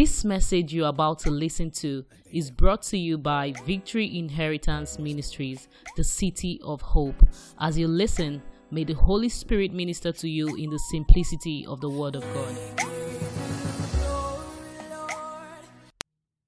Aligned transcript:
This 0.00 0.24
message 0.24 0.72
you're 0.72 0.86
about 0.86 1.18
to 1.24 1.30
listen 1.32 1.72
to 1.82 2.04
is 2.30 2.52
brought 2.52 2.82
to 2.82 2.96
you 2.96 3.18
by 3.18 3.52
Victory 3.66 4.16
Inheritance 4.16 4.96
Ministries, 4.96 5.66
the 5.96 6.04
City 6.04 6.60
of 6.62 6.80
Hope. 6.80 7.20
As 7.58 7.76
you 7.76 7.88
listen, 7.88 8.40
may 8.70 8.84
the 8.84 8.92
Holy 8.92 9.28
Spirit 9.28 9.72
minister 9.72 10.12
to 10.12 10.28
you 10.28 10.54
in 10.54 10.70
the 10.70 10.78
simplicity 10.92 11.66
of 11.66 11.80
the 11.80 11.90
Word 11.90 12.14
of 12.14 12.22
God. 12.32 12.56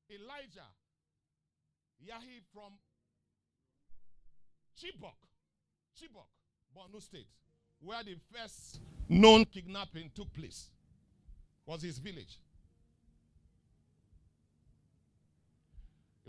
Elijah, 0.08 0.70
Yahi 2.06 2.42
from 2.54 2.74
Chibok, 4.80 5.18
Chibok, 6.00 6.28
Borno 6.72 7.02
State, 7.02 7.26
where 7.80 8.04
the 8.04 8.14
first 8.32 8.78
known 9.08 9.44
kidnapping 9.44 10.12
took 10.14 10.32
place, 10.32 10.70
was 11.66 11.82
his 11.82 11.98
village. 11.98 12.38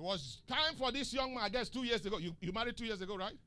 It 0.02 0.04
was 0.04 0.42
time 0.48 0.74
for 0.80 0.92
this 0.92 1.14
young 1.14 1.36
man, 1.36 1.44
I 1.44 1.50
guess 1.50 1.70
two 1.70 1.84
years 1.84 2.04
ago. 2.04 2.18
You, 2.18 2.36
you 2.42 2.52
married 2.52 2.76
two 2.76 2.86
years 2.86 3.02
ago, 3.02 3.16
right? 3.16 3.38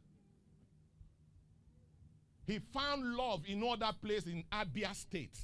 He 2.46 2.60
found 2.72 3.16
love 3.16 3.42
in 3.48 3.60
other 3.64 3.90
place 4.00 4.22
in 4.26 4.44
Abia 4.52 4.94
State. 4.94 5.36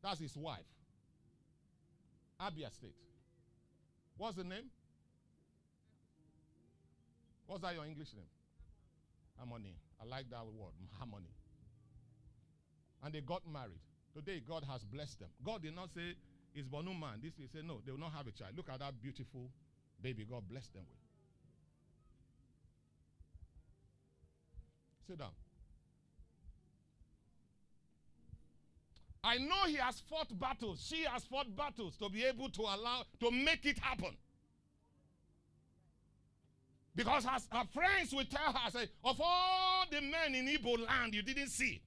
That's 0.00 0.20
his 0.20 0.36
wife. 0.36 0.60
Abia 2.40 2.72
State. 2.72 2.94
What's 4.16 4.36
the 4.36 4.44
name? 4.44 4.70
What's 7.48 7.62
that 7.62 7.74
your 7.74 7.84
English 7.84 8.14
name? 8.14 8.30
Harmony. 9.36 9.74
I 10.00 10.04
like 10.04 10.30
that 10.30 10.44
word, 10.46 10.74
harmony. 10.96 11.34
And 13.02 13.12
they 13.12 13.20
got 13.20 13.42
married. 13.52 13.80
Today, 14.14 14.44
God 14.46 14.62
has 14.70 14.84
blessed 14.84 15.18
them. 15.18 15.30
God 15.44 15.62
did 15.62 15.74
not 15.74 15.88
say, 15.92 16.14
it's 16.54 16.68
Borno 16.68 16.96
man. 16.96 17.18
This 17.20 17.32
he 17.36 17.48
said, 17.52 17.64
no, 17.64 17.80
they 17.84 17.90
will 17.90 17.98
not 17.98 18.12
have 18.12 18.28
a 18.28 18.30
child. 18.30 18.52
Look 18.56 18.68
at 18.72 18.78
that 18.78 19.02
beautiful 19.02 19.50
baby 20.02 20.26
God 20.28 20.42
bless 20.48 20.68
them 20.68 20.82
with. 20.88 20.98
Sit 25.08 25.18
down. 25.18 25.30
I 29.24 29.38
know 29.38 29.64
he 29.66 29.74
has 29.74 30.00
fought 30.08 30.38
battles. 30.38 30.86
She 30.88 31.04
has 31.04 31.24
fought 31.24 31.54
battles 31.56 31.96
to 31.96 32.08
be 32.08 32.24
able 32.24 32.48
to 32.50 32.62
allow, 32.62 33.04
to 33.20 33.30
make 33.30 33.66
it 33.66 33.78
happen. 33.78 34.16
Because 36.94 37.26
as 37.30 37.46
her 37.52 37.64
friends 37.72 38.12
will 38.12 38.24
tell 38.24 38.52
her, 38.52 38.70
say, 38.70 38.88
of 39.04 39.20
all 39.20 39.84
the 39.90 40.00
men 40.00 40.34
in 40.34 40.46
Igbo 40.46 40.86
land 40.86 41.14
you 41.14 41.22
didn't 41.22 41.48
see, 41.48 41.80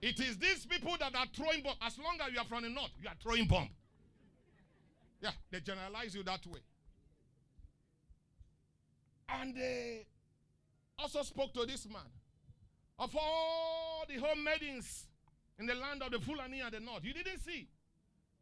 it 0.00 0.18
is 0.20 0.36
these 0.36 0.66
people 0.66 0.96
that 0.98 1.14
are 1.14 1.26
throwing 1.34 1.62
bomb. 1.62 1.76
As 1.80 1.96
long 1.98 2.18
as 2.26 2.32
you 2.32 2.38
are 2.40 2.44
from 2.44 2.64
the 2.64 2.68
north, 2.68 2.90
you 3.00 3.08
are 3.08 3.14
throwing 3.22 3.46
bomb. 3.46 3.68
Yeah, 5.22 5.30
they 5.52 5.60
generalize 5.60 6.14
you 6.16 6.24
that 6.24 6.44
way. 6.48 6.58
And 9.28 9.54
they 9.54 10.04
also 10.98 11.22
spoke 11.22 11.54
to 11.54 11.64
this 11.64 11.86
man. 11.88 12.02
Of 12.98 13.14
all 13.16 14.04
the 14.08 14.20
home 14.20 14.44
maidens 14.44 15.06
in 15.58 15.66
the 15.66 15.74
land 15.74 16.02
of 16.02 16.10
the 16.10 16.18
Fulani 16.18 16.60
and 16.60 16.72
the 16.72 16.80
north, 16.80 17.04
you 17.04 17.14
didn't 17.14 17.40
see. 17.40 17.68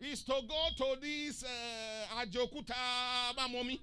Is 0.00 0.22
to 0.24 0.32
go 0.48 0.68
to 0.78 1.00
this 1.02 1.44
uh, 1.44 2.22
Ajokuta 2.24 2.72
Mamomi. 3.36 3.78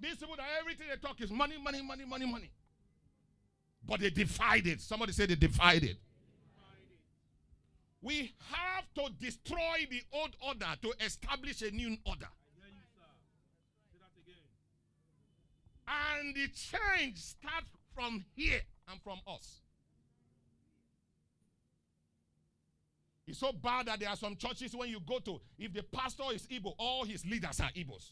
These 0.00 0.16
people 0.16 0.36
that 0.36 0.46
everything 0.58 0.86
they 0.88 0.96
talk 0.96 1.20
is 1.20 1.30
money, 1.30 1.56
money, 1.62 1.82
money, 1.82 2.06
money, 2.06 2.24
money. 2.26 2.50
But 3.86 4.00
they 4.00 4.08
defied 4.08 4.66
it. 4.66 4.80
Somebody 4.80 5.12
said 5.12 5.28
they 5.28 5.34
defied 5.34 5.82
it. 5.84 5.96
We 8.02 8.34
have 8.50 8.84
to 8.96 9.12
destroy 9.20 9.86
the 9.88 10.02
old 10.12 10.36
order 10.44 10.66
to 10.82 10.92
establish 11.04 11.62
a 11.62 11.70
new 11.70 11.96
order. 12.04 12.28
You, 14.26 14.34
And 15.86 16.34
the 16.34 16.48
change 16.48 17.18
starts 17.18 17.66
from 17.94 18.24
here 18.34 18.60
and 18.90 19.00
from 19.02 19.20
us. 19.26 19.60
It's 23.26 23.38
so 23.38 23.52
bad 23.52 23.86
that 23.86 24.00
there 24.00 24.08
are 24.08 24.16
some 24.16 24.34
churches 24.36 24.74
when 24.74 24.88
you 24.88 24.98
go 25.00 25.20
to, 25.20 25.40
if 25.56 25.72
the 25.72 25.84
pastor 25.84 26.24
is 26.34 26.46
Igbo, 26.48 26.74
all 26.78 27.04
his 27.04 27.24
leaders 27.24 27.60
are 27.60 27.70
Igbos. 27.70 28.10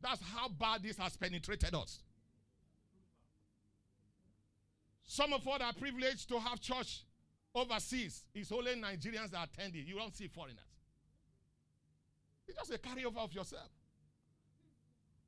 That's 0.00 0.20
how 0.34 0.48
bad 0.48 0.82
this 0.82 0.98
has 0.98 1.16
penetrated 1.16 1.74
us. 1.74 2.00
Some 5.04 5.32
of 5.32 5.46
us 5.46 5.60
are 5.62 5.72
privileged 5.72 6.28
to 6.28 6.38
have 6.40 6.60
church 6.60 7.04
overseas. 7.58 8.24
It's 8.34 8.52
only 8.52 8.74
Nigerians 8.74 9.30
that 9.30 9.48
attend 9.52 9.74
it. 9.74 9.86
You 9.86 9.96
don't 9.96 10.14
see 10.14 10.28
foreigners. 10.28 10.64
It's 12.46 12.56
just 12.56 12.72
a 12.72 12.78
carryover 12.78 13.18
of 13.18 13.32
yourself. 13.32 13.68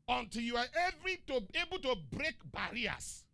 Until 0.09 0.43
you 0.43 0.57
are 0.57 0.67
every 0.87 1.19
to, 1.29 1.35
able 1.61 1.79
to 1.79 1.95
break 2.11 2.35
barriers. 2.53 3.25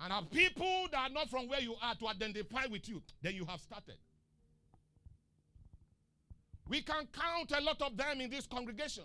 And 0.00 0.12
have 0.12 0.30
people 0.30 0.86
that 0.90 1.10
are 1.10 1.12
not 1.12 1.30
from 1.30 1.48
where 1.48 1.60
you 1.60 1.74
are 1.82 1.94
to 1.94 2.08
identify 2.08 2.66
with 2.70 2.88
you, 2.88 3.02
then 3.22 3.34
you 3.34 3.44
have 3.44 3.60
started. 3.60 3.96
We 6.68 6.82
can 6.82 7.06
count 7.12 7.52
a 7.56 7.62
lot 7.62 7.80
of 7.82 7.96
them 7.96 8.20
in 8.20 8.30
this 8.30 8.46
congregation 8.46 9.04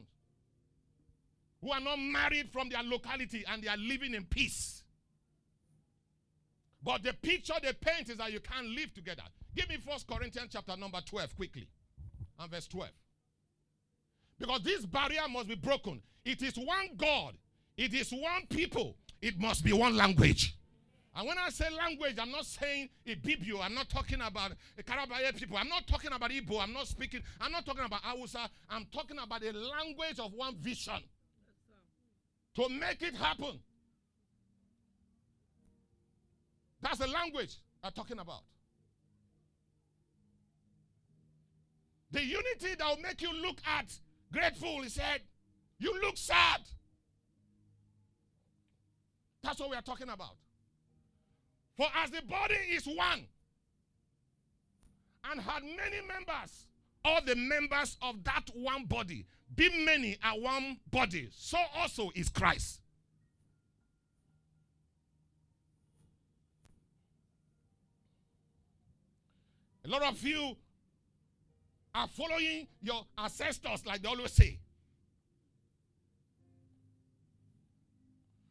who 1.61 1.71
are 1.71 1.79
not 1.79 1.97
married 1.99 2.49
from 2.51 2.69
their 2.69 2.83
locality 2.83 3.43
and 3.47 3.61
they 3.61 3.67
are 3.67 3.77
living 3.77 4.13
in 4.13 4.23
peace. 4.25 4.83
But 6.81 7.03
the 7.03 7.13
picture 7.13 7.53
they 7.61 7.73
paint 7.73 8.09
is 8.09 8.17
that 8.17 8.31
you 8.31 8.39
can't 8.39 8.67
live 8.67 8.93
together. 8.93 9.23
Give 9.55 9.67
me 9.69 9.77
First 9.77 10.07
Corinthians 10.07 10.49
chapter 10.51 10.77
number 10.77 10.99
12 11.05 11.35
quickly. 11.35 11.67
And 12.39 12.49
verse 12.49 12.67
12. 12.67 12.89
Because 14.39 14.63
this 14.63 14.85
barrier 14.85 15.27
must 15.29 15.47
be 15.49 15.55
broken. 15.55 16.01
It 16.23 16.41
is 16.41 16.55
one 16.55 16.91
God. 16.95 17.35
It 17.77 17.93
is 17.93 18.11
one 18.11 18.45
people. 18.49 18.95
It 19.21 19.37
must 19.39 19.63
be 19.63 19.73
one 19.73 19.95
language. 19.97 20.55
And 21.15 21.27
when 21.27 21.37
I 21.37 21.49
say 21.49 21.65
language, 21.69 22.15
I'm 22.17 22.31
not 22.31 22.45
saying 22.45 22.87
Ibibio. 23.05 23.61
I'm 23.61 23.73
not 23.73 23.89
talking 23.89 24.21
about 24.21 24.51
a 24.77 24.83
Kalabari 24.83 25.35
people. 25.35 25.57
I'm 25.57 25.67
not 25.67 25.85
talking 25.87 26.13
about 26.13 26.29
Igbo. 26.31 26.61
I'm 26.61 26.71
not 26.71 26.87
speaking. 26.87 27.21
I'm 27.41 27.51
not 27.51 27.65
talking 27.65 27.83
about 27.83 28.01
Hausa. 28.03 28.49
I'm 28.69 28.85
talking 28.93 29.17
about 29.21 29.43
a 29.43 29.51
language 29.51 30.19
of 30.19 30.31
one 30.33 30.55
vision. 30.55 31.01
To 32.55 32.69
make 32.69 33.01
it 33.01 33.15
happen. 33.15 33.59
That's 36.81 36.99
the 36.99 37.07
language 37.07 37.55
I'm 37.83 37.91
talking 37.91 38.19
about. 38.19 38.41
The 42.11 42.23
unity 42.23 42.75
that 42.77 42.87
will 42.87 43.01
make 43.01 43.21
you 43.21 43.33
look 43.33 43.57
at 43.65 43.93
grateful, 44.31 44.81
he 44.81 44.89
said, 44.89 45.21
you 45.77 45.93
look 46.01 46.17
sad. 46.17 46.61
That's 49.43 49.59
what 49.59 49.69
we 49.69 49.75
are 49.75 49.81
talking 49.81 50.09
about. 50.09 50.35
For 51.77 51.87
as 52.03 52.11
the 52.11 52.21
body 52.23 52.55
is 52.71 52.85
one 52.85 53.25
and 55.31 55.39
had 55.39 55.63
many 55.63 56.01
members, 56.05 56.65
all 57.05 57.21
the 57.25 57.35
members 57.35 57.97
of 58.01 58.23
that 58.25 58.49
one 58.53 58.85
body, 58.85 59.25
be 59.55 59.85
many 59.85 60.17
are 60.23 60.39
one 60.39 60.77
body, 60.91 61.29
so 61.31 61.57
also 61.77 62.09
is 62.15 62.29
Christ. 62.29 62.81
A 69.89 69.91
lot 69.91 70.03
of 70.03 70.23
you 70.23 70.55
are 71.95 72.07
following 72.07 72.67
your 72.79 73.05
ancestors, 73.17 73.83
like 73.87 74.03
they 74.03 74.07
always 74.07 74.31
say. 74.31 74.59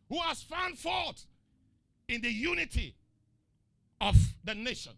Who 0.08 0.18
has 0.18 0.42
found 0.42 0.76
fault 0.76 1.24
in 2.08 2.22
the 2.22 2.30
unity 2.30 2.96
of 4.00 4.16
the 4.42 4.54
nation. 4.54 4.92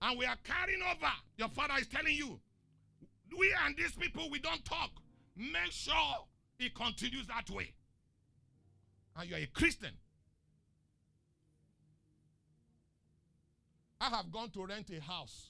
And 0.00 0.16
we 0.18 0.26
are 0.26 0.36
carrying 0.44 0.82
over. 0.82 1.12
Your 1.36 1.48
father 1.48 1.74
is 1.80 1.88
telling 1.88 2.14
you, 2.14 2.38
we 3.36 3.52
and 3.66 3.76
these 3.76 3.96
people, 3.96 4.30
we 4.30 4.38
don't 4.38 4.64
talk. 4.64 4.90
Make 5.34 5.72
sure 5.72 5.94
it 6.60 6.72
continues 6.74 7.26
that 7.26 7.50
way. 7.50 7.72
And 9.16 9.28
you're 9.28 9.40
a 9.40 9.46
Christian. 9.46 9.90
I 14.04 14.10
have 14.10 14.30
gone 14.30 14.50
to 14.50 14.66
rent 14.66 14.90
a 14.90 15.00
house 15.00 15.48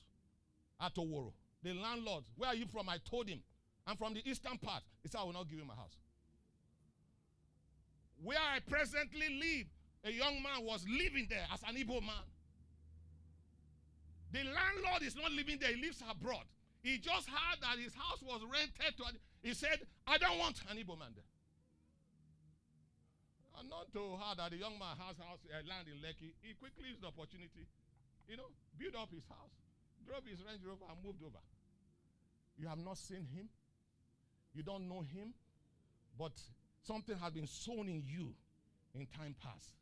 at 0.80 0.94
Oworo. 0.94 1.32
The 1.64 1.74
landlord, 1.74 2.22
where 2.36 2.50
are 2.50 2.54
you 2.54 2.66
from? 2.66 2.88
I 2.88 2.98
told 3.10 3.28
him. 3.28 3.40
I'm 3.84 3.96
from 3.96 4.14
the 4.14 4.22
eastern 4.30 4.58
part. 4.58 4.82
He 5.02 5.08
said, 5.08 5.18
I 5.20 5.24
will 5.24 5.32
not 5.32 5.48
give 5.48 5.58
you 5.58 5.64
my 5.64 5.74
house. 5.74 5.96
Where 8.22 8.38
I 8.38 8.60
presently 8.60 9.26
live, 9.42 9.66
a 10.04 10.12
young 10.12 10.40
man 10.40 10.62
was 10.64 10.86
living 10.86 11.26
there 11.28 11.44
as 11.52 11.60
an 11.66 11.74
Igbo 11.74 12.00
man. 12.00 12.22
The 14.30 14.44
landlord 14.44 15.02
is 15.02 15.16
not 15.16 15.32
living 15.32 15.58
there, 15.60 15.74
he 15.74 15.82
lives 15.82 16.02
abroad. 16.08 16.44
He 16.82 16.98
just 16.98 17.28
heard 17.28 17.58
that 17.60 17.78
his 17.82 17.94
house 17.94 18.22
was 18.22 18.40
rented 18.46 18.96
to. 18.98 19.04
He 19.42 19.52
said, 19.54 19.80
I 20.06 20.16
don't 20.18 20.38
want 20.38 20.60
an 20.70 20.76
Igbo 20.78 20.96
man 20.98 21.10
there. 21.16 21.26
Not 23.68 23.90
to 23.94 23.98
her 24.20 24.36
that 24.36 24.50
the 24.50 24.58
young 24.58 24.78
man 24.78 24.94
has 25.00 25.16
house 25.16 25.40
uh, 25.48 25.56
land 25.66 25.88
in 25.88 25.96
Lekki. 26.04 26.36
He 26.44 26.52
quickly 26.54 26.90
used 26.92 27.00
the 27.00 27.08
opportunity 27.08 27.64
you 28.28 28.36
know, 28.36 28.48
built 28.78 28.94
up 28.94 29.10
his 29.12 29.24
house, 29.28 29.54
drove 30.06 30.24
his 30.28 30.40
Range 30.44 30.60
Rover, 30.64 30.84
and 30.88 30.98
moved 31.04 31.22
over. 31.22 31.42
You 32.58 32.68
have 32.68 32.78
not 32.78 32.98
seen 32.98 33.26
him. 33.34 33.48
You 34.54 34.62
don't 34.62 34.88
know 34.88 35.00
him. 35.00 35.34
But 36.18 36.32
something 36.82 37.16
has 37.18 37.32
been 37.32 37.46
sown 37.46 37.88
in 37.88 38.02
you 38.06 38.34
in 38.94 39.06
time 39.06 39.34
past. 39.42 39.74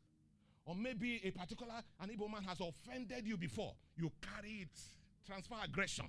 Or 0.65 0.75
maybe 0.75 1.21
a 1.23 1.31
particular 1.31 1.73
an 2.01 2.09
man 2.31 2.43
has 2.43 2.59
offended 2.59 3.27
you 3.27 3.37
before. 3.37 3.73
You 3.97 4.11
carry 4.21 4.61
it, 4.63 4.79
transfer 5.27 5.55
aggression. 5.63 6.05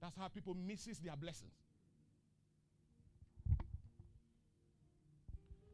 That's 0.00 0.16
how 0.16 0.28
people 0.28 0.54
misses 0.54 0.98
their 0.98 1.16
blessings. 1.16 1.52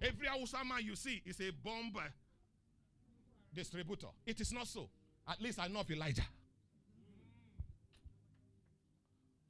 Every 0.02 0.26
Hausa 0.26 0.58
man 0.64 0.84
you 0.84 0.94
see 0.94 1.22
is 1.24 1.40
a 1.40 1.50
bomb 1.64 1.92
distributor. 3.56 4.08
It 4.24 4.40
is 4.40 4.52
not 4.52 4.68
so. 4.68 4.88
At 5.28 5.40
least 5.40 5.58
I 5.58 5.66
know 5.66 5.80
of 5.80 5.90
Elijah. 5.90 6.22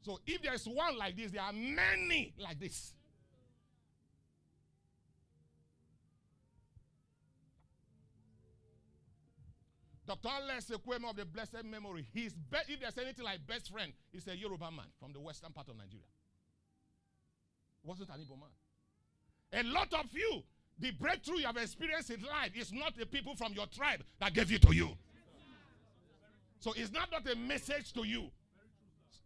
So 0.03 0.21
if 0.27 0.41
there 0.41 0.55
is 0.55 0.67
one 0.67 0.97
like 0.97 1.17
this, 1.17 1.33
there 1.33 1.43
are 1.43 1.53
many 1.53 2.33
like 2.39 2.59
this. 2.61 2.93
Dr. 10.07 10.29
Alex 10.29 10.71
Ekwueme 10.71 11.11
of 11.11 11.17
the 11.17 11.25
blessed 11.25 11.65
memory, 11.65 12.07
his 12.15 12.33
be- 12.33 12.59
if 12.69 12.79
there's 12.81 12.97
anything 12.99 13.25
like 13.25 13.45
best 13.45 13.73
friend, 13.73 13.93
he's 14.13 14.27
a 14.29 14.37
Yoruba 14.37 14.71
man 14.71 14.87
from 15.01 15.13
the 15.13 15.19
western 15.19 15.51
part 15.53 15.69
of 15.69 15.77
Nigeria. 15.77 16.07
Wasn't 17.83 18.09
an 18.09 18.15
Igbo 18.21 18.39
man. 18.39 18.51
A 19.53 19.63
lot 19.65 19.93
of 19.95 20.07
you, 20.13 20.43
the 20.79 20.91
breakthrough 20.93 21.39
you 21.39 21.47
have 21.47 21.57
experienced 21.57 22.11
in 22.11 22.21
life 22.23 22.53
is 22.55 22.73
not 22.73 22.97
the 22.97 23.07
people 23.07 23.35
from 23.35 23.53
your 23.55 23.67
tribe 23.67 24.03
that 24.21 24.35
gave 24.35 24.53
it 24.53 24.63
to 24.63 24.75
you. 24.75 24.91
So 26.61 26.73
it's 26.77 26.93
not, 26.93 27.11
not 27.11 27.27
a 27.31 27.37
message 27.37 27.93
to 27.95 28.05
you. 28.05 28.31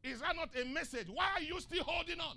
Is 0.03 0.21
that 0.21 0.37
not 0.37 0.51
a 0.61 0.65
message? 0.67 1.09
Why 1.09 1.27
are 1.37 1.43
you 1.43 1.61
still 1.61 1.85
holding 1.85 2.21
on? 2.21 2.37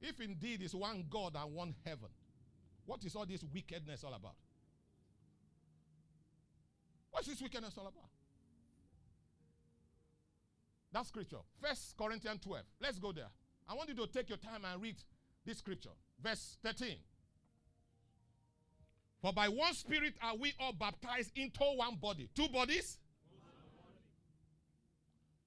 If 0.00 0.20
indeed 0.20 0.60
it's 0.62 0.74
one 0.74 1.04
God 1.08 1.36
and 1.40 1.54
one 1.54 1.74
heaven, 1.84 2.10
what 2.84 3.04
is 3.04 3.16
all 3.16 3.24
this 3.24 3.42
wickedness 3.54 4.04
all 4.04 4.12
about? 4.12 4.34
What's 7.10 7.28
this 7.28 7.40
wickedness 7.40 7.74
all 7.78 7.86
about? 7.86 8.10
That 10.92 11.06
scripture, 11.06 11.38
First 11.60 11.96
Corinthians 11.96 12.40
12. 12.42 12.62
Let's 12.80 12.98
go 12.98 13.12
there. 13.12 13.28
I 13.68 13.74
want 13.74 13.88
you 13.88 13.94
to 13.96 14.06
take 14.06 14.28
your 14.28 14.38
time 14.38 14.64
and 14.70 14.82
read 14.82 14.96
this 15.44 15.58
scripture. 15.58 15.90
Verse 16.22 16.56
13. 16.62 16.96
For 19.20 19.32
by 19.32 19.48
one 19.48 19.72
spirit 19.74 20.14
are 20.22 20.36
we 20.36 20.52
all 20.60 20.72
baptized 20.72 21.32
into 21.36 21.64
one 21.76 21.96
body. 21.96 22.28
Two 22.34 22.48
bodies? 22.48 22.98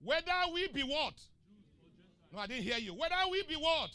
Whether 0.04 0.32
we 0.54 0.68
be 0.68 0.82
what? 0.82 1.14
No, 2.32 2.40
I 2.40 2.48
didn't 2.48 2.64
hear 2.64 2.78
you. 2.78 2.94
Whether 2.94 3.16
we 3.32 3.44
be 3.44 3.56
what? 3.56 3.92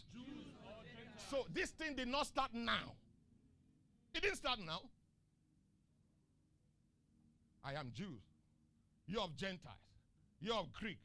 So 1.31 1.47
this 1.53 1.71
thing 1.71 1.97
did 1.97 2.09
not 2.09 2.27
start 2.27 2.51
now. 2.53 2.95
It 4.15 4.23
didn't 4.23 4.37
start 4.37 4.59
now. 4.65 4.81
I 7.65 7.75
am 7.75 7.91
Jews. 7.95 8.23
You 9.07 9.21
of 9.21 9.37
Gentiles. 9.37 9.77
You 10.41 10.55
of 10.55 10.73
Greek. 10.73 10.99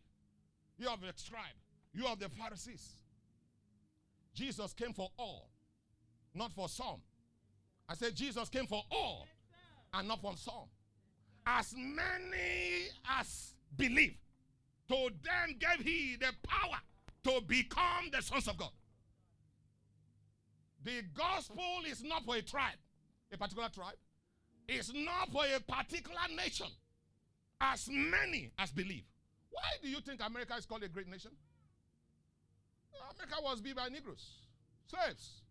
You 0.77 0.89
of 0.89 1.01
the 1.01 1.13
tribe. 1.27 1.57
You 1.93 2.07
of 2.07 2.19
the 2.19 2.29
Pharisees. 2.29 2.93
Jesus 4.37 4.71
came 4.73 4.93
for 4.93 5.09
all, 5.17 5.49
not 6.35 6.53
for 6.53 6.69
some. 6.69 7.01
I 7.89 7.95
said 7.95 8.13
Jesus 8.15 8.49
came 8.49 8.67
for 8.67 8.83
all 8.91 9.27
and 9.95 10.07
not 10.07 10.21
for 10.21 10.37
some. 10.37 10.69
As 11.47 11.73
many 11.75 12.89
as 13.09 13.55
believe, 13.75 14.15
to 14.89 15.09
them 15.23 15.55
gave 15.59 15.83
he 15.83 16.17
the 16.19 16.31
power 16.43 16.77
to 17.23 17.41
become 17.47 18.11
the 18.11 18.21
sons 18.21 18.47
of 18.47 18.57
God. 18.57 18.69
The 20.83 21.01
gospel 21.15 21.79
is 21.89 22.03
not 22.03 22.23
for 22.23 22.35
a 22.35 22.41
tribe, 22.43 22.77
a 23.33 23.37
particular 23.37 23.69
tribe. 23.69 23.95
It's 24.67 24.93
not 24.93 25.31
for 25.31 25.45
a 25.45 25.59
particular 25.59 26.19
nation. 26.35 26.67
As 27.59 27.89
many 27.91 28.51
as 28.59 28.69
believe. 28.69 29.03
Why 29.49 29.63
do 29.81 29.89
you 29.89 29.99
think 30.01 30.21
America 30.23 30.53
is 30.55 30.67
called 30.67 30.83
a 30.83 30.87
great 30.87 31.07
nation? 31.07 31.31
America 33.15 33.41
was 33.43 33.61
built 33.61 33.77
by 33.77 33.89
Negroes, 33.89 34.25
slaves. 34.87 35.41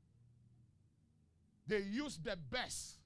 They 1.67 1.81
used 1.81 2.25
the 2.25 2.37
best 2.51 2.99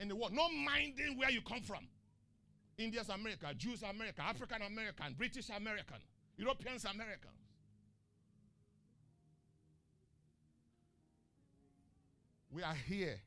in 0.00 0.08
the 0.08 0.16
world, 0.16 0.32
not 0.32 0.50
minding 0.52 1.16
where 1.16 1.30
you 1.30 1.40
come 1.40 1.62
from. 1.62 1.86
Indians 2.76 3.08
America, 3.08 3.46
Jews 3.56 3.82
America, 3.82 4.22
African 4.22 4.62
American, 4.62 5.14
British 5.16 5.48
American, 5.50 5.96
Europeans 6.36 6.84
Americans. 6.84 7.34
We 12.50 12.62
are 12.62 12.74
here 12.74 13.20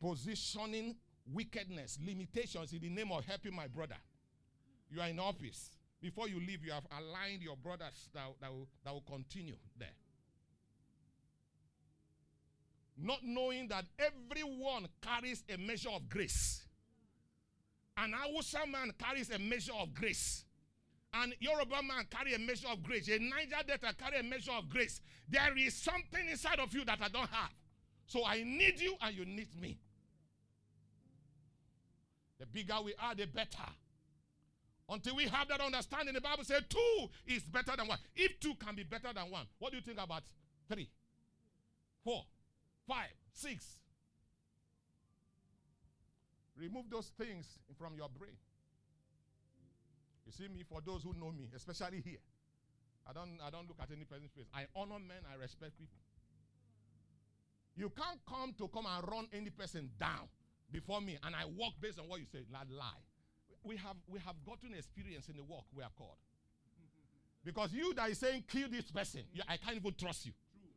positioning 0.00 0.96
wickedness, 1.32 1.98
limitations 2.04 2.72
in 2.72 2.80
the 2.80 2.88
name 2.88 3.12
of 3.12 3.24
helping 3.24 3.54
my 3.54 3.66
brother. 3.66 3.96
You 4.90 5.00
are 5.00 5.08
in 5.08 5.18
office. 5.18 5.70
Before 6.04 6.28
you 6.28 6.38
leave, 6.38 6.62
you 6.62 6.70
have 6.70 6.84
aligned 6.98 7.40
your 7.40 7.56
brothers 7.56 8.10
that, 8.12 8.24
that, 8.42 8.52
will, 8.52 8.68
that 8.84 8.92
will 8.92 9.04
continue 9.10 9.54
there. 9.78 9.88
Not 12.98 13.20
knowing 13.24 13.68
that 13.68 13.86
everyone 13.98 14.86
carries 15.00 15.42
a 15.48 15.56
measure 15.56 15.88
of 15.88 16.06
grace. 16.10 16.62
An 17.96 18.12
Hausa 18.14 18.66
man 18.70 18.92
carries 18.98 19.30
a 19.30 19.38
measure 19.38 19.72
of 19.80 19.94
grace. 19.94 20.44
An 21.14 21.32
Yoruba 21.40 21.82
man 21.82 22.04
carry 22.10 22.34
a 22.34 22.38
measure 22.38 22.68
of 22.70 22.82
grace. 22.82 23.08
A 23.08 23.18
Niger 23.18 23.66
Delta 23.66 23.94
carry 23.96 24.18
a 24.20 24.22
measure 24.22 24.52
of 24.52 24.68
grace. 24.68 25.00
There 25.26 25.56
is 25.56 25.72
something 25.74 26.28
inside 26.30 26.58
of 26.58 26.74
you 26.74 26.84
that 26.84 26.98
I 27.00 27.08
don't 27.08 27.30
have. 27.30 27.50
So 28.08 28.26
I 28.26 28.42
need 28.44 28.78
you 28.78 28.94
and 29.00 29.16
you 29.16 29.24
need 29.24 29.58
me. 29.58 29.78
The 32.38 32.44
bigger 32.44 32.74
we 32.84 32.92
are, 33.02 33.14
the 33.14 33.24
better. 33.24 33.70
Until 34.88 35.16
we 35.16 35.24
have 35.24 35.48
that 35.48 35.60
understanding, 35.60 36.14
the 36.14 36.20
Bible 36.20 36.44
says 36.44 36.62
two 36.68 37.08
is 37.26 37.42
better 37.42 37.72
than 37.76 37.88
one. 37.88 37.98
If 38.14 38.38
two 38.40 38.54
can 38.54 38.74
be 38.74 38.82
better 38.82 39.12
than 39.14 39.30
one, 39.30 39.46
what 39.58 39.70
do 39.70 39.76
you 39.78 39.82
think 39.82 39.98
about 39.98 40.22
three, 40.70 40.90
four, 42.04 42.24
five, 42.86 43.10
six? 43.32 43.78
Remove 46.56 46.90
those 46.90 47.10
things 47.18 47.46
from 47.78 47.96
your 47.96 48.08
brain. 48.08 48.36
You 50.26 50.32
see 50.32 50.48
me, 50.48 50.64
for 50.68 50.80
those 50.80 51.02
who 51.02 51.14
know 51.14 51.32
me, 51.32 51.50
especially 51.54 52.02
here, 52.04 52.20
I 53.08 53.12
don't, 53.12 53.38
I 53.44 53.50
don't 53.50 53.66
look 53.68 53.78
at 53.80 53.90
any 53.90 54.04
person's 54.04 54.32
face. 54.32 54.46
I 54.54 54.64
honor 54.76 54.98
men, 54.98 55.24
I 55.30 55.40
respect 55.40 55.78
people. 55.78 55.98
You 57.76 57.90
can't 57.90 58.20
come 58.28 58.54
to 58.58 58.68
come 58.68 58.86
and 58.86 59.08
run 59.10 59.26
any 59.32 59.50
person 59.50 59.90
down 59.98 60.28
before 60.70 61.00
me 61.00 61.18
and 61.24 61.34
I 61.34 61.44
walk 61.44 61.74
based 61.80 61.98
on 61.98 62.08
what 62.08 62.20
you 62.20 62.26
say. 62.30 62.44
That 62.52 62.70
lie. 62.70 63.02
We 63.64 63.76
have 63.76 63.96
we 64.06 64.20
have 64.20 64.36
gotten 64.44 64.74
experience 64.74 65.28
in 65.28 65.36
the 65.36 65.42
work 65.42 65.64
we 65.74 65.82
are 65.82 65.90
called. 65.96 66.20
Because 67.44 67.72
you 67.72 67.92
that 67.94 68.10
is 68.10 68.18
saying 68.18 68.44
kill 68.50 68.68
this 68.70 68.90
person, 68.90 69.22
you, 69.32 69.42
I 69.48 69.56
can't 69.56 69.76
even 69.76 69.94
trust 69.98 70.26
you. 70.26 70.32
True. 70.52 70.70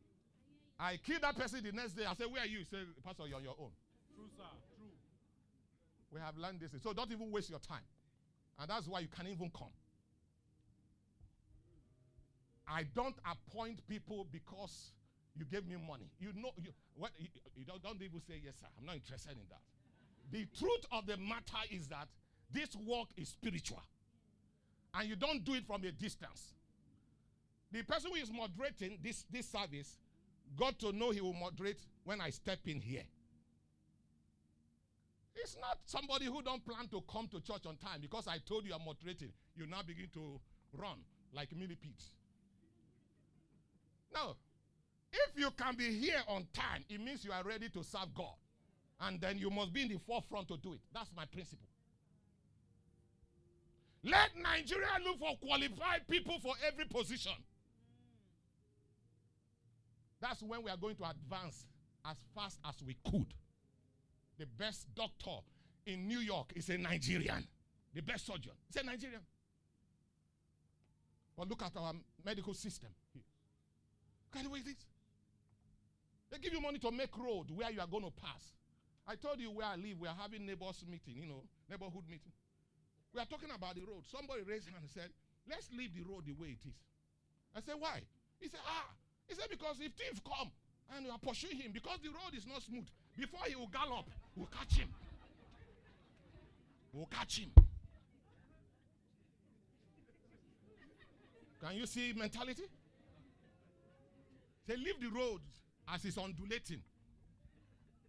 I 0.78 0.98
kill 1.04 1.20
that 1.20 1.36
person 1.36 1.62
the 1.62 1.72
next 1.72 1.92
day. 1.92 2.04
I 2.04 2.14
say, 2.14 2.24
Where 2.24 2.42
are 2.42 2.46
you? 2.46 2.60
you 2.60 2.64
say, 2.64 2.78
Pastor, 3.04 3.24
you're 3.26 3.36
on 3.36 3.44
your 3.44 3.56
own. 3.58 3.70
True, 4.14 4.28
sir. 4.36 4.42
True. 4.76 4.86
We 6.10 6.20
have 6.20 6.36
learned 6.36 6.60
this. 6.60 6.72
So 6.82 6.92
don't 6.92 7.10
even 7.12 7.30
waste 7.30 7.50
your 7.50 7.58
time. 7.58 7.84
And 8.58 8.68
that's 8.68 8.86
why 8.88 9.00
you 9.00 9.08
can't 9.08 9.28
even 9.28 9.50
come. 9.56 9.72
I 12.66 12.84
don't 12.94 13.16
appoint 13.24 13.86
people 13.88 14.26
because 14.30 14.92
you 15.34 15.44
gave 15.44 15.66
me 15.66 15.76
money. 15.76 16.10
You 16.18 16.32
know, 16.34 16.50
you, 16.58 16.70
what, 16.96 17.12
you, 17.18 17.28
you 17.56 17.64
don't, 17.64 17.82
don't 17.82 18.02
even 18.02 18.20
say, 18.20 18.40
yes, 18.44 18.54
sir. 18.60 18.66
I'm 18.78 18.84
not 18.84 18.96
interested 18.96 19.32
in 19.32 19.48
that. 19.48 19.62
The 20.30 20.46
truth 20.58 20.84
of 20.92 21.06
the 21.06 21.16
matter 21.16 21.64
is 21.70 21.86
that 21.88 22.08
this 22.52 22.74
work 22.76 23.08
is 23.16 23.28
spiritual. 23.28 23.82
And 24.94 25.08
you 25.08 25.16
don't 25.16 25.44
do 25.44 25.54
it 25.54 25.66
from 25.66 25.84
a 25.84 25.92
distance. 25.92 26.54
The 27.70 27.82
person 27.82 28.10
who 28.10 28.16
is 28.16 28.30
moderating 28.32 28.98
this, 29.02 29.24
this 29.30 29.46
service 29.48 29.98
got 30.56 30.78
to 30.78 30.92
know 30.92 31.10
he 31.10 31.20
will 31.20 31.34
moderate 31.34 31.80
when 32.04 32.20
I 32.20 32.30
step 32.30 32.60
in 32.66 32.80
here. 32.80 33.04
It's 35.36 35.56
not 35.60 35.78
somebody 35.84 36.24
who 36.24 36.42
don't 36.42 36.64
plan 36.64 36.88
to 36.88 37.02
come 37.10 37.28
to 37.28 37.40
church 37.40 37.66
on 37.66 37.76
time 37.76 38.00
because 38.00 38.26
I 38.26 38.38
told 38.38 38.64
you 38.64 38.74
I'm 38.74 38.84
moderating. 38.84 39.30
You 39.56 39.66
now 39.66 39.82
begin 39.86 40.08
to 40.14 40.40
run 40.72 40.98
like 41.32 41.54
millipedes. 41.54 42.10
No. 44.12 44.36
If 45.12 45.38
you 45.38 45.50
can 45.52 45.76
be 45.76 45.98
here 45.98 46.20
on 46.26 46.46
time, 46.52 46.84
it 46.88 47.00
means 47.00 47.24
you 47.24 47.32
are 47.32 47.42
ready 47.42 47.68
to 47.70 47.84
serve 47.84 48.14
God. 48.14 48.34
And 49.00 49.20
then 49.20 49.38
you 49.38 49.50
must 49.50 49.72
be 49.72 49.82
in 49.82 49.88
the 49.88 49.98
forefront 49.98 50.48
to 50.48 50.56
do 50.56 50.72
it. 50.72 50.80
That's 50.92 51.10
my 51.16 51.24
principle. 51.24 51.67
Let 54.04 54.30
Nigeria 54.36 54.88
look 55.04 55.18
for 55.18 55.36
qualified 55.46 56.06
people 56.08 56.38
for 56.40 56.54
every 56.66 56.84
position. 56.84 57.32
That's 60.20 60.42
when 60.42 60.62
we 60.62 60.70
are 60.70 60.76
going 60.76 60.96
to 60.96 61.04
advance 61.04 61.66
as 62.04 62.16
fast 62.34 62.58
as 62.68 62.74
we 62.84 62.96
could. 63.10 63.26
The 64.38 64.46
best 64.46 64.86
doctor 64.94 65.38
in 65.86 66.06
New 66.06 66.20
York 66.20 66.52
is 66.54 66.68
a 66.68 66.78
Nigerian. 66.78 67.46
The 67.94 68.02
best 68.02 68.26
surgeon 68.26 68.52
is 68.70 68.76
a 68.80 68.84
Nigerian. 68.84 69.22
But 71.36 71.48
look 71.48 71.62
at 71.62 71.76
our 71.76 71.92
medical 72.24 72.54
system. 72.54 72.90
Look 73.14 73.24
at 74.36 74.44
the 74.44 74.50
way. 74.50 74.60
They 76.30 76.38
give 76.38 76.52
you 76.52 76.60
money 76.60 76.78
to 76.80 76.90
make 76.90 77.16
road 77.16 77.50
where 77.50 77.70
you 77.70 77.80
are 77.80 77.86
going 77.86 78.04
to 78.04 78.10
pass. 78.10 78.52
I 79.06 79.14
told 79.14 79.40
you 79.40 79.50
where 79.50 79.66
I 79.66 79.76
live, 79.76 79.98
we 79.98 80.06
are 80.08 80.16
having 80.20 80.44
neighbors 80.44 80.84
meeting, 80.88 81.14
you 81.22 81.26
know, 81.26 81.42
neighborhood 81.70 82.04
meeting. 82.08 82.32
We 83.14 83.20
are 83.20 83.26
talking 83.26 83.50
about 83.54 83.74
the 83.74 83.82
road. 83.82 84.04
Somebody 84.06 84.42
raised 84.42 84.68
hand 84.68 84.82
and 84.82 84.90
said, 84.90 85.10
let's 85.48 85.68
leave 85.72 85.94
the 85.94 86.04
road 86.04 86.24
the 86.26 86.32
way 86.32 86.58
it 86.58 86.64
is. 86.68 86.76
I 87.56 87.60
said, 87.60 87.74
why? 87.78 88.00
He 88.40 88.48
said, 88.48 88.60
ah. 88.66 88.86
He 89.26 89.34
said, 89.34 89.46
because 89.50 89.76
if 89.80 89.92
thief 89.92 90.20
come 90.24 90.50
and 90.94 91.06
you 91.06 91.12
are 91.12 91.18
pursuing 91.18 91.56
him, 91.56 91.72
because 91.72 91.98
the 92.02 92.08
road 92.08 92.36
is 92.36 92.46
not 92.46 92.62
smooth, 92.62 92.86
before 93.16 93.40
he 93.46 93.56
will 93.56 93.68
gallop, 93.68 94.06
we'll 94.36 94.48
catch 94.48 94.78
him. 94.78 94.88
We'll 96.92 97.06
catch 97.06 97.40
him. 97.40 97.50
Can 101.60 101.76
you 101.76 101.86
see 101.86 102.12
mentality? 102.16 102.62
Say, 104.66 104.76
leave 104.76 105.00
the 105.00 105.08
road 105.08 105.40
as 105.92 106.04
it's 106.04 106.18
undulating. 106.18 106.82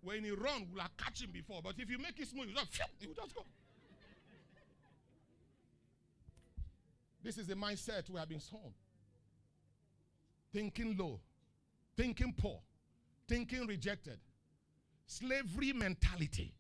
When 0.02 0.24
he 0.24 0.32
run, 0.32 0.68
we'll 0.74 0.84
catch 0.98 1.22
him 1.22 1.32
before. 1.32 1.62
But 1.64 1.76
if 1.78 1.90
you 1.90 1.98
make 1.98 2.20
it 2.20 2.28
smooth, 2.28 2.50
you 2.50 2.56
just, 2.56 2.80
he 3.00 3.08
will 3.08 3.16
just 3.16 3.34
go. 3.34 3.44
This 7.24 7.38
is 7.38 7.48
the 7.48 7.56
mindset 7.56 8.10
we 8.10 8.20
have 8.20 8.30
been 8.30 8.40
sown. 8.40 8.74
Thinking 10.54 10.96
low, 10.98 11.20
thinking 11.98 12.34
poor, 12.38 12.60
thinking 13.28 13.68
rejected. 13.68 14.20
Slavery 15.06 15.74
mentality. 15.74 16.54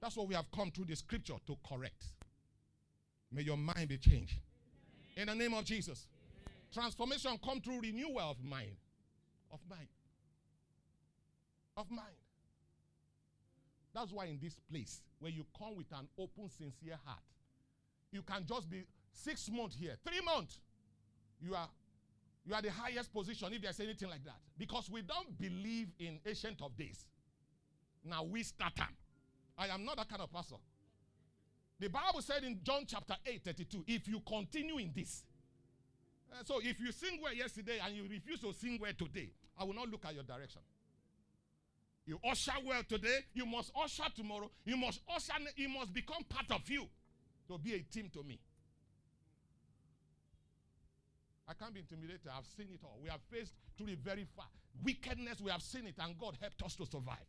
That's 0.00 0.16
what 0.16 0.28
we 0.28 0.34
have 0.34 0.50
come 0.54 0.70
through 0.70 0.86
the 0.86 0.96
scripture 0.96 1.34
to 1.46 1.56
correct. 1.68 2.04
May 3.32 3.42
your 3.42 3.56
mind 3.56 3.88
be 3.88 3.98
changed. 3.98 4.38
In 5.16 5.26
the 5.26 5.34
name 5.34 5.54
of 5.54 5.64
Jesus. 5.64 6.06
Transformation 6.72 7.38
come 7.44 7.60
through 7.60 7.80
renewal 7.80 8.20
of 8.20 8.42
mind. 8.42 8.76
Of 9.52 9.60
mind. 9.68 9.88
Of 11.76 11.90
mind. 11.90 12.16
That's 13.94 14.12
why 14.12 14.26
in 14.26 14.38
this 14.42 14.60
place, 14.70 15.02
where 15.20 15.30
you 15.30 15.46
come 15.56 15.76
with 15.76 15.90
an 15.92 16.08
open, 16.18 16.48
sincere 16.50 16.98
heart, 17.04 17.20
you 18.10 18.22
can 18.22 18.44
just 18.46 18.68
be 18.68 18.84
six 19.14 19.50
months 19.50 19.76
here, 19.76 19.96
three 20.06 20.20
months. 20.20 20.60
You 21.40 21.54
are 21.54 21.68
you 22.46 22.54
are 22.54 22.60
the 22.60 22.70
highest 22.70 23.12
position 23.12 23.52
if 23.52 23.62
there's 23.62 23.80
anything 23.80 24.10
like 24.10 24.24
that. 24.24 24.36
Because 24.58 24.90
we 24.90 25.00
don't 25.02 25.38
believe 25.38 25.88
in 25.98 26.18
ancient 26.26 26.60
of 26.60 26.76
days. 26.76 27.06
Now 28.04 28.22
we 28.22 28.42
start 28.42 28.76
time. 28.76 28.96
I 29.56 29.68
am 29.68 29.84
not 29.84 29.96
that 29.96 30.08
kind 30.08 30.20
of 30.20 30.30
person. 30.30 30.58
The 31.80 31.88
Bible 31.88 32.20
said 32.20 32.44
in 32.44 32.60
John 32.62 32.84
chapter 32.86 33.14
8, 33.24 33.44
32, 33.44 33.84
if 33.86 34.08
you 34.08 34.20
continue 34.20 34.76
in 34.78 34.92
this. 34.94 35.24
Uh, 36.32 36.42
so 36.44 36.60
if 36.62 36.78
you 36.80 36.92
sing 36.92 37.18
well 37.22 37.32
yesterday 37.32 37.78
and 37.84 37.96
you 37.96 38.02
refuse 38.08 38.40
to 38.40 38.52
sing 38.52 38.78
well 38.80 38.92
today, 38.96 39.30
I 39.58 39.64
will 39.64 39.74
not 39.74 39.88
look 39.88 40.04
at 40.04 40.14
your 40.14 40.24
direction. 40.24 40.60
You 42.06 42.18
usher 42.28 42.52
well 42.64 42.82
today, 42.86 43.20
you 43.32 43.46
must 43.46 43.72
usher 43.82 44.04
tomorrow, 44.14 44.50
you 44.64 44.76
must 44.76 45.00
usher, 45.14 45.32
it 45.56 45.70
must 45.70 45.92
become 45.94 46.22
part 46.28 46.50
of 46.50 46.68
you 46.68 46.86
to 47.48 47.58
be 47.58 47.74
a 47.74 47.78
team 47.80 48.10
to 48.12 48.22
me. 48.22 48.38
I 51.46 51.52
can't 51.54 51.74
be 51.74 51.80
intimidated. 51.80 52.28
I've 52.32 52.46
seen 52.46 52.68
it 52.72 52.80
all. 52.82 52.98
We 53.02 53.08
have 53.10 53.20
faced 53.30 53.52
to 53.78 53.84
the 53.84 53.94
very 53.96 54.26
far 54.36 54.46
wickedness. 54.82 55.40
We 55.40 55.50
have 55.50 55.62
seen 55.62 55.86
it, 55.86 55.94
and 55.98 56.18
God 56.18 56.36
helped 56.40 56.62
us 56.62 56.74
to 56.76 56.86
survive. 56.86 57.28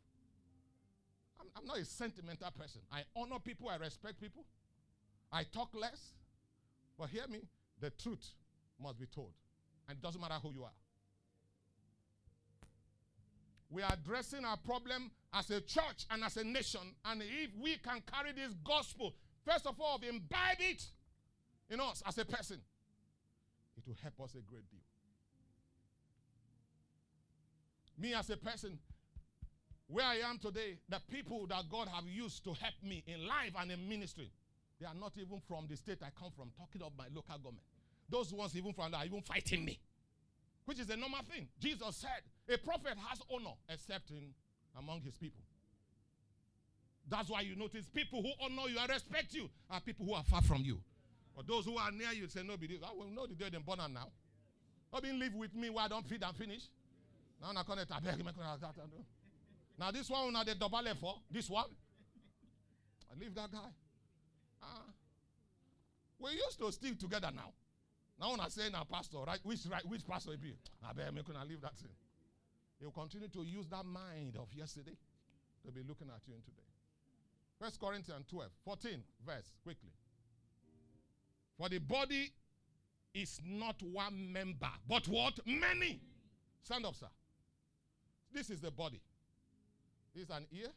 I'm, 1.39 1.47
I'm 1.57 1.65
not 1.65 1.77
a 1.77 1.85
sentimental 1.85 2.49
person. 2.51 2.81
I 2.91 3.01
honor 3.15 3.39
people, 3.43 3.69
I 3.69 3.75
respect 3.75 4.21
people, 4.21 4.45
I 5.31 5.43
talk 5.43 5.69
less. 5.73 6.13
But 6.97 7.09
hear 7.09 7.27
me 7.29 7.41
the 7.81 7.89
truth 7.89 8.25
must 8.81 8.99
be 8.99 9.05
told. 9.05 9.33
And 9.87 9.97
it 9.97 10.01
doesn't 10.01 10.19
matter 10.19 10.35
who 10.41 10.51
you 10.53 10.63
are. 10.63 10.71
We 13.69 13.81
are 13.81 13.93
addressing 13.93 14.45
our 14.45 14.57
problem 14.57 15.11
as 15.33 15.49
a 15.51 15.59
church 15.59 16.05
and 16.09 16.23
as 16.23 16.37
a 16.37 16.43
nation. 16.43 16.81
And 17.03 17.21
if 17.21 17.51
we 17.59 17.77
can 17.77 18.01
carry 18.11 18.31
this 18.31 18.53
gospel, 18.63 19.13
first 19.45 19.67
of 19.67 19.79
all, 19.79 19.99
imbibe 20.07 20.59
it 20.59 20.83
in 21.69 21.81
us 21.81 22.01
as 22.05 22.17
a 22.17 22.25
person, 22.25 22.61
it 23.77 23.83
will 23.87 23.95
help 24.01 24.19
us 24.21 24.35
a 24.35 24.41
great 24.49 24.69
deal. 24.69 24.79
Me 27.97 28.13
as 28.13 28.29
a 28.29 28.37
person, 28.37 28.77
where 29.87 30.05
I 30.05 30.15
am 30.29 30.37
today, 30.37 30.77
the 30.89 30.99
people 31.09 31.45
that 31.47 31.69
God 31.69 31.87
have 31.87 32.05
used 32.07 32.43
to 32.43 32.53
help 32.53 32.73
me 32.83 33.03
in 33.07 33.27
life 33.27 33.53
and 33.59 33.71
in 33.71 33.87
ministry, 33.87 34.31
they 34.79 34.85
are 34.85 34.95
not 34.95 35.13
even 35.17 35.39
from 35.47 35.67
the 35.69 35.77
state 35.77 35.99
I 36.01 36.09
come 36.19 36.31
from, 36.35 36.51
talking 36.57 36.81
of 36.81 36.91
my 36.97 37.05
local 37.13 37.37
government. 37.37 37.63
Those 38.09 38.33
ones 38.33 38.55
even 38.57 38.73
from 38.73 38.91
that 38.91 38.97
are 38.97 39.05
even 39.05 39.21
fighting 39.21 39.63
me, 39.63 39.79
which 40.65 40.79
is 40.79 40.89
a 40.89 40.97
normal 40.97 41.21
thing. 41.31 41.47
Jesus 41.59 41.95
said, 41.95 42.53
a 42.53 42.57
prophet 42.57 42.97
has 43.09 43.19
honor 43.31 43.55
except 43.69 44.09
in 44.11 44.33
among 44.77 45.01
his 45.01 45.17
people. 45.17 45.43
That's 47.07 47.29
why 47.29 47.41
you 47.41 47.55
notice 47.55 47.85
people 47.93 48.21
who 48.21 48.31
honor 48.43 48.69
you 48.69 48.79
and 48.79 48.89
respect 48.89 49.33
you 49.33 49.49
are 49.69 49.79
people 49.79 50.05
who 50.05 50.13
are 50.13 50.23
far 50.23 50.41
from 50.41 50.63
you. 50.63 50.79
Or 51.35 51.43
those 51.43 51.65
who 51.65 51.77
are 51.77 51.91
near 51.91 52.11
you 52.11 52.27
say, 52.27 52.43
No, 52.43 52.57
be 52.57 52.67
this. 52.67 52.79
I 52.83 52.93
will 52.95 53.09
know 53.09 53.27
the 53.27 53.35
day 53.35 53.49
them 53.49 53.63
born 53.63 53.79
now. 53.93 54.07
Not 54.93 55.03
been 55.03 55.19
live 55.19 55.35
with 55.35 55.53
me 55.53 55.69
while 55.69 55.85
I 55.85 55.87
don't 55.89 56.07
feed 56.07 56.23
and 56.23 56.35
finish. 56.35 56.63
Now 57.41 57.49
I 57.49 57.63
can't 57.63 57.79
now 59.77 59.91
this 59.91 60.09
one 60.09 60.31
now 60.31 60.43
the 60.43 60.55
double 60.55 60.81
for 60.99 61.15
this 61.29 61.49
one. 61.49 61.65
I 63.11 63.19
leave 63.19 63.35
that 63.35 63.51
guy. 63.51 63.69
Uh, 64.63 64.91
we 66.19 66.31
used 66.31 66.57
to 66.59 66.71
stick 66.71 66.97
together 66.97 67.29
now. 67.35 67.51
Now 68.19 68.31
when 68.31 68.39
I 68.39 68.47
say 68.47 68.69
now 68.71 68.83
pastor, 68.89 69.17
right? 69.27 69.39
Which 69.43 69.59
right 69.69 69.85
which 69.85 70.07
pastor 70.07 70.33
it 70.33 70.41
be? 70.41 70.53
I 70.87 70.93
bet 70.93 71.13
me 71.13 71.21
I 71.37 71.43
leave 71.43 71.61
that 71.61 71.77
thing. 71.77 71.91
He'll 72.79 72.91
continue 72.91 73.27
to 73.27 73.43
use 73.43 73.67
that 73.67 73.85
mind 73.85 74.37
of 74.39 74.47
yesterday 74.53 74.95
to 75.65 75.71
be 75.71 75.81
looking 75.87 76.07
at 76.07 76.21
you 76.27 76.33
in 76.35 76.41
today. 76.41 76.63
First 77.59 77.79
Corinthians 77.79 78.25
12, 78.29 78.51
14 78.63 79.03
verse, 79.25 79.51
quickly. 79.63 79.91
For 81.57 81.69
the 81.69 81.79
body 81.79 82.31
is 83.13 83.39
not 83.45 83.81
one 83.81 84.31
member, 84.31 84.69
but 84.87 85.07
what? 85.07 85.39
Many. 85.45 86.01
Stand 86.63 86.85
up, 86.85 86.95
sir. 86.95 87.07
This 88.33 88.49
is 88.49 88.59
the 88.59 88.71
body. 88.71 89.01
This 90.13 90.25
is 90.25 90.29
an 90.29 90.45
ear, 90.51 90.67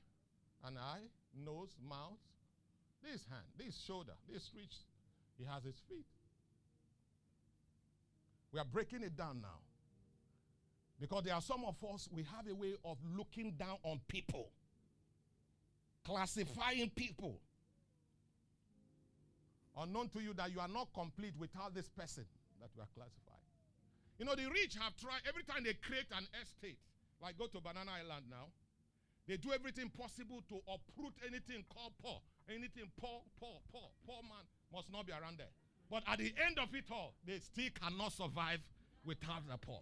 an 0.64 0.76
eye, 0.76 1.06
nose, 1.44 1.70
mouth, 1.88 2.18
this 3.02 3.24
hand, 3.30 3.46
this 3.56 3.82
shoulder, 3.86 4.12
this 4.32 4.50
reach. 4.54 4.76
He 5.36 5.44
has 5.44 5.64
his 5.64 5.80
feet. 5.88 6.06
We 8.52 8.60
are 8.60 8.64
breaking 8.64 9.02
it 9.02 9.16
down 9.16 9.40
now. 9.40 9.60
Because 11.00 11.24
there 11.24 11.34
are 11.34 11.42
some 11.42 11.64
of 11.64 11.76
us, 11.92 12.08
we 12.12 12.24
have 12.24 12.48
a 12.50 12.54
way 12.54 12.74
of 12.84 12.98
looking 13.16 13.52
down 13.52 13.76
on 13.84 14.00
people, 14.08 14.50
classifying 16.04 16.90
people. 16.90 17.40
Unknown 19.76 20.08
to 20.10 20.20
you 20.20 20.34
that 20.34 20.52
you 20.52 20.60
are 20.60 20.68
not 20.68 20.88
complete 20.94 21.34
without 21.38 21.74
this 21.74 21.88
person 21.88 22.24
that 22.60 22.70
you 22.74 22.82
are 22.82 22.90
classified. 22.94 23.44
You 24.18 24.24
know, 24.24 24.34
the 24.34 24.50
rich 24.50 24.74
have 24.80 24.96
tried, 24.96 25.22
every 25.28 25.44
time 25.44 25.62
they 25.62 25.74
create 25.74 26.10
an 26.10 26.26
estate, 26.42 26.78
like 27.22 27.38
go 27.38 27.46
to 27.46 27.60
Banana 27.60 27.92
Island 28.02 28.26
now, 28.30 28.50
they 29.28 29.36
do 29.36 29.52
everything 29.52 29.90
possible 29.90 30.42
to 30.48 30.56
uproot 30.66 31.14
anything 31.26 31.62
called 31.68 31.92
poor. 32.02 32.18
Anything 32.48 32.90
poor, 32.98 33.20
poor, 33.38 33.60
poor, 33.70 33.92
poor 34.06 34.22
man 34.22 34.42
must 34.72 34.90
not 34.90 35.06
be 35.06 35.12
around 35.12 35.38
there. 35.38 35.52
But 35.90 36.02
at 36.08 36.18
the 36.18 36.32
end 36.46 36.58
of 36.58 36.74
it 36.74 36.84
all, 36.90 37.14
they 37.26 37.38
still 37.38 37.68
cannot 37.80 38.12
survive 38.12 38.60
without 39.04 39.46
the 39.46 39.56
poor. 39.58 39.80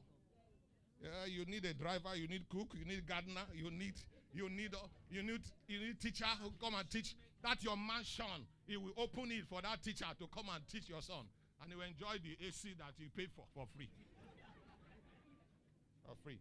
Yeah, 1.03 1.27
you 1.27 1.45
need 1.47 1.65
a 1.65 1.75
driver, 1.75 2.17
you 2.17 2.27
need 2.27 2.49
cook, 2.49 2.75
you 2.75 2.85
need 2.85 3.07
gardener, 3.07 3.47
you 3.55 3.71
need 3.71 3.95
you 4.33 4.49
need 4.49 4.75
you 5.11 5.23
need 5.23 5.41
you 5.69 5.79
need 5.79 6.01
teacher 6.01 6.27
who 6.43 6.51
come 6.61 6.75
and 6.75 6.89
teach. 6.91 7.15
That's 7.43 7.63
your 7.63 7.77
mansion. 7.77 8.47
He 8.67 8.77
will 8.77 8.93
open 8.97 9.31
it 9.31 9.45
for 9.49 9.63
that 9.63 9.83
teacher 9.83 10.07
to 10.19 10.27
come 10.35 10.47
and 10.55 10.67
teach 10.69 10.89
your 10.89 11.03
son, 11.03 11.25
and 11.63 11.71
he 11.71 11.77
will 11.77 11.85
enjoy 11.87 12.19
the 12.23 12.47
AC 12.47 12.75
that 12.79 12.93
you 12.99 13.07
paid 13.17 13.31
for 13.35 13.45
for 13.55 13.67
free. 13.77 13.89
for 16.07 16.15
free. 16.25 16.39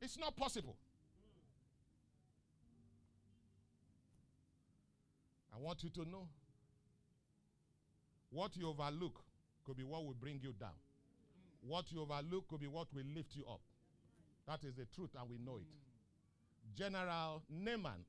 It's 0.00 0.18
not 0.18 0.36
possible. 0.36 0.76
I 5.54 5.58
want 5.58 5.82
you 5.84 5.90
to 5.90 6.08
know 6.08 6.26
what 8.30 8.56
you 8.56 8.68
overlook 8.68 9.22
could 9.64 9.76
be 9.76 9.84
what 9.84 10.04
will 10.04 10.14
bring 10.14 10.40
you 10.42 10.52
down. 10.58 10.74
What 11.60 11.92
you 11.92 12.00
overlook 12.00 12.48
could 12.48 12.60
be 12.60 12.66
what 12.66 12.88
will 12.92 13.04
lift 13.14 13.36
you 13.36 13.44
up. 13.48 13.60
That 14.46 14.64
is 14.64 14.74
the 14.74 14.86
truth, 14.86 15.10
and 15.18 15.30
we 15.30 15.38
know 15.38 15.58
it. 15.58 15.66
General 16.76 17.42
Naaman, 17.48 18.04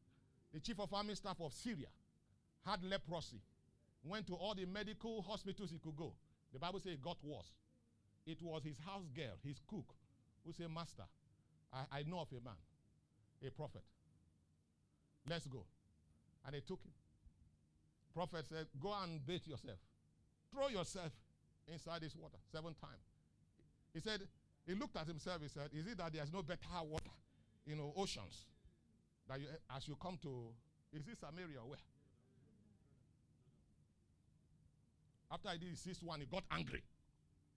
the 0.54 0.60
chief 0.60 0.80
of 0.80 0.94
army 0.94 1.16
staff 1.16 1.38
of 1.42 1.52
Syria, 1.52 1.88
had 2.66 2.84
leprosy. 2.84 3.42
Went 4.06 4.28
to 4.28 4.34
all 4.36 4.54
the 4.54 4.66
medical 4.66 5.22
hospitals 5.22 5.72
he 5.72 5.80
could 5.80 5.96
go. 5.96 6.14
The 6.52 6.60
Bible 6.60 6.80
says 6.80 6.94
it 6.94 7.02
got 7.02 7.18
worse. 7.24 7.52
It 8.26 8.42
was 8.42 8.64
his 8.64 8.78
house 8.86 9.08
girl, 9.16 9.36
his 9.44 9.60
cook, 9.68 9.86
who 10.46 10.54
said, 10.54 10.68
Master, 10.74 11.04
I, 11.74 12.00
I 12.00 12.04
know 12.04 12.20
of 12.20 12.28
a 12.32 12.44
man, 12.44 12.60
a 13.46 13.50
prophet. 13.50 13.82
Let's 15.30 15.48
go. 15.48 15.66
And 16.46 16.54
they 16.56 16.60
took 16.60 16.82
him. 16.84 16.92
Prophet 18.14 18.46
said, 18.48 18.68
Go 18.82 18.94
and 19.04 19.26
bathe 19.26 19.48
yourself. 19.48 19.78
Throw 20.54 20.68
yourself 20.68 21.12
inside 21.68 22.02
this 22.02 22.16
water 22.16 22.38
seven 22.52 22.76
times. 22.80 23.08
He 23.94 24.00
said, 24.00 24.22
He 24.68 24.76
looked 24.76 24.98
at 24.98 25.08
himself. 25.08 25.42
He 25.42 25.48
said, 25.48 25.70
Is 25.74 25.88
it 25.88 25.98
that 25.98 26.14
there's 26.14 26.32
no 26.32 26.44
better 26.44 26.60
water, 26.84 27.12
you 27.66 27.76
know, 27.76 27.94
oceans? 27.98 28.46
You, 29.38 29.48
as 29.76 29.88
you 29.88 29.96
come 30.02 30.18
to, 30.24 30.52
is 30.94 31.04
this 31.04 31.20
Samaria 31.20 31.60
or 31.62 31.70
where? 31.70 31.86
After 35.32 35.50
I 35.50 35.58
did 35.58 35.74
the 35.74 35.78
sixth 35.78 36.04
one, 36.04 36.20
he 36.20 36.28
got 36.28 36.44
angry. 36.52 36.84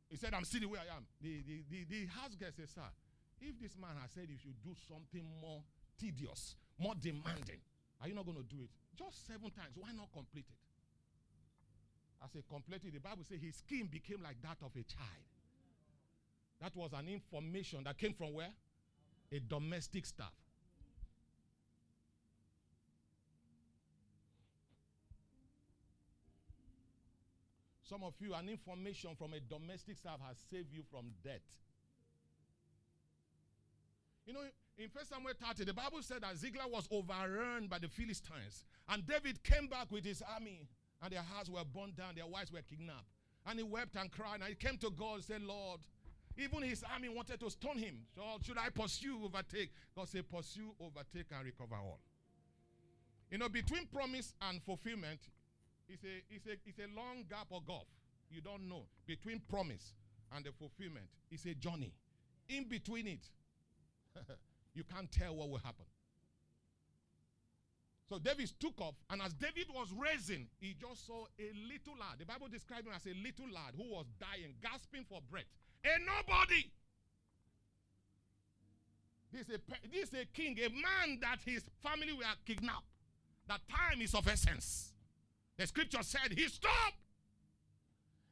He 0.09 0.17
said, 0.17 0.33
I'm 0.33 0.45
sitting 0.45 0.71
where 0.71 0.81
I 0.81 0.97
am. 0.97 1.05
The, 1.21 1.43
the, 1.47 1.65
the, 1.69 1.85
the 1.85 2.07
house 2.07 2.35
guy 2.41 2.47
said, 2.57 2.69
Sir, 2.69 2.89
if 3.41 3.61
this 3.61 3.77
man 3.77 3.97
has 4.01 4.11
said 4.13 4.29
you 4.29 4.39
should 4.39 4.57
do 4.63 4.73
something 4.89 5.27
more 5.43 5.61
tedious, 5.99 6.57
more 6.79 6.95
demanding, 6.95 7.61
are 8.01 8.09
you 8.09 8.15
not 8.15 8.25
going 8.25 8.39
to 8.39 8.49
do 8.49 8.63
it? 8.63 8.71
Just 8.97 9.27
seven 9.27 9.51
times. 9.51 9.77
Why 9.77 9.93
not 9.93 10.09
complete 10.13 10.47
it? 10.49 10.61
I 12.23 12.29
say, 12.33 12.41
complete 12.49 12.81
it. 12.87 12.95
The 12.95 13.01
Bible 13.01 13.25
says 13.29 13.43
his 13.43 13.57
skin 13.57 13.89
became 13.93 14.23
like 14.23 14.41
that 14.43 14.57
of 14.65 14.73
a 14.73 14.85
child. 14.85 15.27
That 16.63 16.75
was 16.75 16.93
an 16.95 17.09
information 17.09 17.85
that 17.85 17.99
came 17.99 18.15
from 18.15 18.33
where? 18.33 18.53
A 19.33 19.41
domestic 19.41 20.07
staff. 20.07 20.33
Some 27.89 28.03
of 28.03 28.15
you, 28.19 28.35
an 28.35 28.49
information 28.49 29.11
from 29.17 29.33
a 29.33 29.41
domestic 29.41 29.97
staff 29.97 30.19
has 30.27 30.37
saved 30.51 30.73
you 30.73 30.83
from 30.91 31.07
death. 31.23 31.47
You 34.27 34.33
know, 34.33 34.41
in 34.77 34.89
First 34.89 35.11
Samuel 35.11 35.35
30, 35.41 35.65
the 35.65 35.73
Bible 35.73 36.03
said 36.03 36.23
that 36.23 36.37
Ziklag 36.37 36.71
was 36.71 36.89
overrun 36.91 37.69
by 37.69 37.79
the 37.79 37.89
Philistines. 37.89 38.65
And 38.89 39.07
David 39.07 39.43
came 39.45 39.69
back 39.69 39.91
with 39.93 40.05
his 40.05 40.23
army, 40.35 40.67
and 41.01 41.13
their 41.13 41.23
houses 41.23 41.51
were 41.51 41.65
burned 41.65 41.97
down, 41.97 42.17
their 42.17 42.27
wives 42.27 42.53
were 42.53 42.63
kidnapped. 42.63 43.07
And 43.47 43.59
he 43.59 43.65
wept 43.65 43.95
and 43.95 44.11
cried, 44.11 44.41
and 44.41 44.49
he 44.49 44.57
came 44.57 44.79
to 44.79 44.91
God 44.91 45.15
and 45.17 45.25
said, 45.25 45.43
Lord, 45.43 45.81
even 46.37 46.63
his 46.63 46.83
army 46.93 47.09
wanted 47.09 47.39
to 47.39 47.51
stone 47.51 47.79
him. 47.79 47.99
So 48.17 48.23
should 48.43 48.59
I 48.59 48.69
pursue, 48.71 49.21
overtake? 49.25 49.71
God 49.95 50.09
said, 50.09 50.29
pursue, 50.29 50.75
overtake, 50.81 51.27
and 51.31 51.45
recover 51.45 51.77
all. 51.77 52.01
You 53.31 53.39
know, 53.39 53.49
between 53.49 53.87
promise 53.87 54.35
and 54.43 54.61
fulfillment, 54.63 55.21
it's 55.89 56.05
a, 56.05 56.23
it's 56.31 56.47
a, 56.47 56.53
it's 56.67 56.79
a 56.79 56.97
long 56.97 57.25
gap 57.29 57.47
or 57.51 57.63
gulf. 57.67 57.87
You 58.31 58.41
don't 58.41 58.69
know. 58.69 58.87
Between 59.07 59.41
promise 59.49 59.95
and 60.35 60.45
the 60.45 60.53
fulfillment, 60.53 61.07
it's 61.31 61.45
a 61.47 61.55
journey. 61.55 61.93
In 62.49 62.65
between 62.69 63.07
it, 63.07 63.29
you 64.75 64.85
can't 64.85 65.11
tell 65.11 65.37
what 65.37 65.49
will 65.49 65.59
happen. 65.59 65.87
So 68.09 68.19
David 68.19 68.53
took 68.61 68.81
off, 68.81 68.95
and 69.11 69.21
as 69.21 69.35
David 69.35 69.67
was 69.75 69.89
raising, 69.93 70.47
he 70.61 70.77
just 70.81 71.07
saw 71.07 71.27
a 71.41 71.51
little 71.67 71.99
lad. 71.99 72.21
The 72.21 72.25
Bible 72.25 72.47
described 72.47 72.87
him 72.87 72.93
as 72.95 73.05
a 73.07 73.15
little 73.15 73.53
lad 73.53 73.75
who 73.77 73.83
was 73.91 74.07
dying, 74.21 74.55
gasping 74.63 75.05
for 75.09 75.21
breath. 75.29 75.51
A 75.85 75.99
nobody. 75.99 76.71
This 79.33 79.49
is 79.49 79.55
a, 79.57 79.89
this 79.93 80.09
is 80.11 80.15
a 80.15 80.25
king, 80.27 80.57
a 80.65 80.69
man 80.71 81.19
that 81.21 81.39
his 81.45 81.65
family 81.83 82.13
were 82.13 82.25
kidnapped. 82.47 82.87
That 83.49 83.61
time 83.69 84.01
is 84.01 84.15
of 84.15 84.27
essence. 84.29 84.93
The 85.59 85.67
scripture 85.67 86.03
said 86.03 86.33
he 86.37 86.49
stopped. 86.49 86.97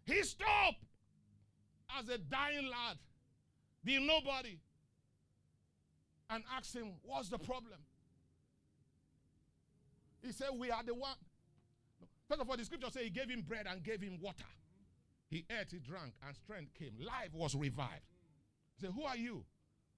He 0.04 0.22
stopped 0.22 0.84
as 1.98 2.08
a 2.08 2.18
dying 2.18 2.68
lad, 2.68 2.98
the 3.82 3.98
nobody, 3.98 4.58
and 6.30 6.42
asked 6.56 6.74
him, 6.74 6.92
What's 7.02 7.28
the 7.28 7.38
problem? 7.38 7.78
He 10.22 10.32
said, 10.32 10.48
We 10.56 10.70
are 10.70 10.82
the 10.82 10.94
one. 10.94 11.16
First 12.28 12.40
of 12.40 12.48
all, 12.50 12.56
the 12.56 12.64
scripture 12.64 12.90
says 12.90 13.02
he 13.02 13.10
gave 13.10 13.28
him 13.28 13.42
bread 13.46 13.66
and 13.70 13.82
gave 13.82 14.00
him 14.00 14.18
water. 14.20 14.44
He 15.30 15.44
ate, 15.50 15.70
he 15.70 15.78
drank, 15.78 16.12
and 16.26 16.36
strength 16.36 16.74
came. 16.78 16.92
Life 17.00 17.34
was 17.34 17.54
revived. 17.54 18.04
He 18.76 18.86
said, 18.86 18.94
Who 18.94 19.04
are 19.04 19.16
you? 19.16 19.44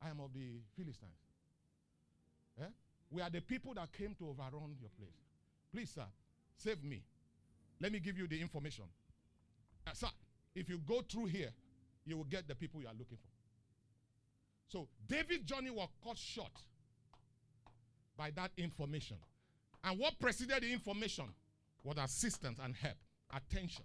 I 0.02 0.10
am 0.10 0.20
of 0.20 0.32
the 0.32 0.60
Philistines. 0.76 1.12
Eh? 2.60 2.64
We 3.10 3.22
are 3.22 3.30
the 3.30 3.40
people 3.40 3.74
that 3.74 3.92
came 3.92 4.14
to 4.18 4.28
overrun 4.28 4.76
your 4.80 4.90
place. 4.98 5.22
Please, 5.72 5.90
sir, 5.94 6.06
save 6.56 6.82
me. 6.84 7.02
Let 7.80 7.92
me 7.92 7.98
give 7.98 8.18
you 8.18 8.26
the 8.26 8.40
information. 8.40 8.84
Uh, 9.86 9.92
sir, 9.92 10.08
if 10.54 10.68
you 10.68 10.78
go 10.78 11.02
through 11.02 11.26
here, 11.26 11.50
you 12.04 12.16
will 12.16 12.24
get 12.24 12.48
the 12.48 12.54
people 12.54 12.80
you 12.80 12.88
are 12.88 12.94
looking 12.98 13.18
for. 13.18 13.30
So 14.68 14.88
David's 15.06 15.44
journey 15.44 15.70
was 15.70 15.88
cut 16.02 16.16
short 16.16 16.52
by 18.16 18.30
that 18.36 18.50
information. 18.56 19.16
And 19.84 19.98
what 19.98 20.18
preceded 20.18 20.62
the 20.62 20.72
information 20.72 21.26
was 21.84 21.96
assistance 21.98 22.58
and 22.62 22.74
help, 22.74 22.96
attention. 23.34 23.84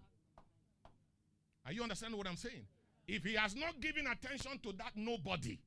Are 1.66 1.72
you 1.72 1.84
understanding 1.84 2.18
what 2.18 2.28
I'm 2.28 2.38
saying? 2.38 2.66
If 3.08 3.24
he 3.24 3.36
has 3.36 3.56
not 3.56 3.80
given 3.82 4.08
attention 4.08 4.60
to 4.64 4.72
that 4.74 4.94
nobody, 4.96 5.60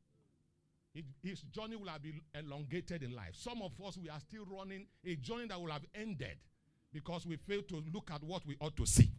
his 1.23 1.41
journey 1.53 1.77
will 1.77 1.89
have 1.89 2.03
been 2.03 2.21
elongated 2.35 3.03
in 3.03 3.15
life. 3.15 3.35
Some 3.35 3.63
of 3.63 3.73
us, 3.85 3.99
we 3.99 4.09
are 4.09 4.21
still 4.21 4.45
running 4.47 4.87
a 5.05 5.17
journey 5.17 5.47
that 5.49 5.61
will 5.61 5.71
have 5.71 5.85
ended 5.95 6.37
because 6.95 7.27
we 7.27 7.37
fail 7.37 7.61
to 7.63 7.83
look 7.93 8.11
at 8.15 8.23
what 8.23 8.47
we 8.47 8.57
ought 8.61 8.77
to 8.77 8.87
see. 8.87 9.11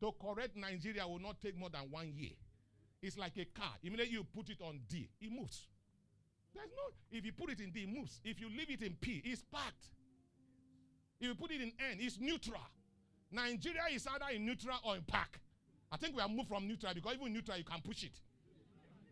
To 0.00 0.12
correct 0.22 0.54
Nigeria 0.56 1.08
will 1.08 1.18
not 1.18 1.40
take 1.40 1.58
more 1.58 1.70
than 1.70 1.82
one 1.90 2.12
year. 2.14 2.30
It's 3.02 3.16
like 3.18 3.32
a 3.38 3.46
car. 3.46 3.72
Immediately 3.82 4.12
you 4.12 4.24
put 4.24 4.50
it 4.50 4.58
on 4.60 4.78
D, 4.88 5.08
it 5.20 5.32
moves. 5.32 5.66
There's 6.54 6.68
no, 6.76 6.92
if 7.10 7.24
you 7.24 7.32
put 7.32 7.50
it 7.50 7.60
in 7.60 7.70
D, 7.70 7.80
it 7.80 7.88
moves. 7.88 8.20
If 8.22 8.40
you 8.40 8.48
leave 8.48 8.70
it 8.70 8.82
in 8.82 8.92
P, 9.00 9.22
it's 9.24 9.42
parked. 9.50 9.86
If 11.20 11.28
you 11.28 11.34
put 11.34 11.50
it 11.52 11.62
in 11.62 11.72
N, 11.90 11.96
it's 11.98 12.18
neutral. 12.20 12.60
Nigeria 13.32 13.84
is 13.92 14.06
either 14.06 14.34
in 14.34 14.44
neutral 14.44 14.76
or 14.84 14.96
in 14.96 15.02
park. 15.02 15.40
I 15.90 15.96
think 15.96 16.14
we 16.14 16.20
have 16.20 16.30
moved 16.30 16.48
from 16.48 16.68
neutral 16.68 16.92
because 16.94 17.14
even 17.14 17.32
neutral 17.32 17.56
you 17.56 17.64
can 17.64 17.80
push 17.80 18.04
it. 18.04 18.12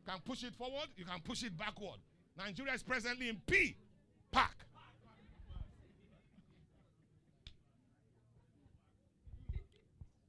You 0.07 0.13
can 0.13 0.21
push 0.25 0.45
it 0.45 0.55
forward, 0.55 0.89
you 0.97 1.05
can 1.05 1.21
push 1.21 1.43
it 1.43 1.57
backward. 1.57 1.99
Nigeria 2.37 2.75
is 2.75 2.83
presently 2.83 3.29
in 3.31 3.37
P, 3.47 3.77
park. 4.31 4.68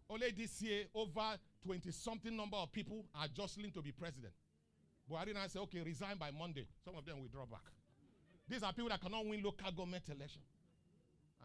Only 0.10 0.32
this 0.32 0.62
year, 0.62 0.86
over 0.96 1.38
20 1.64 1.92
something 1.92 2.36
number 2.36 2.58
of 2.58 2.72
people 2.72 3.06
are 3.14 3.28
jostling 3.28 3.72
to 3.72 3.82
be 3.82 3.92
president. 3.92 4.34
Buhari 5.10 5.34
now 5.34 5.46
say, 5.48 5.60
okay, 5.60 5.82
resign 5.82 6.18
by 6.18 6.32
Monday. 6.32 6.66
Some 6.84 6.96
of 6.96 7.06
them 7.06 7.20
will 7.22 7.28
draw 7.28 7.46
back. 7.46 7.62
These 8.48 8.64
are 8.64 8.74
people 8.74 8.90
that 8.90 9.02
cannot 9.02 9.26
win 9.28 9.44
local 9.44 9.72
government 9.72 10.04
election. 10.10 10.42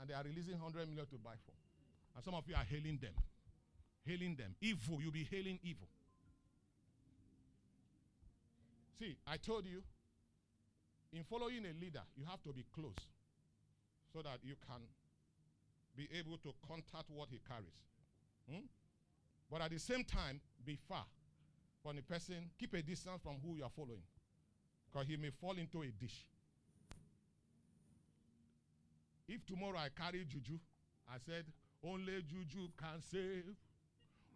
And 0.00 0.08
they 0.08 0.14
are 0.14 0.22
releasing 0.24 0.54
100 0.54 0.88
million 0.88 1.06
to 1.06 1.16
buy 1.16 1.36
for. 1.44 1.52
And 2.16 2.24
some 2.24 2.34
of 2.34 2.44
you 2.48 2.54
are 2.54 2.64
hailing 2.64 2.98
them. 3.00 3.12
Hailing 4.06 4.36
them. 4.36 4.54
Evil, 4.60 5.00
you'll 5.00 5.12
be 5.12 5.28
hailing 5.30 5.58
evil. 5.62 5.88
See, 8.98 9.16
I 9.26 9.36
told 9.36 9.66
you, 9.66 9.82
in 11.12 11.24
following 11.24 11.64
a 11.64 11.72
leader, 11.80 12.02
you 12.16 12.24
have 12.28 12.42
to 12.42 12.52
be 12.52 12.64
close 12.74 12.96
so 14.12 14.22
that 14.22 14.38
you 14.42 14.54
can 14.66 14.80
be 15.96 16.08
able 16.18 16.38
to 16.38 16.52
contact 16.66 17.10
what 17.10 17.28
he 17.30 17.40
carries. 17.46 17.76
Hmm? 18.50 18.66
But 19.50 19.62
at 19.62 19.70
the 19.70 19.78
same 19.78 20.04
time, 20.04 20.40
be 20.64 20.76
far 20.88 21.04
from 21.82 21.96
the 21.96 22.02
person. 22.02 22.50
Keep 22.58 22.74
a 22.74 22.82
distance 22.82 23.20
from 23.22 23.36
who 23.44 23.56
you 23.56 23.64
are 23.64 23.70
following. 23.70 24.02
Because 24.90 25.08
he 25.08 25.16
may 25.16 25.30
fall 25.30 25.52
into 25.52 25.82
a 25.82 25.86
dish. 25.86 26.26
If 29.28 29.44
tomorrow 29.46 29.78
I 29.78 29.88
carry 29.88 30.24
juju, 30.24 30.58
I 31.08 31.16
said, 31.24 31.44
only 31.82 32.22
juju 32.22 32.68
can 32.78 33.00
save. 33.00 33.44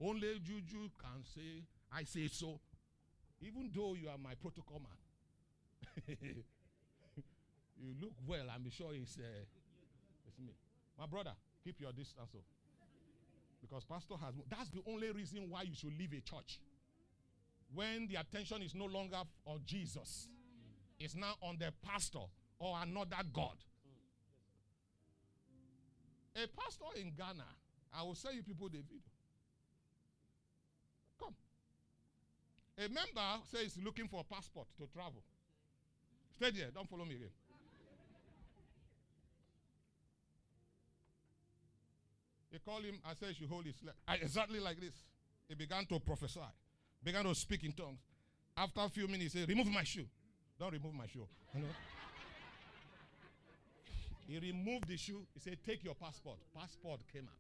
Only 0.01 0.39
juju 0.39 0.91
can 0.99 1.25
save. 1.35 1.65
I 1.93 2.05
say 2.05 2.29
so. 2.29 2.61
Even 3.41 3.71
though 3.75 3.95
you 3.95 4.09
are 4.09 4.19
my 4.19 4.35
protocol 4.35 4.81
man. 4.81 6.17
you 7.81 7.95
look 8.01 8.13
well, 8.27 8.47
I'm 8.55 8.69
sure 8.71 8.91
it's, 8.93 9.17
uh, 9.17 9.45
it's 10.27 10.39
me. 10.39 10.53
My 10.99 11.07
brother, 11.07 11.33
keep 11.65 11.81
your 11.81 11.93
distance. 11.93 12.31
So. 12.33 12.39
Because 13.61 13.85
pastor 13.85 14.15
has 14.23 14.35
that's 14.49 14.71
the 14.71 14.81
only 14.87 15.11
reason 15.11 15.49
why 15.49 15.63
you 15.63 15.75
should 15.75 15.97
leave 15.99 16.13
a 16.13 16.21
church. 16.21 16.61
When 17.75 18.07
the 18.07 18.17
attention 18.17 18.63
is 18.63 18.75
no 18.75 18.87
longer 18.87 19.19
on 19.45 19.61
Jesus, 19.67 20.29
it's 20.99 21.15
now 21.15 21.35
on 21.43 21.59
the 21.59 21.73
pastor 21.83 22.25
or 22.59 22.77
another 22.83 23.23
God. 23.33 23.57
A 26.37 26.47
pastor 26.47 27.01
in 27.01 27.13
Ghana, 27.17 27.45
I 27.93 28.03
will 28.03 28.15
send 28.15 28.37
you 28.37 28.43
people 28.43 28.69
the 28.69 28.79
video. 28.79 29.11
Come. 31.19 31.35
A 32.79 32.89
member 32.89 33.43
says 33.51 33.77
looking 33.85 34.09
for 34.09 34.21
a 34.21 34.35
passport 34.35 34.69
to 34.79 34.87
travel. 34.87 35.23
Stay 36.37 36.51
there, 36.53 36.71
don't 36.73 36.89
follow 36.89 37.05
me 37.05 37.17
again. 37.17 37.31
He 42.51 42.59
called 42.59 42.85
him, 42.85 42.99
I 43.05 43.13
said, 43.15 43.35
you 43.39 43.47
hold 43.47 43.67
his 43.67 43.77
leg. 43.85 43.95
Exactly 44.23 44.61
like 44.61 44.81
this. 44.81 44.95
He 45.49 45.55
began 45.55 45.87
to 45.87 46.01
prophesy, 46.01 46.41
began 47.03 47.25
to 47.25 47.35
speak 47.35 47.65
in 47.65 47.73
tongues. 47.73 48.01
After 48.57 48.81
a 48.81 48.89
few 48.89 49.07
minutes, 49.07 49.35
he 49.35 49.41
said, 49.41 49.49
Remove 49.49 49.69
my 49.69 49.85
shoe. 49.85 50.07
Don't 50.59 50.73
remove 50.73 50.95
my 50.95 51.07
shoe. 51.07 51.27
You 51.55 51.61
know? 51.61 51.67
He 54.27 54.39
removed 54.39 54.89
the 54.89 54.97
shoe. 54.97 55.23
He 55.33 55.41
said, 55.41 55.59
Take 55.65 55.85
your 55.85 55.95
passport. 55.95 56.39
Passport 56.55 57.01
came 57.13 57.29
out. 57.29 57.39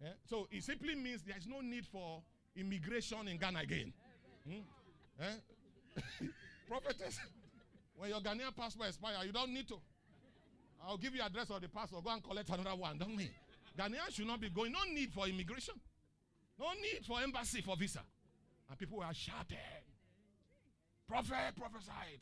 Yeah? 0.00 0.12
So 0.26 0.46
it 0.50 0.62
simply 0.62 0.94
means 0.94 1.22
there 1.22 1.36
is 1.36 1.46
no 1.46 1.60
need 1.60 1.86
for 1.86 2.22
immigration 2.56 3.28
in 3.28 3.36
Ghana 3.36 3.60
again. 3.60 3.92
Hmm? 4.46 4.60
Eh? 5.20 5.96
Prophetess, 6.68 7.18
when 7.96 8.10
your 8.10 8.20
Ghanaian 8.20 8.54
passport 8.56 8.88
expires, 8.88 9.26
you 9.26 9.32
don't 9.32 9.52
need 9.52 9.66
to. 9.68 9.80
I'll 10.86 10.96
give 10.96 11.14
you 11.14 11.22
address 11.22 11.50
of 11.50 11.60
the 11.60 11.68
passport. 11.68 12.04
Go 12.04 12.10
and 12.10 12.22
collect 12.22 12.48
another 12.48 12.74
one. 12.76 12.98
Don't 12.98 13.16
me. 13.16 13.30
Ghanaians 13.78 14.14
should 14.14 14.26
not 14.26 14.40
be 14.40 14.50
going. 14.50 14.72
No 14.72 14.78
need 14.92 15.12
for 15.12 15.26
immigration. 15.26 15.74
No 16.58 16.66
need 16.72 17.04
for 17.06 17.20
embassy 17.20 17.60
for 17.60 17.76
visa. 17.76 18.00
And 18.68 18.78
people 18.78 18.98
were 18.98 19.04
shouting. 19.12 19.56
Prophet 21.08 21.54
prophesied. 21.56 22.20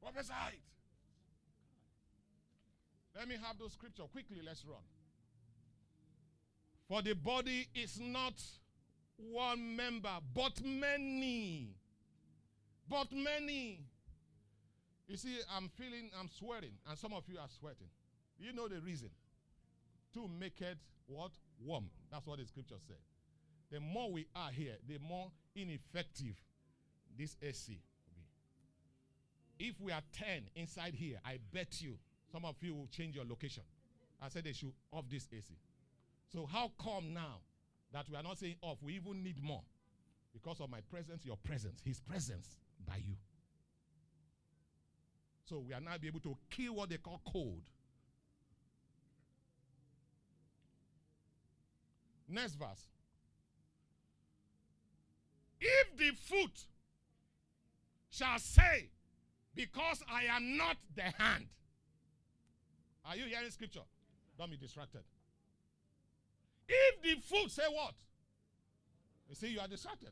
Prophesied. 0.00 0.60
Let 3.16 3.28
me 3.28 3.36
have 3.44 3.58
those 3.58 3.72
scripture 3.72 4.04
quickly. 4.04 4.38
Let's 4.44 4.64
run. 4.64 4.78
For 6.88 7.02
the 7.02 7.14
body 7.14 7.68
is 7.74 8.00
not 8.00 8.34
one 9.16 9.76
member, 9.76 10.16
but 10.34 10.64
many. 10.64 11.74
But 12.88 13.12
many. 13.12 13.80
You 15.10 15.16
see, 15.16 15.38
I'm 15.52 15.68
feeling, 15.76 16.08
I'm 16.16 16.28
sweating, 16.38 16.70
and 16.88 16.96
some 16.96 17.12
of 17.12 17.24
you 17.26 17.36
are 17.40 17.48
sweating. 17.58 17.88
You 18.38 18.52
know 18.52 18.68
the 18.68 18.80
reason. 18.80 19.10
To 20.14 20.30
make 20.38 20.60
it 20.60 20.78
what? 21.08 21.32
Warm. 21.60 21.86
That's 22.12 22.24
what 22.28 22.38
the 22.38 22.46
scripture 22.46 22.76
said. 22.86 22.96
The 23.72 23.80
more 23.80 24.12
we 24.12 24.28
are 24.36 24.50
here, 24.52 24.76
the 24.88 24.98
more 24.98 25.32
ineffective 25.56 26.36
this 27.18 27.36
AC 27.42 27.80
will 28.14 28.22
be. 29.58 29.68
If 29.68 29.80
we 29.80 29.90
are 29.90 30.02
10 30.12 30.42
inside 30.54 30.94
here, 30.94 31.18
I 31.26 31.38
bet 31.52 31.82
you 31.82 31.96
some 32.30 32.44
of 32.44 32.54
you 32.60 32.76
will 32.76 32.88
change 32.92 33.16
your 33.16 33.24
location. 33.24 33.64
I 34.22 34.28
said 34.28 34.44
they 34.44 34.52
should 34.52 34.72
off 34.92 35.06
this 35.10 35.26
AC. 35.32 35.58
So 36.32 36.46
how 36.46 36.70
come 36.80 37.12
now 37.12 37.40
that 37.92 38.08
we 38.08 38.16
are 38.16 38.22
not 38.22 38.38
saying 38.38 38.56
off? 38.62 38.78
We 38.80 38.94
even 38.94 39.24
need 39.24 39.42
more 39.42 39.62
because 40.32 40.60
of 40.60 40.70
my 40.70 40.82
presence, 40.88 41.24
your 41.24 41.36
presence, 41.42 41.80
His 41.84 41.98
presence 41.98 42.56
by 42.86 42.98
you. 43.04 43.16
So 45.50 45.58
we 45.66 45.74
are 45.74 45.80
now 45.80 45.98
be 46.00 46.06
able 46.06 46.20
to 46.20 46.36
kill 46.48 46.76
what 46.76 46.90
they 46.90 46.96
call 46.96 47.20
cold. 47.26 47.62
Next 52.28 52.54
verse. 52.54 52.86
If 55.60 55.96
the 55.98 56.10
foot 56.16 56.66
shall 58.10 58.38
say, 58.38 58.90
Because 59.56 60.04
I 60.08 60.26
am 60.36 60.56
not 60.56 60.76
the 60.94 61.02
hand. 61.02 61.46
Are 63.04 63.16
you 63.16 63.24
hearing 63.24 63.50
scripture? 63.50 63.80
Don't 64.38 64.52
be 64.52 64.56
distracted. 64.56 65.02
If 66.68 67.02
the 67.02 67.20
foot 67.22 67.50
say 67.50 67.64
what? 67.68 67.94
You 69.28 69.34
see, 69.34 69.48
you 69.48 69.58
are 69.58 69.66
distracted. 69.66 70.10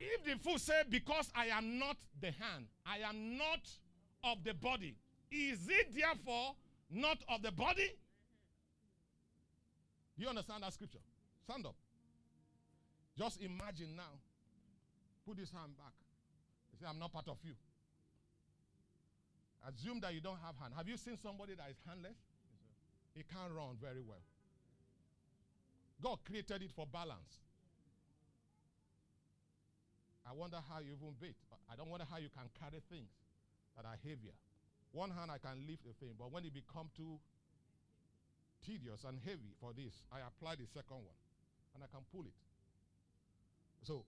If 0.00 0.24
the 0.24 0.36
foot 0.42 0.60
say, 0.60 0.82
Because 0.88 1.30
I 1.34 1.46
am 1.46 1.78
not 1.78 1.98
the 2.20 2.30
hand, 2.32 2.66
I 2.86 2.98
am 3.08 3.36
not 3.36 3.68
of 4.24 4.42
the 4.42 4.54
body, 4.54 4.96
is 5.30 5.68
it 5.68 5.94
therefore 5.94 6.54
not 6.90 7.18
of 7.28 7.42
the 7.42 7.52
body? 7.52 7.90
Do 10.16 10.24
you 10.24 10.28
understand 10.28 10.62
that 10.62 10.72
scripture? 10.72 10.98
Stand 11.44 11.66
up. 11.66 11.76
Just 13.16 13.40
imagine 13.42 13.94
now. 13.96 14.18
Put 15.26 15.36
this 15.36 15.50
hand 15.50 15.76
back. 15.76 15.92
You 16.72 16.78
say, 16.80 16.86
I'm 16.88 16.98
not 16.98 17.12
part 17.12 17.28
of 17.28 17.36
you. 17.44 17.52
Assume 19.68 20.00
that 20.00 20.14
you 20.14 20.20
don't 20.20 20.38
have 20.44 20.56
hand. 20.60 20.72
Have 20.76 20.88
you 20.88 20.96
seen 20.96 21.18
somebody 21.22 21.54
that 21.54 21.68
is 21.70 21.76
handless? 21.86 22.16
He 23.14 23.22
can't 23.22 23.52
run 23.52 23.76
very 23.80 24.00
well. 24.00 24.22
God 26.02 26.18
created 26.24 26.62
it 26.62 26.70
for 26.74 26.86
balance. 26.86 27.40
I 30.28 30.32
wonder 30.32 30.58
how 30.68 30.80
you 30.80 30.92
even 30.92 31.14
beat. 31.20 31.36
I 31.70 31.76
don't 31.76 31.88
wonder 31.88 32.06
how 32.08 32.18
you 32.18 32.28
can 32.28 32.48
carry 32.58 32.82
things 32.90 33.10
that 33.76 33.84
are 33.84 33.96
heavier. 34.02 34.36
One 34.92 35.10
hand 35.10 35.30
I 35.30 35.38
can 35.38 35.66
lift 35.66 35.86
a 35.86 35.94
thing, 36.02 36.14
but 36.18 36.32
when 36.32 36.44
it 36.44 36.52
become 36.52 36.90
too 36.96 37.18
tedious 38.64 39.04
and 39.04 39.18
heavy 39.24 39.54
for 39.60 39.72
this, 39.72 40.02
I 40.12 40.18
apply 40.26 40.56
the 40.56 40.66
second 40.66 41.00
one 41.06 41.18
and 41.74 41.84
I 41.84 41.88
can 41.88 42.04
pull 42.12 42.26
it. 42.26 42.36
So, 43.82 44.04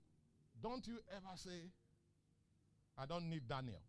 don't 0.63 0.87
you 0.87 0.99
ever 1.11 1.35
say, 1.37 1.71
I 2.99 3.07
don't 3.07 3.31
need 3.31 3.49
Daniel. 3.49 3.81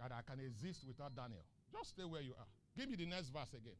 That 0.00 0.12
I 0.12 0.22
can 0.28 0.40
exist 0.44 0.84
without 0.86 1.14
Daniel. 1.14 1.44
Just 1.72 1.90
stay 1.90 2.04
where 2.04 2.20
you 2.20 2.32
are. 2.38 2.46
Give 2.76 2.90
me 2.90 2.96
the 2.96 3.06
next 3.06 3.28
verse 3.28 3.52
again. 3.54 3.78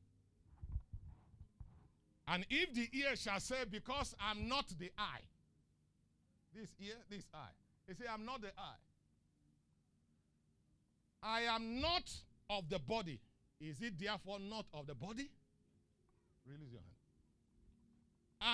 And 2.29 2.46
if 2.48 2.72
the 2.72 2.88
ear 2.96 3.16
shall 3.16 3.40
say, 3.40 3.64
Because 3.70 4.14
I'm 4.20 4.48
not 4.48 4.66
the 4.79 4.90
eye, 4.96 5.27
this 6.54 6.68
ear, 6.80 6.94
this 7.10 7.24
eye. 7.34 7.54
He 7.86 7.94
say, 7.94 8.04
I'm 8.12 8.24
not 8.24 8.40
the 8.40 8.48
eye. 8.48 8.80
I 11.22 11.40
am 11.54 11.80
not 11.80 12.10
of 12.50 12.68
the 12.68 12.78
body. 12.78 13.20
Is 13.60 13.80
it 13.80 13.98
therefore 13.98 14.38
not 14.38 14.66
of 14.74 14.86
the 14.86 14.94
body? 14.94 15.30
Release 16.46 16.72
your 16.72 16.80
hand. 16.80 16.94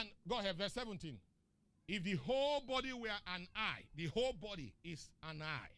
And 0.01 0.09
go 0.29 0.39
ahead, 0.39 0.57
verse 0.57 0.73
17. 0.73 1.19
If 1.89 2.05
the 2.05 2.15
whole 2.15 2.61
body 2.61 2.93
were 2.93 3.09
an 3.35 3.49
eye, 3.57 3.83
the 3.97 4.07
whole 4.07 4.33
body 4.33 4.73
is 4.85 5.11
an 5.29 5.43
eye. 5.43 5.71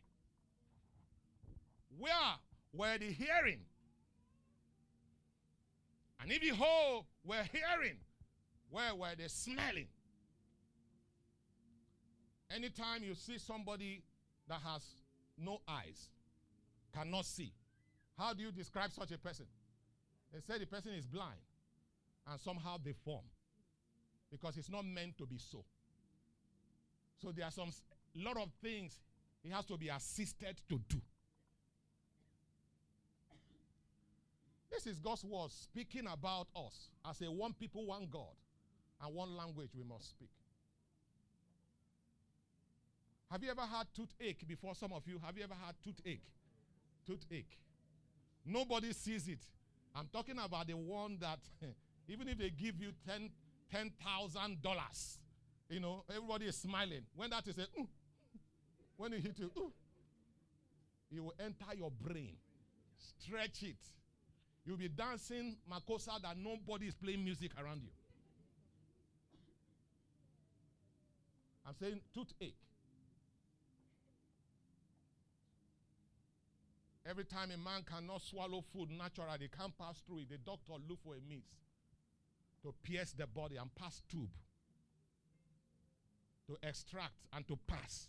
Where 1.99 2.13
were 2.75 2.99
the 2.99 3.07
hearing? 3.07 3.61
And 6.21 6.31
if 6.31 6.43
the 6.43 6.51
whole 6.51 7.07
were 7.25 7.45
hearing, 7.51 7.97
where 8.71 8.95
were 8.95 9.15
they 9.17 9.29
smelling? 9.29 9.89
Anytime 12.55 13.03
you 13.03 13.15
see 13.15 13.39
somebody 13.39 14.03
that 14.49 14.61
has 14.65 14.83
no 15.39 15.61
eyes, 15.67 16.11
cannot 16.95 17.25
see, 17.25 17.53
how 18.19 18.35
do 18.35 18.43
you 18.43 18.53
describe 18.53 18.93
such 18.93 19.11
a 19.13 19.19
person? 19.19 19.47
They 20.33 20.41
say 20.41 20.59
the 20.59 20.67
person 20.67 20.93
is 20.93 21.07
blind 21.07 21.41
and 22.31 22.39
somehow 22.41 22.77
deformed 22.79 23.29
because 24.31 24.57
it's 24.57 24.71
not 24.71 24.85
meant 24.85 25.17
to 25.19 25.27
be 25.27 25.39
so. 25.39 25.65
So 27.23 27.33
there 27.33 27.45
are 27.45 27.51
some 27.51 27.71
lot 28.17 28.37
of 28.37 28.51
things 28.63 29.01
he 29.43 29.51
has 29.51 29.65
to 29.67 29.77
be 29.77 29.89
assisted 29.89 30.61
to 30.69 30.81
do. 30.89 31.01
This 34.71 34.87
is 34.87 34.99
God's 34.99 35.25
word 35.25 35.51
speaking 35.51 36.07
about 36.11 36.49
us 36.57 36.91
as 37.09 37.21
a 37.21 37.31
one 37.31 37.53
people, 37.53 37.87
one 37.87 38.09
God, 38.11 38.35
and 39.03 39.15
one 39.15 39.37
language 39.37 39.71
we 39.77 39.85
must 39.85 40.11
speak. 40.11 40.31
Have 43.33 43.43
you 43.43 43.51
ever 43.51 43.63
had 43.63 43.87
toothache 43.95 44.47
before? 44.47 44.75
Some 44.75 44.93
of 44.93 45.09
you, 45.09 45.19
have 45.25 45.39
you 45.39 45.45
ever 45.45 45.55
had 45.55 45.75
toothache? 45.83 46.21
Toothache. 47.07 47.59
Nobody 48.45 48.93
sees 48.93 49.27
it. 49.27 49.39
I'm 49.97 50.07
talking 50.13 50.37
about 50.39 50.67
the 50.67 50.75
one 50.75 51.17
that, 51.21 51.39
even 52.09 52.29
if 52.29 52.37
they 52.37 52.51
give 52.51 52.79
you 52.79 52.91
ten 53.09 53.31
ten 53.71 53.91
thousand 54.05 54.61
dollars, 54.61 55.19
you 55.71 55.81
know, 55.81 56.05
everybody 56.15 56.45
is 56.45 56.57
smiling. 56.57 57.07
When 57.17 57.31
that 57.31 57.49
is 57.49 57.57
a, 57.57 57.63
mm, 57.63 57.87
when 58.99 59.13
you 59.13 59.19
hit 59.19 59.39
you, 59.39 59.51
mm, 59.57 59.71
it 61.17 61.25
will 61.25 61.35
enter 61.41 61.75
your 61.75 61.91
brain, 61.91 62.37
stretch 62.99 63.63
it. 63.63 63.79
You'll 64.67 64.77
be 64.77 64.89
dancing 64.89 65.57
makossa 65.71 66.21
that 66.21 66.37
nobody 66.37 66.87
is 66.89 66.95
playing 66.95 67.25
music 67.25 67.53
around 67.59 67.81
you. 67.83 67.89
I'm 71.67 71.75
saying 71.81 72.01
toothache. 72.13 72.57
Every 77.05 77.25
time 77.25 77.51
a 77.51 77.59
man 77.59 77.83
cannot 77.85 78.23
swallow 78.23 78.63
food 78.73 78.91
naturally, 78.91 79.39
they 79.41 79.49
can't 79.49 79.77
pass 79.77 80.01
through 80.07 80.21
it. 80.21 80.31
The 80.31 80.39
doctor 80.39 80.75
look 80.89 81.01
for 81.05 81.15
a 81.15 81.21
means 81.29 81.45
to 82.63 82.73
pierce 82.85 83.13
the 83.13 83.27
body 83.27 83.57
and 83.57 83.75
pass 83.75 84.03
tube 84.09 84.31
to 86.47 86.57
extract 86.63 87.27
and 87.33 87.47
to 87.49 87.59
pass. 87.67 88.09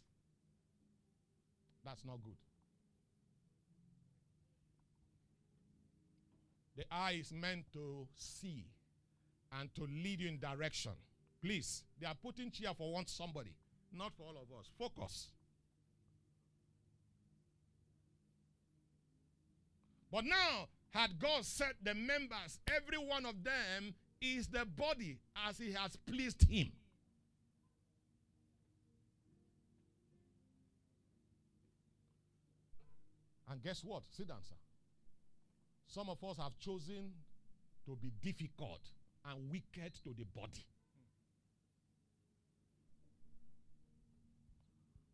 That's 1.83 2.05
not 2.05 2.21
good. 2.23 2.37
The 6.75 6.85
eye 6.91 7.17
is 7.19 7.31
meant 7.31 7.65
to 7.73 8.07
see 8.15 8.65
and 9.59 9.73
to 9.75 9.81
lead 9.83 10.21
you 10.21 10.27
in 10.27 10.39
direction. 10.39 10.93
Please, 11.41 11.83
they 11.99 12.07
are 12.07 12.15
putting 12.15 12.49
chair 12.51 12.71
for 12.75 12.91
one 12.93 13.05
somebody, 13.05 13.53
not 13.91 14.13
for 14.13 14.23
all 14.23 14.37
of 14.41 14.57
us. 14.57 14.69
Focus. 14.77 15.29
But 20.13 20.25
now, 20.25 20.67
had 20.91 21.17
God 21.17 21.43
set 21.43 21.73
the 21.81 21.95
members, 21.95 22.59
every 22.67 22.99
one 22.99 23.25
of 23.25 23.43
them 23.43 23.95
is 24.21 24.45
the 24.45 24.63
body 24.63 25.17
as 25.47 25.57
he 25.57 25.71
has 25.71 25.95
pleased 26.05 26.43
him. 26.47 26.71
And 33.49 33.63
guess 33.63 33.83
what? 33.83 34.03
Sit 34.11 34.27
down, 34.27 34.37
sir. 34.47 34.55
Some 35.87 36.09
of 36.09 36.23
us 36.23 36.37
have 36.37 36.59
chosen 36.59 37.13
to 37.87 37.97
be 37.99 38.11
difficult 38.21 38.81
and 39.25 39.49
wicked 39.49 39.95
to 40.03 40.13
the 40.15 40.25
body. 40.25 40.67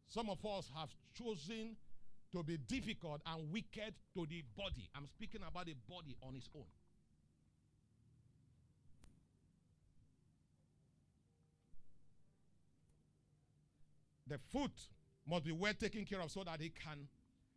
Some 0.10 0.30
of 0.30 0.46
us 0.46 0.70
have 0.76 0.90
chosen 1.14 1.78
to 2.34 2.44
be 2.44 2.58
difficult 2.58 3.22
and 3.26 3.52
wicked 3.52 3.94
to 4.14 4.26
the 4.26 4.44
body. 4.56 4.90
I'm 4.96 5.08
speaking 5.08 5.42
about 5.48 5.66
the 5.66 5.76
body 5.90 6.16
on 6.22 6.36
its 6.36 6.50
own. 6.56 6.64
The 14.28 14.38
foot 14.52 14.72
must 15.28 15.44
be 15.44 15.52
well 15.52 15.74
taken 15.74 16.06
care 16.06 16.22
of 16.22 16.32
so 16.32 16.44
that 16.44 16.62
it 16.62 16.74
can 16.76 17.08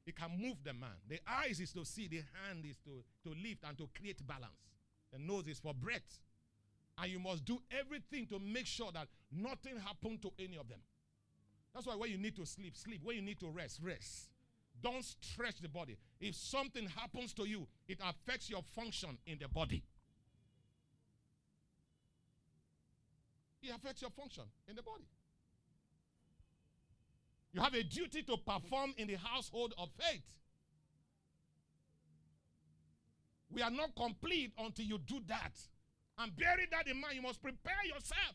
it 0.06 0.16
can 0.16 0.30
move 0.30 0.56
the 0.64 0.72
man. 0.72 0.96
The 1.08 1.20
eyes 1.28 1.60
is 1.60 1.72
to 1.74 1.84
see, 1.84 2.08
the 2.08 2.22
hand 2.46 2.64
is 2.68 2.76
to, 2.78 3.04
to 3.24 3.36
lift 3.40 3.62
and 3.68 3.78
to 3.78 3.88
create 3.96 4.26
balance. 4.26 4.50
The 5.12 5.18
nose 5.18 5.46
is 5.46 5.60
for 5.60 5.72
breath. 5.74 6.18
And 6.98 7.10
you 7.10 7.20
must 7.20 7.44
do 7.44 7.58
everything 7.70 8.26
to 8.26 8.40
make 8.40 8.66
sure 8.66 8.90
that 8.92 9.06
nothing 9.30 9.76
happened 9.76 10.22
to 10.22 10.32
any 10.40 10.56
of 10.56 10.68
them. 10.68 10.80
That's 11.72 11.86
why 11.86 11.94
when 11.94 12.10
you 12.10 12.18
need 12.18 12.34
to 12.36 12.44
sleep, 12.44 12.76
sleep. 12.76 13.00
When 13.04 13.16
you 13.16 13.22
need 13.22 13.38
to 13.40 13.48
rest, 13.48 13.78
rest. 13.82 14.31
Don't 14.82 15.04
stretch 15.04 15.60
the 15.60 15.68
body. 15.68 15.96
If 16.20 16.34
something 16.34 16.88
happens 16.88 17.32
to 17.34 17.48
you, 17.48 17.66
it 17.88 17.98
affects 18.04 18.50
your 18.50 18.62
function 18.74 19.16
in 19.26 19.38
the 19.40 19.48
body. 19.48 19.82
It 23.62 23.70
affects 23.74 24.02
your 24.02 24.10
function 24.10 24.44
in 24.68 24.74
the 24.74 24.82
body. 24.82 25.04
You 27.52 27.60
have 27.60 27.74
a 27.74 27.82
duty 27.82 28.22
to 28.22 28.36
perform 28.38 28.94
in 28.96 29.08
the 29.08 29.14
household 29.14 29.74
of 29.78 29.90
faith. 29.98 30.24
We 33.50 33.62
are 33.62 33.70
not 33.70 33.94
complete 33.94 34.52
until 34.58 34.86
you 34.86 34.98
do 34.98 35.20
that. 35.28 35.52
And 36.18 36.34
bearing 36.36 36.66
that 36.70 36.88
in 36.88 37.00
mind, 37.00 37.16
you 37.16 37.22
must 37.22 37.42
prepare 37.42 37.84
yourself. 37.84 38.34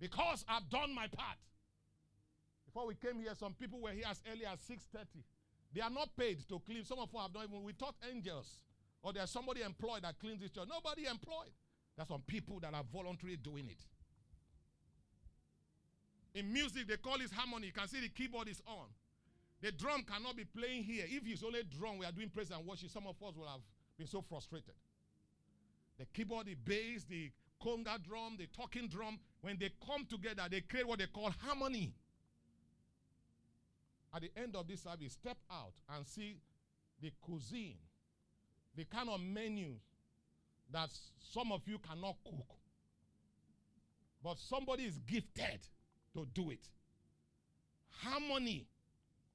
Because 0.00 0.44
I've 0.48 0.68
done 0.68 0.94
my 0.94 1.06
part. 1.06 1.38
Before 2.72 2.86
we 2.86 2.94
came 2.94 3.20
here, 3.20 3.34
some 3.34 3.52
people 3.52 3.80
were 3.80 3.90
here 3.90 4.06
as 4.08 4.22
early 4.32 4.46
as 4.46 4.58
6:30. 4.60 5.22
They 5.74 5.82
are 5.82 5.90
not 5.90 6.16
paid 6.16 6.48
to 6.48 6.58
clean. 6.60 6.84
Some 6.84 7.00
of 7.00 7.14
us 7.14 7.22
have 7.22 7.34
not 7.34 7.44
even. 7.44 7.62
We 7.62 7.74
taught 7.74 7.96
angels, 8.10 8.62
or 9.02 9.12
there's 9.12 9.30
somebody 9.30 9.60
employed 9.60 10.02
that 10.04 10.18
cleans 10.18 10.40
this 10.40 10.50
church. 10.50 10.68
Nobody 10.68 11.04
employed. 11.04 11.52
There's 11.96 12.08
some 12.08 12.22
people 12.22 12.60
that 12.60 12.72
are 12.72 12.84
voluntarily 12.90 13.36
doing 13.36 13.68
it. 13.68 13.84
In 16.34 16.50
music, 16.50 16.86
they 16.86 16.96
call 16.96 17.20
it 17.20 17.30
harmony. 17.30 17.66
You 17.66 17.72
can 17.74 17.88
see 17.88 18.00
the 18.00 18.08
keyboard 18.08 18.48
is 18.48 18.62
on. 18.66 18.88
The 19.60 19.70
drum 19.70 20.02
cannot 20.04 20.34
be 20.34 20.44
playing 20.44 20.84
here. 20.84 21.04
If 21.06 21.26
it's 21.26 21.42
only 21.42 21.62
drum, 21.64 21.98
we 21.98 22.06
are 22.06 22.12
doing 22.12 22.30
praise 22.30 22.50
and 22.50 22.66
worship. 22.66 22.90
Some 22.90 23.06
of 23.06 23.22
us 23.22 23.36
will 23.36 23.48
have 23.48 23.60
been 23.98 24.06
so 24.06 24.22
frustrated. 24.22 24.74
The 25.98 26.06
keyboard, 26.06 26.46
the 26.46 26.54
bass, 26.54 27.04
the 27.04 27.30
conga 27.62 28.02
drum, 28.02 28.36
the 28.38 28.46
talking 28.46 28.88
drum, 28.88 29.20
when 29.42 29.58
they 29.58 29.70
come 29.86 30.06
together, 30.06 30.48
they 30.50 30.62
create 30.62 30.86
what 30.88 31.00
they 31.00 31.06
call 31.06 31.30
harmony. 31.30 31.92
At 34.14 34.22
the 34.22 34.30
end 34.36 34.56
of 34.56 34.68
this 34.68 34.82
service, 34.82 35.12
step 35.12 35.38
out 35.50 35.72
and 35.94 36.06
see 36.06 36.36
the 37.00 37.10
cuisine, 37.20 37.78
the 38.76 38.84
kind 38.84 39.08
of 39.08 39.20
menu 39.20 39.74
that 40.70 40.90
some 41.32 41.52
of 41.52 41.62
you 41.66 41.78
cannot 41.78 42.16
cook. 42.24 42.56
But 44.22 44.38
somebody 44.38 44.84
is 44.84 44.98
gifted 44.98 45.60
to 46.14 46.26
do 46.34 46.50
it. 46.50 46.68
Harmony 47.88 48.66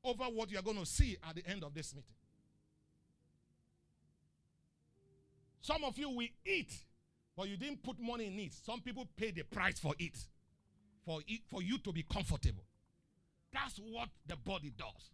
over 0.04 0.24
what 0.26 0.52
you 0.52 0.60
are 0.60 0.63
going 0.63 0.78
to 0.78 0.86
see 0.86 1.18
at 1.28 1.36
the 1.36 1.48
end 1.48 1.63
of 1.63 1.74
this 1.74 1.94
meeting. 1.94 2.13
Some 5.62 5.84
of 5.84 5.98
you 5.98 6.10
will 6.10 6.28
eat, 6.46 6.72
but 7.36 7.50
you 7.50 7.58
didn't 7.58 7.84
put 7.84 8.00
money 8.00 8.28
in 8.28 8.40
it. 8.40 8.54
Some 8.54 8.80
people 8.80 9.06
pay 9.18 9.32
the 9.32 9.44
price 9.44 9.80
for 9.80 9.94
it, 10.00 10.18
for 11.04 11.20
it, 11.28 11.42
for 11.50 11.62
you 11.62 11.78
to 11.80 11.92
be 11.92 12.04
comfortable. 12.04 12.63
That's 13.54 13.78
what 13.78 14.10
the 14.28 14.36
body 14.36 14.72
does. 14.78 15.12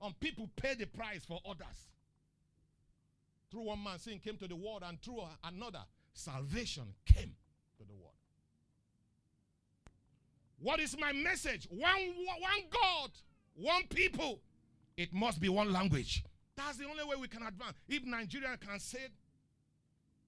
And 0.00 0.18
people 0.20 0.48
pay 0.56 0.74
the 0.74 0.86
price 0.86 1.24
for 1.24 1.40
others. 1.48 1.88
Through 3.50 3.62
one 3.62 3.82
man, 3.82 3.98
sin 3.98 4.18
came 4.18 4.36
to 4.38 4.48
the 4.48 4.56
world, 4.56 4.82
and 4.86 5.00
through 5.00 5.22
another, 5.44 5.82
salvation 6.14 6.84
came 7.04 7.34
to 7.78 7.84
the 7.84 7.92
world. 7.94 8.14
What 10.58 10.80
is 10.80 10.96
my 10.98 11.12
message? 11.12 11.66
One, 11.70 11.82
one 11.82 12.62
God, 12.70 13.10
one 13.54 13.82
people. 13.88 14.40
It 14.96 15.12
must 15.12 15.40
be 15.40 15.48
one 15.48 15.72
language. 15.72 16.24
That's 16.56 16.78
the 16.78 16.84
only 16.84 17.04
way 17.04 17.16
we 17.20 17.28
can 17.28 17.42
advance. 17.42 17.76
If 17.88 18.04
Nigeria 18.04 18.56
can 18.56 18.78
say, 18.78 19.08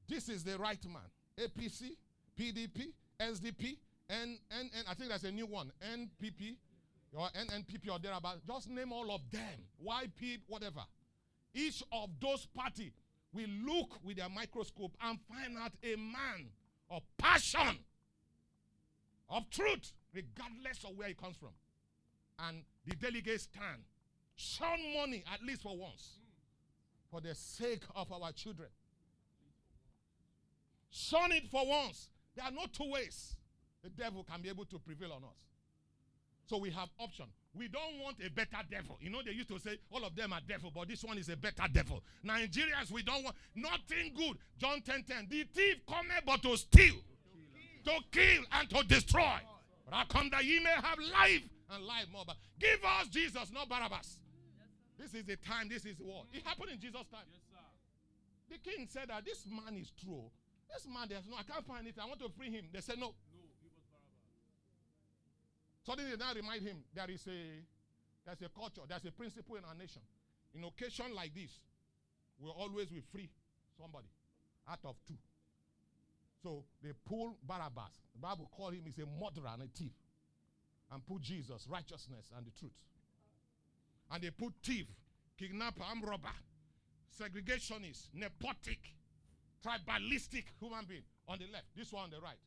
this 0.09 0.29
is 0.29 0.43
the 0.45 0.59
right 0.59 0.85
man, 0.87 1.03
APC, 1.39 1.97
PDP, 2.39 2.93
SDP, 3.21 3.77
and, 4.09 4.39
and, 4.51 4.71
and 4.77 4.87
I 4.89 4.95
think 4.95 5.11
that's 5.11 5.25
a 5.25 5.31
new 5.31 5.47
one, 5.47 5.73
NPP, 5.83 6.57
or 7.17 7.29
NNPP 7.29 7.91
or 7.91 7.99
thereabout. 7.99 8.45
Just 8.47 8.69
name 8.69 8.93
all 8.93 9.11
of 9.13 9.21
them. 9.31 9.43
YP, 9.85 10.41
whatever. 10.47 10.83
Each 11.55 11.83
of 11.93 12.11
those 12.21 12.47
party 12.47 12.93
will 13.33 13.49
look 13.65 13.99
with 14.03 14.17
their 14.17 14.29
microscope 14.29 14.97
and 15.01 15.19
find 15.29 15.57
out 15.59 15.73
a 15.83 15.97
man 15.97 16.49
of 16.91 17.03
passion, 17.19 17.79
of 19.29 19.49
truth, 19.51 19.93
regardless 20.13 20.85
of 20.85 20.97
where 20.97 21.09
he 21.09 21.15
comes 21.15 21.37
from. 21.37 21.53
And 22.39 22.63
the 22.87 22.97
delegates 22.97 23.45
stand, 23.45 23.83
shun 24.35 24.79
money 24.97 25.23
at 25.33 25.43
least 25.43 25.63
for 25.63 25.77
once, 25.77 26.19
for 27.11 27.21
the 27.21 27.35
sake 27.35 27.83
of 27.95 28.11
our 28.13 28.33
children. 28.33 28.69
Shun 30.91 31.33
it 31.33 31.49
for 31.49 31.67
once. 31.67 32.09
There 32.37 32.45
are 32.45 32.51
no 32.51 32.67
two 32.73 32.91
ways 32.91 33.37
the 33.83 33.91
devil 33.91 34.25
can 34.25 34.43
be 34.43 34.49
able 34.49 34.65
to 34.67 34.79
prevail 34.79 35.13
on 35.13 35.25
us. 35.25 35.54
So 36.47 36.59
we 36.59 36.71
have 36.71 36.89
option. 36.99 37.27
We 37.55 37.69
don't 37.69 38.01
want 38.03 38.17
a 38.25 38.31
better 38.31 38.59
devil. 38.71 38.99
You 39.01 39.11
know, 39.11 39.21
they 39.25 39.33
used 39.33 39.49
to 39.49 39.59
say 39.59 39.79
all 39.91 40.05
of 40.05 40.15
them 40.17 40.33
are 40.33 40.41
devil, 40.47 40.73
but 40.75 40.89
this 40.89 41.05
one 41.05 41.19
is 41.19 41.29
a 41.29 41.37
better 41.37 41.65
devil. 41.73 42.03
Nigerians, 42.25 42.91
we 42.91 43.03
don't 43.03 43.23
want 43.23 43.37
nothing 43.55 44.13
good. 44.15 44.37
John 44.59 44.81
10 44.81 45.05
10. 45.05 45.29
The 45.31 45.45
thief 45.55 45.77
cometh 45.87 46.25
but 46.27 46.43
to 46.43 46.57
steal, 46.57 46.95
to 47.85 47.93
kill, 48.11 48.43
and 48.53 48.69
to 48.71 48.83
destroy. 48.85 49.39
But 49.89 49.95
I 49.95 50.05
come 50.09 50.31
that 50.31 50.45
ye 50.45 50.61
may 50.61 50.71
have 50.71 50.99
life 50.99 51.43
and 51.71 51.85
life 51.85 52.07
more. 52.13 52.25
But 52.27 52.37
give 52.59 52.81
us 53.01 53.09
Jesus, 53.09 53.53
not 53.53 53.69
Barabbas. 53.69 54.19
This 54.99 55.15
is 55.15 55.25
the 55.25 55.37
time, 55.37 55.69
this 55.69 55.85
is 55.85 56.01
war. 56.01 56.25
It 56.33 56.43
happened 56.45 56.71
in 56.73 56.81
Jesus' 56.81 57.07
time. 57.11 57.27
the 58.51 58.59
king 58.59 58.87
said 58.91 59.09
that 59.09 59.25
this 59.25 59.45
man 59.47 59.77
is 59.79 59.91
true. 60.03 60.25
This 60.73 60.87
man, 60.87 61.07
there's 61.09 61.27
no, 61.29 61.37
I 61.37 61.43
can't 61.43 61.65
find 61.67 61.87
it. 61.87 61.95
I 62.01 62.07
want 62.07 62.21
to 62.21 62.29
free 62.31 62.51
him. 62.51 62.67
They 62.73 62.81
said 62.81 62.99
no. 62.99 63.15
Suddenly 65.85 66.13
they 66.13 66.17
now 66.17 66.33
remind 66.35 66.63
him 66.63 66.79
there 66.95 67.11
is 67.11 67.27
a 67.29 67.61
there's 68.25 68.41
a 68.41 68.49
culture, 68.49 68.81
there's 68.89 69.05
a 69.05 69.13
principle 69.13 69.57
in 69.57 69.65
our 69.65 69.75
nation. 69.75 70.01
In 70.55 70.65
occasion 70.65 71.15
like 71.15 71.35
this, 71.35 71.51
we 72.41 72.49
always 72.49 72.91
will 72.91 73.05
free 73.13 73.29
somebody 73.79 74.09
out 74.69 74.79
of 74.85 74.97
two. 75.07 75.19
So 76.43 76.65
they 76.83 76.91
pull 77.07 77.37
Barabbas. 77.47 77.93
The 78.15 78.21
Bible 78.21 78.49
call 78.57 78.71
him 78.71 78.85
is 78.87 78.99
a 78.99 79.07
murderer 79.07 79.51
and 79.53 79.63
a 79.63 79.67
thief. 79.67 79.93
And 80.91 81.05
put 81.07 81.21
Jesus, 81.23 81.67
righteousness, 81.69 82.27
and 82.37 82.47
the 82.47 82.51
truth. 82.59 82.73
And 84.11 84.23
they 84.23 84.31
put 84.31 84.53
thief, 84.63 84.87
kidnapper, 85.39 85.83
armed 85.83 86.07
robber, 86.07 86.29
segregationist, 87.21 88.09
nepotic, 88.17 88.79
tribalistic 89.65 90.45
human 90.61 90.85
being 90.87 91.03
on 91.29 91.39
the 91.39 91.47
left. 91.53 91.67
This 91.77 91.93
one 91.93 92.05
on 92.05 92.11
the 92.11 92.21
right 92.21 92.39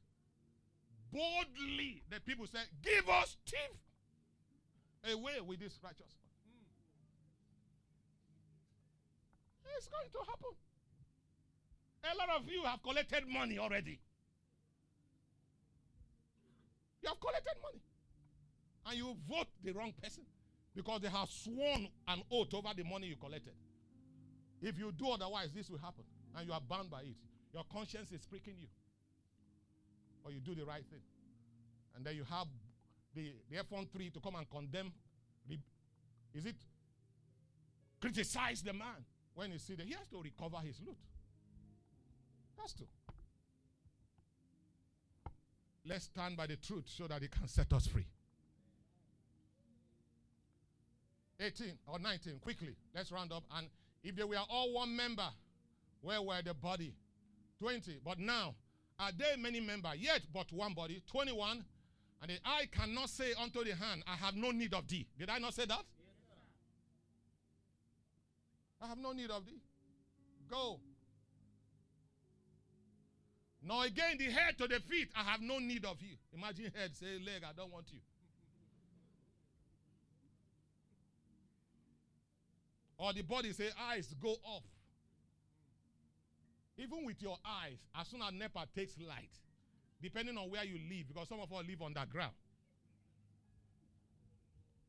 boldly 1.12 2.04
the 2.10 2.20
people 2.22 2.46
say, 2.48 2.60
Give 2.82 3.08
us 3.10 3.38
thief 3.46 5.13
away 5.13 5.39
with 5.46 5.60
this 5.60 5.80
righteous 5.84 6.15
man. 6.22 6.34
Hmm. 9.63 9.78
It's 9.78 9.88
going 9.88 10.10
to 10.12 10.20
happen. 10.28 10.54
A 12.04 12.15
lot 12.17 12.41
of 12.41 12.50
you 12.50 12.63
have 12.63 12.82
collected 12.84 13.28
money 13.28 13.58
already. 13.58 14.00
You 17.02 17.10
have 17.10 17.20
collected 17.20 17.54
money. 17.62 17.82
And 18.86 18.98
you 18.98 19.17
vote 19.30 19.48
the 19.63 19.74
wrong 19.74 19.93
person 20.02 20.24
because 20.76 21.02
they 21.02 21.10
have 21.10 21.30
sworn 21.30 21.88
an 22.08 22.22
oath 22.32 22.54
over 22.54 22.70
the 22.76 22.84
money 22.84 23.08
you 23.08 23.15
collected. 23.17 23.54
If 24.62 24.80
you 24.80 24.91
do 24.91 25.10
otherwise, 25.10 25.50
this 25.54 25.70
will 25.70 25.80
happen. 25.80 26.06
And 26.36 26.48
you 26.48 26.54
are 26.54 26.62
bound 26.62 26.89
by 26.89 27.02
it. 27.02 27.15
Your 27.54 27.63
conscience 27.72 28.12
is 28.12 28.26
pricking 28.26 28.56
you 28.60 28.67
or 30.28 30.32
you 30.32 30.40
do 30.40 30.54
the 30.54 30.66
right 30.66 30.84
thing. 30.90 31.02
And 31.96 32.06
then 32.06 32.16
you 32.16 32.26
have 32.30 32.48
the, 33.16 33.32
the 33.50 33.58
F13 33.58 34.13
to 34.13 34.20
come 34.20 34.36
and 34.36 34.50
condemn. 34.50 34.92
Is 36.34 36.46
it? 36.46 36.56
Criticize 38.00 38.62
the 38.62 38.74
man 38.74 39.06
when 39.34 39.52
you 39.52 39.58
see 39.58 39.74
that 39.76 39.86
he 39.86 39.94
has 39.94 40.08
to 40.10 40.22
recover 40.22 40.58
his 40.58 40.80
loot. 40.86 40.98
Has 42.60 42.74
to. 42.74 42.84
Let's 45.86 46.06
stand 46.06 46.36
by 46.36 46.48
the 46.48 46.58
truth 46.58 46.84
so 46.86 47.08
that 47.08 47.22
he 47.22 47.28
can 47.30 47.48
set 47.48 47.72
us 47.74 47.88
free. 47.88 48.06
18 51.40 51.78
or 51.88 52.00
19, 52.00 52.40
quickly. 52.40 52.76
Let's 52.94 53.12
round 53.12 53.32
up. 53.32 53.44
And 53.56 53.68
if 54.04 54.16
they 54.16 54.24
were 54.24 54.38
all 54.50 54.74
one 54.74 54.96
member, 54.96 55.30
where 56.02 56.22
were 56.22 56.42
the 56.44 56.54
body? 56.54 56.94
20. 57.60 58.00
But 58.04 58.20
now, 58.20 58.54
are 58.99 59.12
there 59.17 59.38
many 59.38 59.60
members? 59.60 59.93
Yet 59.97 60.21
but 60.33 60.51
one 60.51 60.73
body. 60.73 61.01
21. 61.07 61.63
And 62.21 62.31
the 62.31 62.38
eye 62.43 62.67
cannot 62.71 63.10
say 63.10 63.33
unto 63.39 63.63
the 63.63 63.75
hand, 63.75 64.03
I 64.07 64.15
have 64.15 64.36
no 64.36 64.51
need 64.51 64.73
of 64.73 64.88
thee. 64.88 65.05
Did 65.19 65.29
I 65.29 65.38
not 65.38 65.53
say 65.53 65.65
that? 65.65 65.83
I 68.81 68.88
have 68.88 68.97
no 68.97 69.12
need 69.12 69.29
of 69.29 69.45
thee. 69.45 69.62
Go. 70.49 70.79
Now 73.62 73.81
again, 73.81 74.17
the 74.17 74.25
head 74.25 74.57
to 74.60 74.67
the 74.67 74.79
feet, 74.79 75.10
I 75.15 75.23
have 75.23 75.41
no 75.41 75.60
need 75.60 75.86
of 75.86 76.01
you. 76.01 76.15
Imagine 76.33 76.71
head 76.75 76.95
say, 76.95 77.19
leg, 77.23 77.43
I 77.47 77.53
don't 77.55 77.71
want 77.71 77.86
you. 77.91 77.99
Or 82.97 83.13
the 83.13 83.21
body 83.21 83.53
say, 83.53 83.69
eyes, 83.89 84.13
go 84.19 84.38
off. 84.43 84.63
Even 86.78 87.06
with 87.06 87.22
your 87.22 87.38
eyes, 87.44 87.78
as 87.96 88.08
soon 88.08 88.22
as 88.22 88.34
NEPA 88.34 88.68
takes 88.76 88.94
light, 89.00 89.34
depending 90.02 90.38
on 90.38 90.50
where 90.50 90.63
you 90.63 90.78
live, 90.90 91.08
because 91.08 91.28
some 91.28 91.40
of 91.40 91.52
us 91.52 91.63
live 91.68 91.82
underground. 91.82 92.34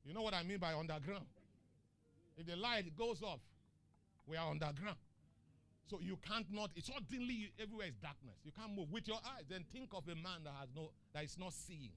You 0.05 0.13
know 0.13 0.23
what 0.23 0.35
I 0.35 0.43
mean 0.43 0.59
by 0.59 0.75
underground? 0.75 1.27
If 2.37 2.47
the 2.47 2.57
light 2.57 2.85
goes 2.97 3.23
off, 3.23 3.41
we 4.27 4.37
are 4.37 4.51
underground. 4.51 4.99
So 5.91 5.99
you 6.03 6.19
can't 6.27 6.47
not, 6.51 6.71
it's 6.77 6.89
suddenly 6.89 7.51
everywhere 7.59 7.87
is 7.87 7.95
darkness. 7.95 8.37
You 8.45 8.53
can't 8.53 8.77
move 8.77 8.93
with 8.93 9.09
your 9.09 9.17
eyes. 9.25 9.45
Then 9.49 9.65
think 9.73 9.89
of 9.95 10.05
a 10.05 10.15
man 10.15 10.45
that 10.45 10.53
has 10.61 10.69
no 10.77 10.91
that 11.15 11.25
is 11.25 11.39
not 11.39 11.55
seeing. 11.55 11.93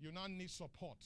You 0.00 0.12
now 0.12 0.28
need 0.28 0.50
support. 0.50 0.98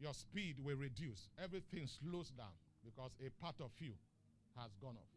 Your 0.00 0.14
speed 0.14 0.56
will 0.64 0.74
reduce. 0.74 1.28
Everything 1.40 1.86
slows 1.86 2.30
down 2.30 2.50
because 2.84 3.10
a 3.24 3.30
part 3.42 3.56
of 3.60 3.70
you 3.78 3.92
has 4.56 4.70
gone 4.80 4.96
off. 4.96 5.10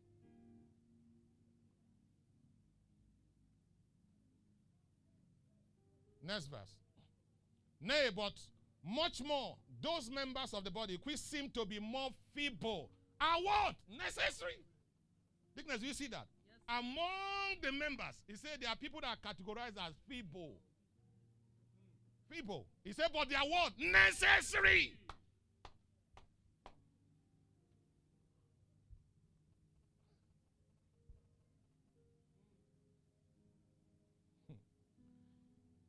Next 6.26 6.48
verse. 6.48 6.74
Nay, 7.82 8.10
but 8.16 8.34
much 8.86 9.22
more, 9.22 9.58
those 9.82 10.10
members 10.10 10.54
of 10.54 10.64
the 10.64 10.72
body 10.72 10.98
which 11.04 11.18
seem 11.18 11.50
to 11.50 11.66
be 11.66 11.80
more 11.80 12.10
feeble 12.34 12.90
are 13.20 13.42
what? 13.44 13.76
Necessary. 13.98 14.64
Dickness, 15.56 15.80
do 15.80 15.88
you 15.88 15.94
see 15.94 16.08
that? 16.08 16.26
Yes. 16.70 16.80
Among 16.80 17.62
the 17.62 17.72
members, 17.72 18.16
he 18.28 18.36
said 18.36 18.52
there 18.62 18.70
are 18.70 18.76
people 18.76 19.02
that 19.02 19.18
are 19.18 19.34
categorized 19.34 19.78
as 19.78 19.94
feeble. 20.08 20.56
Hmm. 22.30 22.36
Feeble. 22.36 22.66
He 22.84 22.94
said, 22.94 23.08
but 23.14 23.30
they 23.30 23.36
are 23.36 23.48
what? 23.48 23.74
Necessary. 23.78 24.94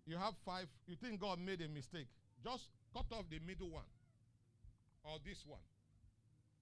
You 0.07 0.17
have 0.19 0.35
five, 0.45 0.67
you 0.87 0.97
think 0.97 1.21
God 1.21 1.39
made 1.39 1.61
a 1.63 1.69
mistake. 1.69 2.09
Just 2.43 2.69
cut 2.93 3.07
off 3.13 3.25
the 3.31 3.39
middle 3.47 3.71
one 3.71 3.89
or 5.05 5.19
this 5.25 5.45
one. 5.47 5.61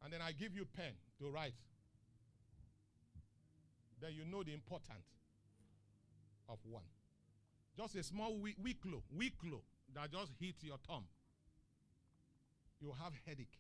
And 0.05 0.13
then 0.13 0.21
I 0.21 0.33
give 0.33 0.55
you 0.55 0.65
pen 0.65 0.93
to 1.19 1.31
write. 1.31 1.55
Then 4.01 4.13
you 4.15 4.25
know 4.25 4.43
the 4.43 4.53
importance 4.53 5.07
of 6.49 6.59
one. 6.69 6.83
Just 7.77 7.97
a 7.97 8.03
small 8.03 8.37
weak, 8.37 8.57
weak 8.63 8.79
weak 9.17 9.35
that 9.95 10.11
just 10.11 10.33
hits 10.41 10.63
your 10.65 10.79
thumb. 10.87 11.05
You 12.81 12.93
have 13.03 13.13
headache. 13.27 13.59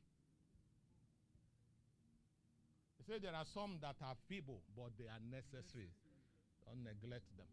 He 2.98 3.04
said 3.04 3.22
there 3.22 3.34
are 3.34 3.46
some 3.54 3.78
that 3.82 3.96
are 4.02 4.14
feeble, 4.28 4.60
but 4.76 4.90
they 4.98 5.06
are 5.06 5.22
necessary. 5.30 5.90
Don't 6.66 6.82
neglect 6.82 7.26
them. 7.36 7.46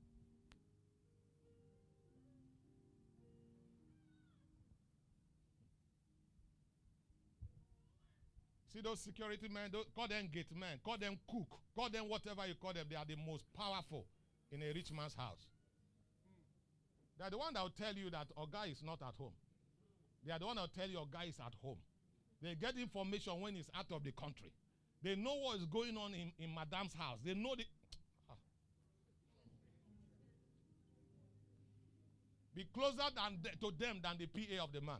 See 8.73 8.81
those 8.81 8.99
security 8.99 9.47
men, 9.47 9.69
those, 9.71 9.85
call 9.95 10.07
them 10.07 10.29
gate 10.31 10.55
men, 10.55 10.79
call 10.83 10.97
them 10.97 11.17
cook, 11.29 11.47
call 11.75 11.89
them 11.89 12.07
whatever 12.07 12.45
you 12.45 12.53
call 12.53 12.73
them. 12.73 12.85
They 12.89 12.95
are 12.95 13.05
the 13.05 13.15
most 13.15 13.43
powerful 13.57 14.05
in 14.51 14.61
a 14.61 14.67
rich 14.73 14.91
man's 14.91 15.15
house. 15.15 15.47
They 17.17 17.25
are 17.25 17.31
the 17.31 17.37
one 17.37 17.53
that 17.53 17.63
will 17.63 17.73
tell 17.75 17.93
you 17.93 18.09
that 18.11 18.27
Oga 18.37 18.71
is 18.71 18.83
not 18.83 19.01
at 19.01 19.15
home. 19.17 19.33
They 20.25 20.31
are 20.31 20.39
the 20.39 20.45
one 20.45 20.55
that 20.55 20.61
will 20.61 20.75
tell 20.75 20.87
you 20.87 20.97
Oga 20.99 21.27
is 21.27 21.39
at 21.39 21.53
home. 21.63 21.77
They 22.41 22.55
get 22.55 22.77
information 22.77 23.41
when 23.41 23.55
he's 23.55 23.69
out 23.75 23.91
of 23.91 24.03
the 24.03 24.11
country. 24.11 24.51
They 25.03 25.15
know 25.15 25.35
what 25.35 25.57
is 25.57 25.65
going 25.65 25.97
on 25.97 26.13
in, 26.13 26.31
in 26.39 26.53
Madame's 26.53 26.93
house. 26.93 27.17
They 27.25 27.33
know 27.33 27.55
the. 27.55 27.63
Ah. 28.29 28.35
Be 32.55 32.65
closer 32.73 33.09
than 33.15 33.39
the, 33.41 33.49
to 33.59 33.73
them 33.77 33.99
than 34.03 34.17
the 34.19 34.27
PA 34.27 34.63
of 34.63 34.71
the 34.71 34.81
man. 34.81 34.99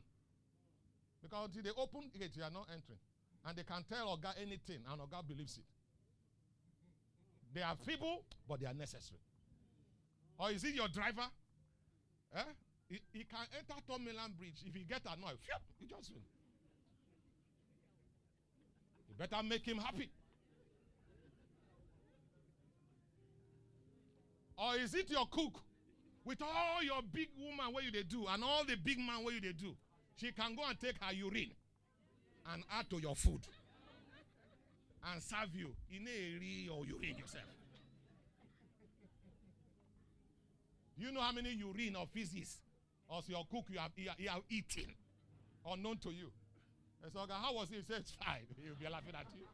Because 1.21 1.45
until 1.47 1.63
they 1.63 1.81
open 1.81 2.09
gate, 2.17 2.31
you 2.35 2.43
are 2.43 2.51
not 2.51 2.67
entering. 2.73 2.99
And 3.49 3.57
they 3.57 3.63
can 3.63 3.83
tell 3.89 4.15
Oga 4.15 4.33
anything, 4.39 4.77
and 4.87 5.01
Oga 5.01 5.27
believes 5.27 5.57
it. 5.57 5.63
They 7.51 7.63
are 7.63 7.75
feeble, 7.83 8.21
but 8.47 8.59
they 8.59 8.67
are 8.67 8.75
necessary. 8.75 9.19
Or 10.37 10.51
is 10.51 10.63
it 10.63 10.75
your 10.75 10.87
driver? 10.87 11.25
Eh? 12.35 12.43
He, 12.89 12.99
he 13.11 13.23
can 13.23 13.47
enter 13.57 13.81
Third 13.87 14.05
Mainland 14.05 14.37
Bridge. 14.37 14.61
If 14.67 14.75
he 14.75 14.83
get 14.83 15.01
annoyed, 15.05 15.39
phew, 15.41 15.55
he 15.79 15.87
just 15.87 16.11
win. 16.11 16.21
You 19.09 19.15
better 19.17 19.41
make 19.41 19.65
him 19.65 19.77
happy. 19.77 20.11
Or 24.59 24.75
is 24.75 24.93
it 24.93 25.09
your 25.09 25.25
cook? 25.25 25.59
With 26.23 26.43
all 26.43 26.83
your 26.83 27.01
big 27.11 27.29
woman 27.35 27.73
what 27.73 27.83
you 27.83 27.91
they 27.91 28.03
do 28.03 28.27
and 28.27 28.43
all 28.43 28.63
the 28.63 28.75
big 28.75 28.99
man 28.99 29.23
what 29.23 29.33
you 29.33 29.41
they 29.41 29.53
do, 29.53 29.75
she 30.17 30.31
can 30.33 30.53
go 30.55 30.61
and 30.69 30.79
take 30.79 31.01
her 31.01 31.11
urine 31.11 31.49
and 32.53 32.63
add 32.71 32.89
to 32.89 32.99
your 32.99 33.15
food 33.15 33.41
and 35.11 35.21
serve 35.21 35.53
you 35.53 35.69
in 35.91 36.07
a 36.07 36.69
or 36.71 36.85
urine 36.85 37.17
yourself. 37.17 37.43
Do 40.97 41.05
you 41.05 41.11
know 41.11 41.21
how 41.21 41.31
many 41.31 41.51
urine 41.53 41.95
or 41.95 42.07
feces 42.07 42.57
or 43.07 43.21
your 43.27 43.45
cook 43.49 43.65
you 43.69 43.79
have, 43.79 43.91
you 43.95 44.29
have 44.29 44.41
eaten 44.49 44.93
unknown 45.65 45.97
to 45.97 46.09
you. 46.11 46.31
And 47.03 47.11
so, 47.11 47.25
how 47.29 47.53
was 47.53 47.71
it? 47.71 47.75
He 47.75 47.93
said, 47.93 48.03
fine. 48.23 48.45
He'll 48.63 48.75
be 48.75 48.91
laughing 48.91 49.13
at 49.15 49.25
you. 49.35 49.45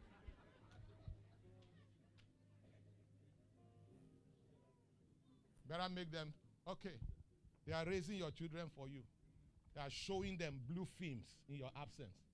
Better 5.68 5.90
make 5.94 6.12
them, 6.12 6.34
okay, 6.68 6.94
they 7.66 7.74
are 7.74 7.86
raising 7.86 8.18
your 8.18 8.32
children 8.32 8.66
for 8.76 8.88
you. 8.88 9.02
They 9.76 9.82
are 9.82 9.90
showing 9.90 10.38
them 10.38 10.60
blue 10.70 10.88
films 11.00 11.26
in 11.50 11.56
your 11.56 11.72
absence. 11.80 12.25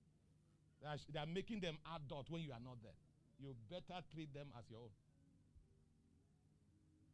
They 0.82 1.18
are, 1.18 1.26
making 1.26 1.60
them 1.60 1.78
adult 1.94 2.28
when 2.28 2.42
you 2.42 2.50
are 2.52 2.62
not 2.62 2.82
there. 2.82 2.98
You 3.38 3.54
better 3.70 4.02
treat 4.12 4.34
them 4.34 4.48
as 4.58 4.68
your 4.68 4.80
own. 4.80 4.94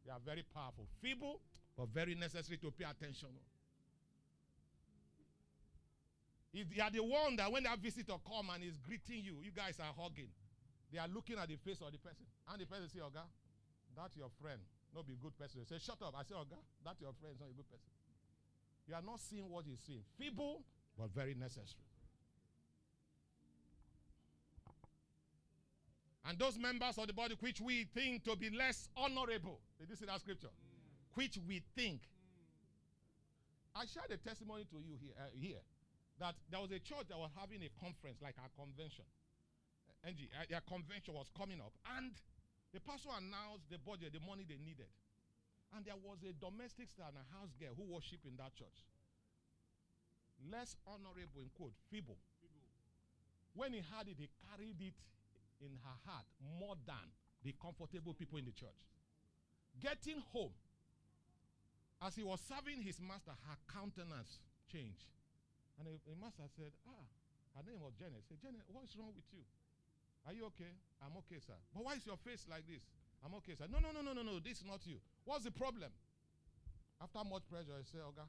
They 0.05 0.11
are 0.11 0.19
very 0.25 0.43
powerful. 0.53 0.87
Feeble, 1.01 1.39
but 1.77 1.89
very 1.89 2.15
necessary 2.15 2.57
to 2.57 2.71
pay 2.71 2.85
attention. 2.89 3.29
If 6.51 6.73
they 6.73 6.81
are 6.81 6.89
the 6.89 7.03
one 7.03 7.35
that 7.37 7.51
when 7.51 7.63
that 7.63 7.77
visitor 7.77 8.17
come 8.25 8.49
and 8.49 8.63
is 8.63 8.77
greeting 8.81 9.21
you, 9.21 9.37
you 9.45 9.51
guys 9.53 9.77
are 9.77 9.93
hugging. 9.93 10.33
They 10.91 10.97
are 10.97 11.07
looking 11.07 11.37
at 11.37 11.47
the 11.47 11.57
face 11.57 11.77
of 11.85 11.91
the 11.93 11.99
person. 12.01 12.25
And 12.49 12.57
the 12.59 12.65
person 12.65 12.89
say, 12.89 12.99
Oga, 13.05 13.21
that's 13.95 14.17
your 14.17 14.33
friend. 14.41 14.57
Not 14.95 15.05
be 15.05 15.13
good 15.21 15.37
person. 15.37 15.61
They 15.61 15.77
say, 15.77 15.77
shut 15.77 16.01
up. 16.01 16.17
I 16.17 16.23
say, 16.25 16.33
Oga, 16.33 16.57
that's 16.81 16.97
your 17.01 17.13
friend. 17.21 17.37
It's 17.37 17.41
not 17.41 17.53
a 17.53 17.53
good 17.53 17.69
person. 17.69 17.93
You 18.89 18.95
are 18.97 19.05
not 19.05 19.19
seeing 19.21 19.45
what 19.45 19.65
he's 19.69 19.77
seeing. 19.85 20.01
Feeble, 20.17 20.65
but 20.97 21.13
very 21.13 21.37
necessary. 21.37 21.88
And 26.29 26.37
those 26.37 26.61
members 26.61 26.93
of 27.01 27.09
the 27.09 27.13
body 27.17 27.33
which 27.41 27.57
we 27.57 27.89
think 27.89 28.21
to 28.29 28.37
be 28.37 28.53
less 28.53 28.85
honorable. 28.93 29.57
Did 29.81 29.89
you 29.89 29.97
see 29.97 30.05
that 30.05 30.21
scripture? 30.21 30.53
Mm. 30.53 31.17
Which 31.17 31.41
we 31.41 31.65
think. 31.73 32.05
Mm. 32.05 33.81
I 33.81 33.89
shared 33.89 34.13
a 34.13 34.21
testimony 34.21 34.69
to 34.69 34.77
you 34.77 34.93
here, 35.01 35.17
uh, 35.17 35.33
here 35.33 35.65
that 36.21 36.37
there 36.53 36.61
was 36.61 36.69
a 36.69 36.77
church 36.77 37.09
that 37.09 37.17
was 37.17 37.33
having 37.33 37.65
a 37.65 37.71
conference, 37.81 38.21
like 38.21 38.37
a 38.37 38.45
convention. 38.53 39.09
Uh, 39.89 40.05
NG, 40.05 40.29
uh, 40.37 40.45
their 40.45 40.61
convention 40.69 41.17
was 41.17 41.33
coming 41.33 41.57
up. 41.65 41.73
And 41.97 42.13
the 42.77 42.79
pastor 42.85 43.09
announced 43.09 43.65
the 43.73 43.81
budget, 43.81 44.13
the 44.13 44.21
money 44.21 44.45
they 44.45 44.61
needed. 44.61 44.93
And 45.73 45.81
there 45.81 45.97
was 45.97 46.21
a 46.21 46.37
domestic 46.37 46.93
star 46.93 47.09
and 47.09 47.17
a 47.17 47.25
house 47.33 47.57
girl 47.57 47.73
who 47.73 47.89
worshiped 47.89 48.29
in 48.29 48.37
that 48.37 48.53
church. 48.53 48.85
Less 50.45 50.77
honorable, 50.85 51.41
in 51.41 51.49
quote, 51.57 51.73
feeble. 51.89 52.21
feeble. 52.37 52.69
When 53.57 53.73
he 53.73 53.81
had 53.81 54.05
it, 54.05 54.21
he 54.21 54.29
carried 54.45 54.77
it 54.77 54.93
in 55.61 55.75
her 55.83 55.97
heart 56.07 56.25
more 56.59 56.75
than 56.87 57.07
the 57.43 57.55
comfortable 57.61 58.13
people 58.13 58.39
in 58.39 58.45
the 58.45 58.55
church. 58.55 58.79
Getting 59.79 60.19
home, 60.31 60.55
as 62.03 62.15
he 62.15 62.23
was 62.23 62.39
serving 62.43 62.83
his 62.83 62.99
master, 62.99 63.31
her 63.31 63.57
countenance 63.71 64.39
changed. 64.67 65.11
And 65.79 65.87
the, 65.87 66.15
master 66.19 66.43
said, 66.55 66.75
Ah, 66.87 67.07
her 67.55 67.63
name 67.63 67.79
was 67.79 67.95
Janet. 67.95 68.23
Said, 68.27 68.43
Janet, 68.43 68.67
what's 68.71 68.95
wrong 68.99 69.15
with 69.15 69.27
you? 69.31 69.43
Are 70.27 70.35
you 70.35 70.47
okay? 70.51 70.75
I'm 70.99 71.15
okay, 71.23 71.39
sir. 71.39 71.55
But 71.71 71.83
why 71.83 71.95
is 71.95 72.03
your 72.03 72.19
face 72.19 72.43
like 72.51 72.67
this? 72.67 72.83
I'm 73.23 73.31
okay, 73.39 73.55
sir. 73.55 73.67
No, 73.71 73.79
no, 73.79 73.95
no, 73.95 74.03
no, 74.03 74.11
no, 74.11 74.23
no. 74.23 74.39
This 74.43 74.59
is 74.63 74.67
not 74.67 74.83
you. 74.83 74.99
What's 75.23 75.47
the 75.47 75.55
problem? 75.55 75.91
After 76.99 77.23
much 77.23 77.47
pressure, 77.47 77.79
I 77.79 77.83
say, 77.87 78.03
Oga, 78.03 78.27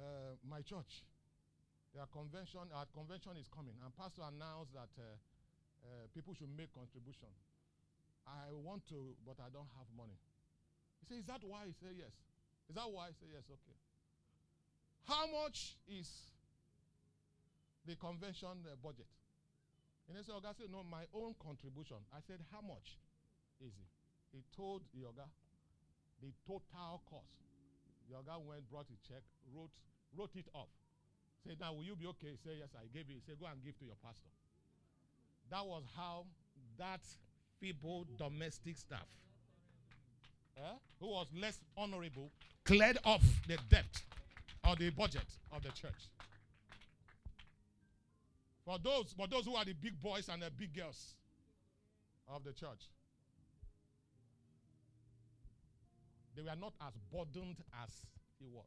uh, 0.00 0.40
my 0.48 0.64
church, 0.64 1.04
their 1.92 2.08
convention, 2.08 2.64
our 2.72 2.88
convention 2.96 3.36
is 3.36 3.48
coming, 3.52 3.76
and 3.84 3.92
pastor 3.92 4.24
announced 4.24 4.72
that 4.72 4.90
uh, 4.96 5.20
uh, 5.84 6.08
people 6.16 6.32
should 6.34 6.50
make 6.56 6.72
contribution. 6.72 7.28
I 8.24 8.48
want 8.56 8.88
to, 8.88 9.12
but 9.28 9.36
I 9.36 9.52
don't 9.52 9.68
have 9.76 9.88
money. 9.92 10.16
He 11.00 11.04
said, 11.04 11.20
Is 11.20 11.28
that 11.28 11.44
why? 11.44 11.68
He 11.68 11.76
said, 11.76 11.92
Yes. 11.92 12.12
Is 12.68 12.74
that 12.74 12.88
why? 12.88 13.12
I 13.12 13.14
said, 13.16 13.28
Yes, 13.28 13.44
okay. 13.44 13.76
How 15.04 15.28
much 15.28 15.76
is 15.84 16.08
the 17.84 17.96
convention 18.00 18.64
uh, 18.64 18.80
budget? 18.80 19.08
And 20.08 20.16
he 20.16 20.24
said, 20.24 20.32
Oga 20.32 20.56
said, 20.56 20.72
No, 20.72 20.80
my 20.80 21.04
own 21.12 21.36
contribution. 21.36 22.00
I 22.12 22.24
said, 22.24 22.40
How 22.48 22.64
much 22.64 22.96
is 23.60 23.76
it? 23.76 23.90
He 24.32 24.40
told 24.56 24.82
Yoga 24.96 25.28
the 26.24 26.32
total 26.48 27.04
cost. 27.04 27.36
Yoga 28.08 28.40
went, 28.40 28.64
brought 28.72 28.88
a 28.88 28.98
check, 29.04 29.24
wrote, 29.52 29.72
wrote 30.16 30.32
it 30.36 30.48
off. 30.56 30.72
Said, 31.44 31.60
Now, 31.60 31.76
will 31.76 31.84
you 31.84 31.96
be 31.96 32.08
okay? 32.16 32.32
He 32.32 32.40
said, 32.40 32.56
Yes, 32.56 32.72
I 32.72 32.88
gave 32.88 33.12
it. 33.12 33.20
He 33.20 33.22
said, 33.24 33.36
Go 33.36 33.44
and 33.44 33.60
give 33.60 33.76
to 33.80 33.84
your 33.84 34.00
pastor. 34.00 34.32
That 35.50 35.64
was 35.66 35.82
how 35.96 36.24
that 36.78 37.00
feeble 37.60 38.06
domestic 38.18 38.76
staff, 38.76 39.06
eh, 40.56 40.76
who 41.00 41.06
was 41.06 41.26
less 41.34 41.58
honorable, 41.76 42.30
cleared 42.64 42.98
off 43.04 43.22
the 43.46 43.58
debt 43.68 44.02
or 44.68 44.76
the 44.76 44.90
budget 44.90 45.26
of 45.52 45.62
the 45.62 45.70
church. 45.70 46.10
For 48.64 48.78
those, 48.82 49.14
for 49.16 49.26
those 49.28 49.44
who 49.44 49.54
are 49.54 49.64
the 49.64 49.74
big 49.74 50.00
boys 50.00 50.28
and 50.28 50.42
the 50.42 50.50
big 50.50 50.74
girls 50.74 51.14
of 52.28 52.44
the 52.44 52.52
church, 52.52 52.88
they 56.34 56.42
were 56.42 56.56
not 56.58 56.72
as 56.80 56.94
burdened 57.12 57.56
as 57.82 57.90
he 58.38 58.46
was. 58.46 58.64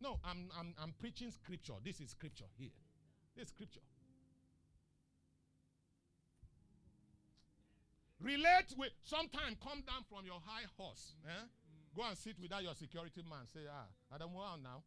No, 0.00 0.18
I'm, 0.24 0.50
I'm, 0.58 0.74
I'm 0.80 0.94
preaching 1.00 1.30
scripture. 1.30 1.74
This 1.84 2.00
is 2.00 2.10
scripture 2.10 2.44
here. 2.58 2.70
This 3.36 3.46
is 3.46 3.50
scripture. 3.50 3.80
Relate 8.18 8.74
with, 8.74 8.90
sometime 9.06 9.54
come 9.62 9.86
down 9.86 10.02
from 10.10 10.26
your 10.26 10.42
high 10.42 10.66
horse. 10.74 11.14
Eh? 11.22 11.46
Go 11.94 12.02
and 12.02 12.18
sit 12.18 12.34
without 12.42 12.62
your 12.66 12.74
security 12.74 13.22
man. 13.22 13.46
Say, 13.46 13.62
ah, 13.70 13.86
don't 14.18 14.34
want 14.34 14.62
now. 14.62 14.82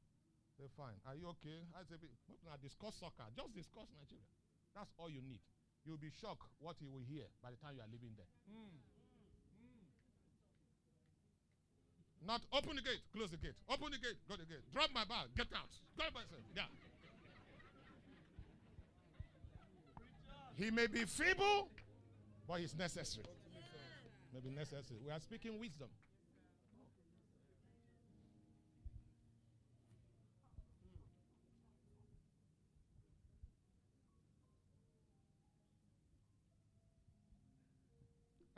Say, 0.59 0.67
fine. 0.75 0.99
Are 1.07 1.15
you 1.15 1.31
okay? 1.39 1.63
I 1.71 1.87
say, 1.87 1.95
now 2.43 2.59
discuss 2.59 2.99
soccer. 2.99 3.23
Just 3.31 3.55
discuss 3.55 3.87
Nigeria. 3.95 4.27
That's 4.75 4.91
all 4.99 5.07
you 5.09 5.23
need. 5.23 5.39
You'll 5.87 5.97
be 5.97 6.11
shocked 6.11 6.45
what 6.59 6.75
you 6.83 6.91
will 6.91 7.03
hear 7.07 7.25
by 7.41 7.49
the 7.51 7.57
time 7.57 7.79
you 7.79 7.81
are 7.81 7.89
leaving 7.89 8.13
there. 8.19 8.29
Not 12.27 12.41
open 12.53 12.75
the 12.75 12.83
gate, 12.85 13.01
close 13.15 13.31
the 13.31 13.37
gate. 13.37 13.57
Open 13.67 13.89
the 13.91 13.97
gate, 13.97 14.19
go 14.29 14.35
the 14.35 14.45
gate. 14.45 14.61
Drop 14.71 14.93
my 14.93 15.03
bag, 15.05 15.33
get 15.35 15.47
out. 15.57 15.73
Go 15.97 16.05
by 16.13 16.21
yourself. 16.21 16.45
Yeah. 16.55 16.69
He 20.55 20.69
may 20.69 20.85
be 20.85 21.05
feeble, 21.05 21.69
but 22.51 22.59
he's 22.59 22.75
necessary. 22.75 23.25
Maybe 24.33 24.53
necessary. 24.53 24.99
We 25.05 25.09
are 25.09 25.21
speaking 25.21 25.57
wisdom. 25.57 25.87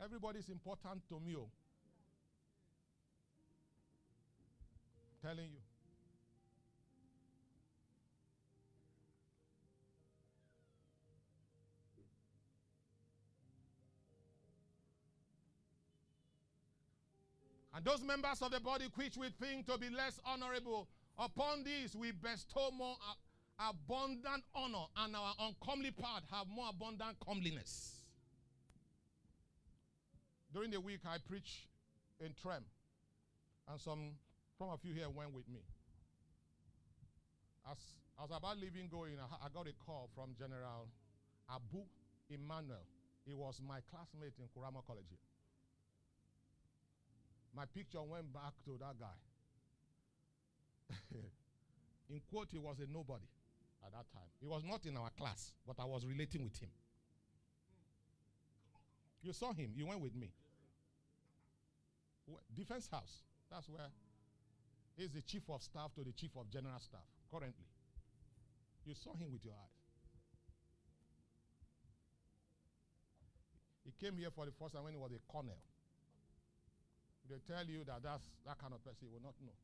Everybody 0.02 0.40
is 0.40 0.48
important 0.48 1.08
to 1.08 1.20
me. 1.20 1.36
oh. 1.38 1.48
telling 5.22 5.52
you. 5.52 5.73
Those 17.84 18.02
members 18.02 18.40
of 18.40 18.50
the 18.50 18.60
body 18.60 18.86
which 18.94 19.16
we 19.18 19.28
think 19.28 19.66
to 19.66 19.76
be 19.76 19.90
less 19.90 20.18
honorable, 20.24 20.88
upon 21.18 21.64
these 21.64 21.94
we 21.94 22.12
bestow 22.12 22.70
more 22.70 22.96
abundant 23.58 24.42
honor, 24.54 24.86
and 24.96 25.14
our 25.14 25.34
uncomely 25.38 25.90
part 25.90 26.24
have 26.32 26.46
more 26.48 26.70
abundant 26.70 27.16
comeliness. 27.24 28.00
During 30.52 30.70
the 30.70 30.80
week, 30.80 31.00
I 31.06 31.18
preach 31.28 31.68
in 32.20 32.32
Trem, 32.40 32.64
and 33.68 33.78
some 33.80 34.12
some 34.58 34.70
of 34.70 34.80
you 34.82 34.94
here 34.94 35.10
went 35.10 35.34
with 35.34 35.48
me. 35.48 35.60
As 37.70 37.76
I 38.18 38.22
was 38.22 38.30
about 38.34 38.58
leaving 38.58 38.88
going, 38.88 39.18
I, 39.18 39.46
I 39.46 39.48
got 39.52 39.66
a 39.66 39.72
call 39.84 40.08
from 40.14 40.30
General 40.38 40.88
Abu 41.50 41.82
Emmanuel. 42.30 42.86
He 43.26 43.34
was 43.34 43.60
my 43.66 43.80
classmate 43.90 44.34
in 44.38 44.46
Kurama 44.54 44.80
College 44.86 45.06
here. 45.10 45.33
My 47.56 47.66
picture 47.66 48.02
went 48.02 48.32
back 48.32 48.52
to 48.64 48.78
that 48.80 48.98
guy. 48.98 49.18
in 52.10 52.20
quote, 52.30 52.48
he 52.50 52.58
was 52.58 52.80
a 52.80 52.86
nobody 52.92 53.28
at 53.84 53.92
that 53.92 54.10
time. 54.12 54.28
He 54.40 54.46
was 54.46 54.62
not 54.64 54.84
in 54.86 54.96
our 54.96 55.10
class, 55.16 55.52
but 55.66 55.76
I 55.80 55.84
was 55.84 56.04
relating 56.04 56.44
with 56.44 56.58
him. 56.58 56.70
You 59.22 59.32
saw 59.32 59.52
him, 59.52 59.70
you 59.74 59.86
went 59.86 60.00
with 60.00 60.14
me. 60.14 60.30
Defense 62.54 62.88
House, 62.90 63.22
that's 63.50 63.68
where 63.68 63.88
He's 64.96 65.10
the 65.10 65.22
chief 65.22 65.42
of 65.50 65.62
staff 65.62 65.92
to 65.96 66.04
the 66.04 66.12
chief 66.12 66.30
of 66.36 66.48
general 66.50 66.78
staff 66.78 67.02
currently. 67.30 67.66
You 68.86 68.94
saw 68.94 69.14
him 69.14 69.32
with 69.32 69.44
your 69.44 69.54
eyes. 69.54 69.74
He 73.84 73.92
came 74.00 74.16
here 74.16 74.30
for 74.30 74.46
the 74.46 74.52
first 74.52 74.74
time 74.74 74.84
when 74.84 74.92
he 74.92 74.98
was 74.98 75.10
a 75.12 75.20
colonel. 75.30 75.58
They 77.28 77.40
tell 77.48 77.64
you 77.64 77.84
that 77.84 78.02
that's 78.02 78.22
that 78.44 78.58
kind 78.58 78.74
of 78.74 78.84
person 78.84 79.08
you 79.08 79.12
will 79.12 79.24
not 79.24 79.34
know. 79.40 79.56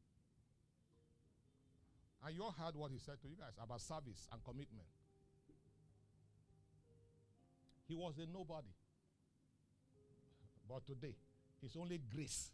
And 2.24 2.34
you 2.34 2.42
all 2.44 2.54
heard 2.56 2.76
what 2.76 2.90
he 2.90 2.98
said 2.98 3.20
to 3.22 3.28
you 3.28 3.36
guys 3.36 3.56
about 3.62 3.80
service 3.80 4.28
and 4.32 4.42
commitment. 4.44 4.88
He 7.88 7.94
was 7.94 8.18
a 8.18 8.26
nobody. 8.32 8.72
But 10.68 10.86
today, 10.86 11.16
it's 11.62 11.76
only 11.76 12.00
grace 12.14 12.52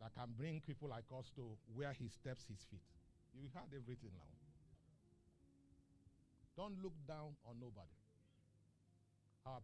that 0.00 0.12
can 0.14 0.34
bring 0.36 0.60
people 0.66 0.88
like 0.88 1.04
us 1.16 1.30
to 1.36 1.56
where 1.74 1.92
he 1.92 2.08
steps 2.08 2.44
his 2.48 2.58
feet. 2.70 2.82
You 3.32 3.48
heard 3.54 3.70
everything 3.70 4.10
now. 4.12 4.26
Don't 6.56 6.82
look 6.82 6.92
down 7.06 7.36
on 7.48 7.56
nobody. 7.60 7.96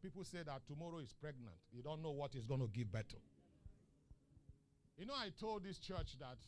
People 0.02 0.24
say 0.24 0.38
that 0.46 0.62
tomorrow 0.66 0.98
is 0.98 1.12
pregnant. 1.20 1.56
You 1.72 1.82
don't 1.82 2.02
know 2.02 2.12
what 2.12 2.34
is 2.34 2.46
going 2.46 2.61
to 2.61 2.68
give 2.68 2.92
to. 2.92 3.16
You 4.99 5.07
know, 5.07 5.14
I 5.14 5.30
told 5.38 5.62
this 5.62 5.78
church 5.78 6.18
that 6.18 6.42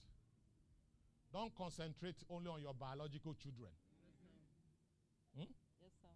don't 1.32 1.54
concentrate 1.54 2.18
only 2.26 2.50
on 2.50 2.58
your 2.60 2.74
biological 2.74 3.38
children. 3.38 3.70
Hmm? 5.38 5.46
Yes, 5.78 5.94
sir. 6.02 6.10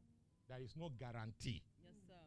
There 0.50 0.58
is 0.58 0.74
no 0.74 0.90
guarantee. 0.98 1.62
Yes, 1.62 1.94
sir. 2.10 2.26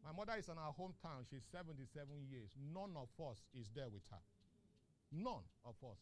My 0.00 0.16
mother 0.16 0.32
is 0.40 0.48
in 0.48 0.56
our 0.56 0.72
hometown. 0.72 1.28
She's 1.28 1.44
77 1.52 1.84
years. 2.32 2.56
None 2.56 2.96
of 2.96 3.12
us 3.20 3.44
is 3.52 3.68
there 3.76 3.92
with 3.92 4.08
her. 4.08 4.24
None 5.12 5.44
of 5.68 5.76
us. 5.84 6.00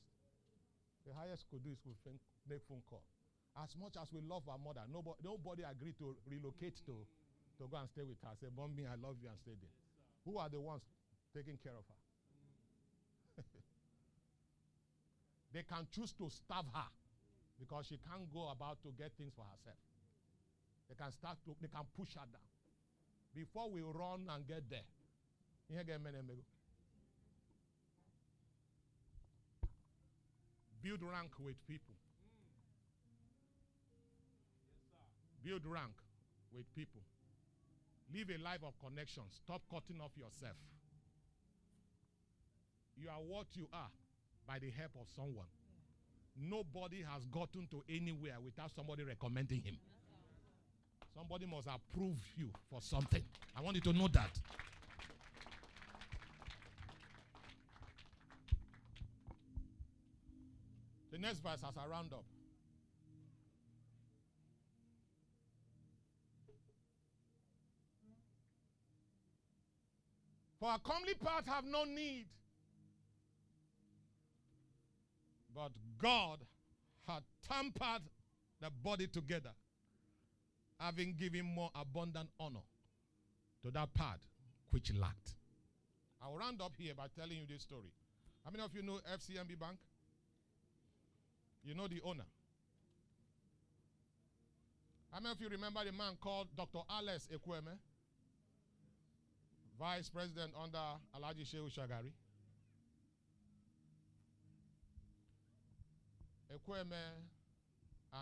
The 1.02 1.10
highest 1.18 1.50
could 1.50 1.66
do 1.66 1.74
is 1.74 1.82
we 1.82 1.98
make 2.46 2.62
phone 2.70 2.86
call. 2.86 3.02
As 3.58 3.74
much 3.74 3.98
as 3.98 4.06
we 4.14 4.22
love 4.22 4.46
our 4.46 4.62
mother, 4.62 4.86
nobody, 4.86 5.18
nobody 5.26 5.62
agreed 5.66 5.98
to 5.98 6.14
relocate 6.30 6.78
to, 6.86 6.94
to 7.58 7.66
go 7.66 7.74
and 7.74 7.90
stay 7.90 8.06
with 8.06 8.22
her. 8.22 8.30
Say, 8.38 8.46
Mommy, 8.54 8.86
I 8.86 8.94
love 8.94 9.18
you 9.18 9.26
and 9.26 9.38
stay 9.42 9.58
there. 9.58 9.74
Who 10.22 10.38
are 10.38 10.46
the 10.46 10.62
ones 10.62 10.86
taking 11.34 11.58
care 11.58 11.74
of 11.74 11.82
her? 11.90 11.99
They 15.52 15.62
can 15.62 15.86
choose 15.90 16.12
to 16.12 16.30
starve 16.30 16.66
her 16.72 16.90
because 17.58 17.86
she 17.86 17.98
can't 17.98 18.32
go 18.32 18.48
about 18.48 18.82
to 18.82 18.88
get 18.96 19.12
things 19.18 19.32
for 19.34 19.44
herself. 19.44 19.78
They 20.88 20.94
can 20.94 21.12
start 21.12 21.38
to, 21.44 21.54
they 21.60 21.68
can 21.68 21.84
push 21.96 22.14
her 22.14 22.26
down 22.26 22.48
before 23.34 23.70
we 23.70 23.82
run 23.82 24.26
and 24.28 24.46
get 24.46 24.68
there. 24.70 24.86
Build 30.82 31.02
rank 31.02 31.30
with 31.38 31.56
people. 31.68 31.94
Build 35.44 35.66
rank 35.66 35.92
with 36.52 36.66
people. 36.74 37.02
Live 38.12 38.30
a 38.30 38.42
life 38.42 38.60
of 38.66 38.74
connection. 38.80 39.22
Stop 39.30 39.62
cutting 39.70 40.00
off 40.00 40.10
yourself. 40.16 40.56
You 42.96 43.08
are 43.08 43.22
what 43.22 43.46
you 43.54 43.68
are 43.72 43.90
by 44.50 44.58
the 44.58 44.70
help 44.76 44.90
of 45.00 45.06
someone. 45.14 45.46
nobody 46.36 47.04
has 47.08 47.24
gotten 47.26 47.68
to 47.70 47.84
anywhere 47.88 48.34
without 48.44 48.72
somebody 48.74 49.04
recommending 49.04 49.62
him. 49.62 49.76
Somebody 51.14 51.46
must 51.46 51.68
approve 51.68 52.18
you 52.36 52.50
for 52.68 52.82
something. 52.82 53.22
I 53.56 53.60
want 53.60 53.76
you 53.76 53.82
to 53.82 53.92
know 53.92 54.08
that. 54.08 54.40
The 61.12 61.18
next 61.18 61.38
verse 61.38 61.60
has 61.62 61.76
a 61.76 61.88
roundup. 61.88 62.24
For 70.58 70.74
a 70.74 70.78
comely 70.80 71.14
part 71.14 71.46
have 71.46 71.64
no 71.64 71.84
need. 71.84 72.26
But 75.54 75.72
God 75.98 76.38
had 77.06 77.22
tampered 77.48 78.02
the 78.60 78.70
body 78.82 79.06
together, 79.06 79.50
having 80.78 81.14
given 81.18 81.44
more 81.44 81.70
abundant 81.74 82.28
honor 82.38 82.60
to 83.62 83.70
that 83.70 83.92
part 83.94 84.20
which 84.70 84.92
lacked. 84.94 85.34
I'll 86.22 86.36
round 86.36 86.60
up 86.60 86.72
here 86.78 86.94
by 86.94 87.06
telling 87.16 87.36
you 87.36 87.46
this 87.48 87.62
story. 87.62 87.92
How 88.44 88.50
many 88.50 88.62
of 88.62 88.74
you 88.74 88.82
know 88.82 89.00
FCMB 89.12 89.58
Bank? 89.58 89.78
You 91.64 91.74
know 91.74 91.88
the 91.88 92.00
owner. 92.04 92.24
How 95.10 95.20
many 95.20 95.32
of 95.32 95.40
you 95.40 95.48
remember 95.48 95.84
the 95.84 95.92
man 95.92 96.16
called 96.20 96.48
Dr. 96.56 96.80
Alex 96.88 97.28
Ekwueme? 97.32 97.76
Vice 99.78 100.08
President 100.10 100.52
under 100.62 100.78
Alhaji 101.16 101.42
Shehu 101.42 101.70
Shagari. 101.72 102.12
Ekwueme 106.52 106.90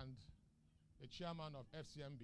and 0.02 0.14
the 1.00 1.06
chairman 1.06 1.54
of 1.54 1.64
FCMB 1.72 2.20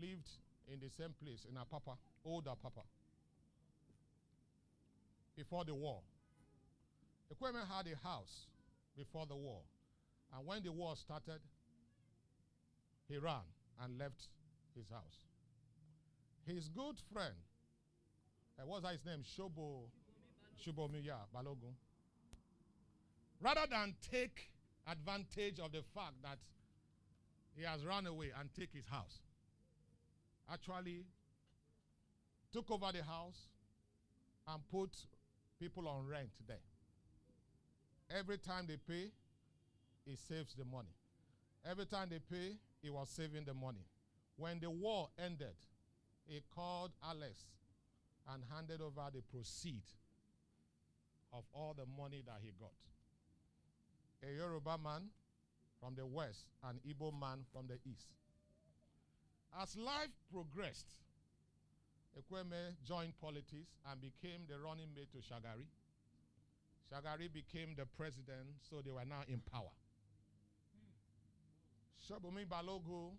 lived 0.00 0.28
in 0.70 0.80
the 0.80 0.90
same 0.90 1.14
place 1.22 1.46
in 1.48 1.56
Apapa, 1.56 1.96
older 2.24 2.52
Papa, 2.62 2.82
before 5.36 5.64
the 5.64 5.74
war. 5.74 6.00
Ekwueme 7.32 7.66
had 7.66 7.86
a 7.86 8.06
house 8.06 8.46
before 8.96 9.26
the 9.26 9.36
war. 9.36 9.60
And 10.36 10.46
when 10.46 10.62
the 10.62 10.72
war 10.72 10.94
started, 10.96 11.40
he 13.08 13.16
ran 13.16 13.46
and 13.82 13.98
left 13.98 14.28
his 14.76 14.90
house. 14.90 15.24
His 16.46 16.68
good 16.68 16.96
friend, 17.12 17.34
uh, 18.58 18.62
what's 18.66 18.86
his 18.88 19.04
name? 19.04 19.22
Shobo, 19.24 19.84
Shubomiya 20.64 21.16
Balogun. 21.34 21.74
Rather 23.40 23.66
than 23.70 23.94
take 24.10 24.50
advantage 24.90 25.58
of 25.58 25.72
the 25.72 25.82
fact 25.94 26.14
that 26.22 26.38
he 27.56 27.64
has 27.64 27.84
run 27.84 28.06
away 28.06 28.30
and 28.38 28.48
take 28.54 28.72
his 28.72 28.86
house, 28.86 29.20
actually 30.52 31.04
took 32.52 32.70
over 32.70 32.92
the 32.92 33.02
house 33.02 33.48
and 34.48 34.60
put 34.70 34.90
people 35.58 35.88
on 35.88 36.06
rent 36.06 36.30
there. 36.46 36.56
Every 38.10 38.38
time 38.38 38.66
they 38.68 38.76
pay, 38.76 39.10
he 40.04 40.16
saves 40.16 40.54
the 40.54 40.64
money. 40.64 40.94
Every 41.68 41.86
time 41.86 42.08
they 42.10 42.20
pay, 42.20 42.56
he 42.80 42.90
was 42.90 43.08
saving 43.08 43.44
the 43.44 43.54
money. 43.54 43.84
When 44.36 44.60
the 44.60 44.70
war 44.70 45.08
ended, 45.18 45.56
he 46.26 46.40
called 46.54 46.92
Alex 47.08 47.46
and 48.32 48.42
handed 48.54 48.80
over 48.80 49.08
the 49.12 49.22
proceed 49.22 49.82
of 51.32 51.44
all 51.52 51.74
the 51.76 51.86
money 52.00 52.22
that 52.26 52.38
he 52.42 52.52
got. 52.58 52.72
A 54.22 54.32
Yoruba 54.32 54.78
man 54.82 55.02
from 55.80 55.94
the 55.94 56.06
west, 56.06 56.46
an 56.64 56.80
Igbo 56.88 57.12
man 57.18 57.44
from 57.52 57.66
the 57.66 57.78
east. 57.88 58.08
As 59.60 59.76
life 59.76 60.10
progressed, 60.32 60.94
Ekwueme 62.18 62.74
joined 62.84 63.12
politics 63.20 63.76
and 63.90 64.00
became 64.00 64.46
the 64.48 64.58
running 64.58 64.88
mate 64.94 65.08
to 65.12 65.18
Shagari. 65.18 65.66
Shagari 66.90 67.32
became 67.32 67.74
the 67.76 67.84
president, 67.96 68.56
so 68.68 68.80
they 68.84 68.90
were 68.90 69.04
now 69.04 69.22
in 69.28 69.40
power. 69.52 69.72
Shobumi 72.08 72.46
Balogu 72.46 73.12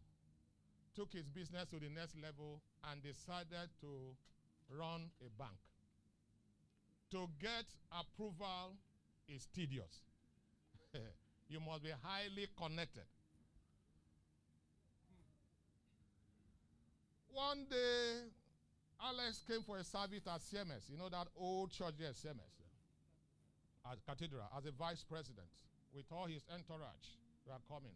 took 0.95 1.13
his 1.13 1.27
business 1.27 1.65
to 1.69 1.79
the 1.79 1.89
next 1.89 2.15
level 2.21 2.61
and 2.89 3.03
decided 3.03 3.69
to 3.81 4.15
run 4.69 5.09
a 5.21 5.29
bank. 5.37 5.57
To 7.11 7.27
get 7.39 7.65
approval 7.91 8.73
is 9.27 9.47
tedious. 9.53 10.06
you 11.49 11.59
must 11.59 11.83
be 11.83 11.91
highly 12.03 12.47
connected. 12.57 13.05
One 17.31 17.65
day, 17.69 18.33
Alex 18.97 19.43
came 19.47 19.61
for 19.61 19.77
a 19.77 19.83
service 19.83 20.25
at 20.25 20.41
CMS. 20.41 20.89
You 20.89 20.97
know 20.97 21.09
that 21.09 21.27
old 21.37 21.71
church 21.71 21.93
there, 21.99 22.09
CMS, 22.09 22.57
at 23.85 23.97
Cathedral, 24.07 24.49
as 24.57 24.65
a 24.65 24.71
vice 24.71 25.03
president, 25.03 25.47
with 25.93 26.05
all 26.11 26.25
his 26.25 26.43
entourage. 26.49 27.13
They 27.45 27.53
are 27.53 27.61
coming. 27.69 27.93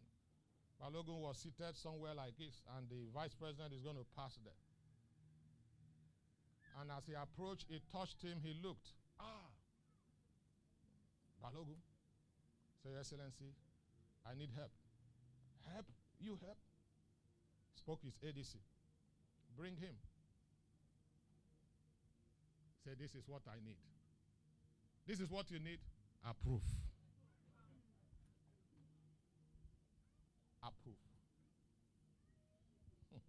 Balogun 0.82 1.20
was 1.22 1.38
seated 1.38 1.76
somewhere 1.76 2.14
like 2.14 2.38
this, 2.38 2.62
and 2.78 2.88
the 2.90 3.10
vice 3.14 3.34
president 3.34 3.74
is 3.74 3.82
going 3.82 3.98
to 3.98 4.06
pass 4.16 4.38
there. 4.44 4.54
And 6.80 6.90
as 6.90 7.06
he 7.06 7.14
approached, 7.14 7.66
it 7.70 7.82
touched 7.92 8.22
him. 8.22 8.40
He 8.42 8.54
looked. 8.64 8.94
Ah, 9.20 9.50
Balogun. 11.44 11.82
Say, 12.84 12.90
Excellency, 12.98 13.54
I 14.26 14.34
need 14.38 14.50
help. 14.56 14.72
Help? 15.74 15.86
You 16.20 16.38
help? 16.42 16.58
Spoke 17.76 18.00
his 18.04 18.18
ADC. 18.26 18.56
Bring 19.58 19.76
him. 19.76 19.96
Say, 22.86 22.92
this 23.00 23.14
is 23.16 23.28
what 23.28 23.42
I 23.48 23.56
need. 23.64 23.78
This 25.08 25.20
is 25.20 25.30
what 25.30 25.52
you 25.52 25.60
need. 25.60 25.80
Approve. 26.28 26.64
Approve. 30.64 30.96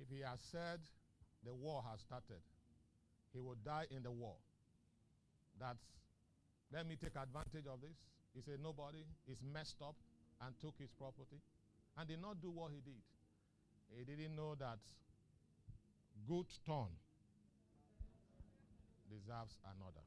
if 0.00 0.08
he 0.10 0.20
has 0.22 0.40
said 0.50 0.80
the 1.44 1.54
war 1.54 1.82
has 1.90 2.00
started, 2.00 2.42
he 3.32 3.40
will 3.40 3.56
die 3.64 3.86
in 3.90 4.02
the 4.02 4.10
war. 4.10 4.36
That's, 5.60 5.82
let 6.72 6.86
me 6.86 6.96
take 6.96 7.16
advantage 7.16 7.66
of 7.66 7.80
this. 7.80 7.96
He 8.34 8.42
said, 8.42 8.60
nobody 8.62 9.04
is 9.26 9.38
messed 9.42 9.80
up 9.82 9.96
and 10.44 10.54
took 10.60 10.74
his 10.78 10.90
property 10.92 11.40
and 11.96 12.06
did 12.06 12.20
not 12.20 12.40
do 12.40 12.50
what 12.50 12.70
he 12.70 12.80
did. 12.84 13.02
He 13.90 14.04
didn't 14.04 14.36
know 14.36 14.54
that 14.60 14.78
good 16.28 16.46
turn 16.66 16.92
deserves 19.08 19.56
another. 19.64 20.04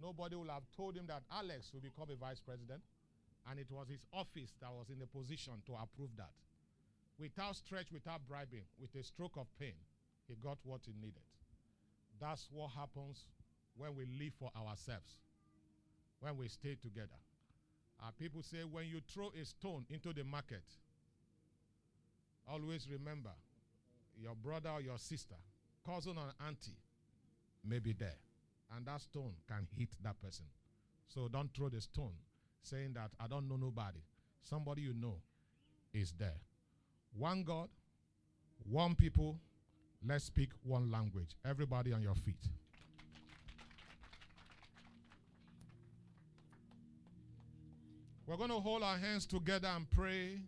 Nobody 0.00 0.36
will 0.36 0.48
have 0.48 0.64
told 0.76 0.96
him 0.96 1.06
that 1.08 1.22
Alex 1.30 1.70
will 1.72 1.80
become 1.80 2.08
a 2.10 2.16
vice 2.16 2.40
president, 2.40 2.80
and 3.48 3.60
it 3.60 3.70
was 3.70 3.88
his 3.88 4.04
office 4.12 4.52
that 4.60 4.72
was 4.72 4.88
in 4.90 4.98
the 4.98 5.06
position 5.06 5.54
to 5.66 5.72
approve 5.76 6.10
that. 6.16 6.32
Without 7.18 7.56
stretch, 7.56 7.92
without 7.92 8.20
bribing, 8.28 8.64
with 8.80 8.94
a 8.96 9.04
stroke 9.04 9.36
of 9.36 9.46
pain, 9.60 9.76
he 10.28 10.34
got 10.42 10.58
what 10.64 10.80
he 10.84 10.92
needed. 11.00 11.24
That's 12.20 12.48
what 12.50 12.70
happens 12.72 13.24
when 13.76 13.94
we 13.94 14.04
live 14.18 14.32
for 14.38 14.50
ourselves, 14.56 15.20
when 16.20 16.36
we 16.36 16.48
stay 16.48 16.76
together. 16.80 17.18
Uh, 18.02 18.10
people 18.18 18.42
say 18.42 18.58
when 18.70 18.86
you 18.86 19.00
throw 19.12 19.30
a 19.40 19.44
stone 19.44 19.84
into 19.90 20.12
the 20.12 20.24
market, 20.24 20.64
always 22.50 22.88
remember 22.90 23.32
your 24.20 24.34
brother 24.34 24.70
or 24.70 24.80
your 24.80 24.98
sister, 24.98 25.36
cousin 25.84 26.16
or 26.16 26.32
auntie 26.46 26.76
may 27.64 27.78
be 27.78 27.92
there. 27.92 28.16
And 28.76 28.84
that 28.86 29.00
stone 29.00 29.32
can 29.48 29.66
hit 29.78 29.90
that 30.02 30.20
person. 30.20 30.46
So 31.08 31.28
don't 31.28 31.54
throw 31.54 31.68
the 31.68 31.80
stone 31.80 32.12
saying 32.62 32.94
that 32.94 33.10
I 33.20 33.28
don't 33.28 33.48
know 33.48 33.56
nobody. 33.56 34.00
Somebody 34.42 34.82
you 34.82 34.94
know 34.94 35.16
is 35.94 36.12
there. 36.18 36.40
One 37.16 37.44
God, 37.44 37.68
one 38.64 38.94
people. 38.94 39.38
Let's 40.06 40.24
speak 40.24 40.50
one 40.62 40.90
language. 40.90 41.30
Everybody 41.44 41.92
on 41.92 42.02
your 42.02 42.14
feet. 42.14 42.48
We're 48.26 48.36
going 48.36 48.50
to 48.50 48.58
hold 48.58 48.82
our 48.82 48.98
hands 48.98 49.24
together 49.24 49.68
and 49.68 49.88
pray 49.88 50.40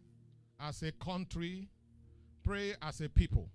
as 0.59 0.83
a 0.83 0.91
country, 0.91 1.69
pray 2.43 2.75
as 2.83 3.01
a 3.01 3.09
people. 3.09 3.51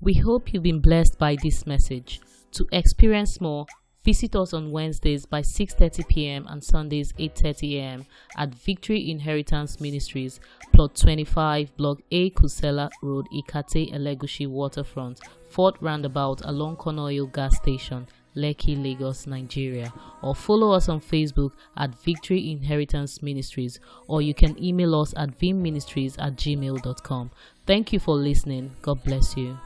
We 0.00 0.14
hope 0.14 0.52
you've 0.52 0.64
been 0.64 0.80
blessed 0.80 1.18
by 1.18 1.36
this 1.40 1.66
message. 1.66 2.20
To 2.52 2.66
experience 2.72 3.40
more, 3.40 3.66
Visit 4.02 4.34
us 4.34 4.54
on 4.54 4.70
Wednesdays 4.70 5.26
by 5.26 5.42
6:30 5.42 6.08
p.m. 6.08 6.46
and 6.48 6.64
Sundays 6.64 7.12
8:30 7.18 7.76
a.m. 7.76 8.06
at 8.34 8.54
Victory 8.54 9.10
Inheritance 9.10 9.78
Ministries, 9.78 10.40
plot 10.72 10.94
25, 10.96 11.76
block 11.76 12.00
A, 12.10 12.30
Kusenla 12.30 12.88
Road, 13.02 13.26
Ikate, 13.30 13.92
Elegushi 13.92 14.46
Waterfront, 14.48 15.20
Fort 15.50 15.76
Roundabout 15.82 16.40
along 16.46 16.78
Konoyo 16.78 17.30
Gas 17.30 17.54
Station, 17.56 18.06
Lekki, 18.36 18.80
Lagos, 18.82 19.26
Nigeria. 19.26 19.92
Or 20.22 20.34
follow 20.34 20.72
us 20.72 20.88
on 20.88 21.00
Facebook 21.00 21.52
at 21.76 21.94
Victory 22.02 22.50
Inheritance 22.50 23.22
Ministries, 23.22 23.80
or 24.06 24.22
you 24.22 24.34
can 24.34 24.62
email 24.62 24.94
us 24.94 25.14
at 25.16 25.38
vimministries 25.38 26.16
at 26.18 26.36
gmail.com. 26.36 27.30
Thank 27.66 27.92
you 27.92 28.00
for 28.00 28.14
listening. 28.14 28.72
God 28.82 29.02
bless 29.04 29.36
you. 29.36 29.58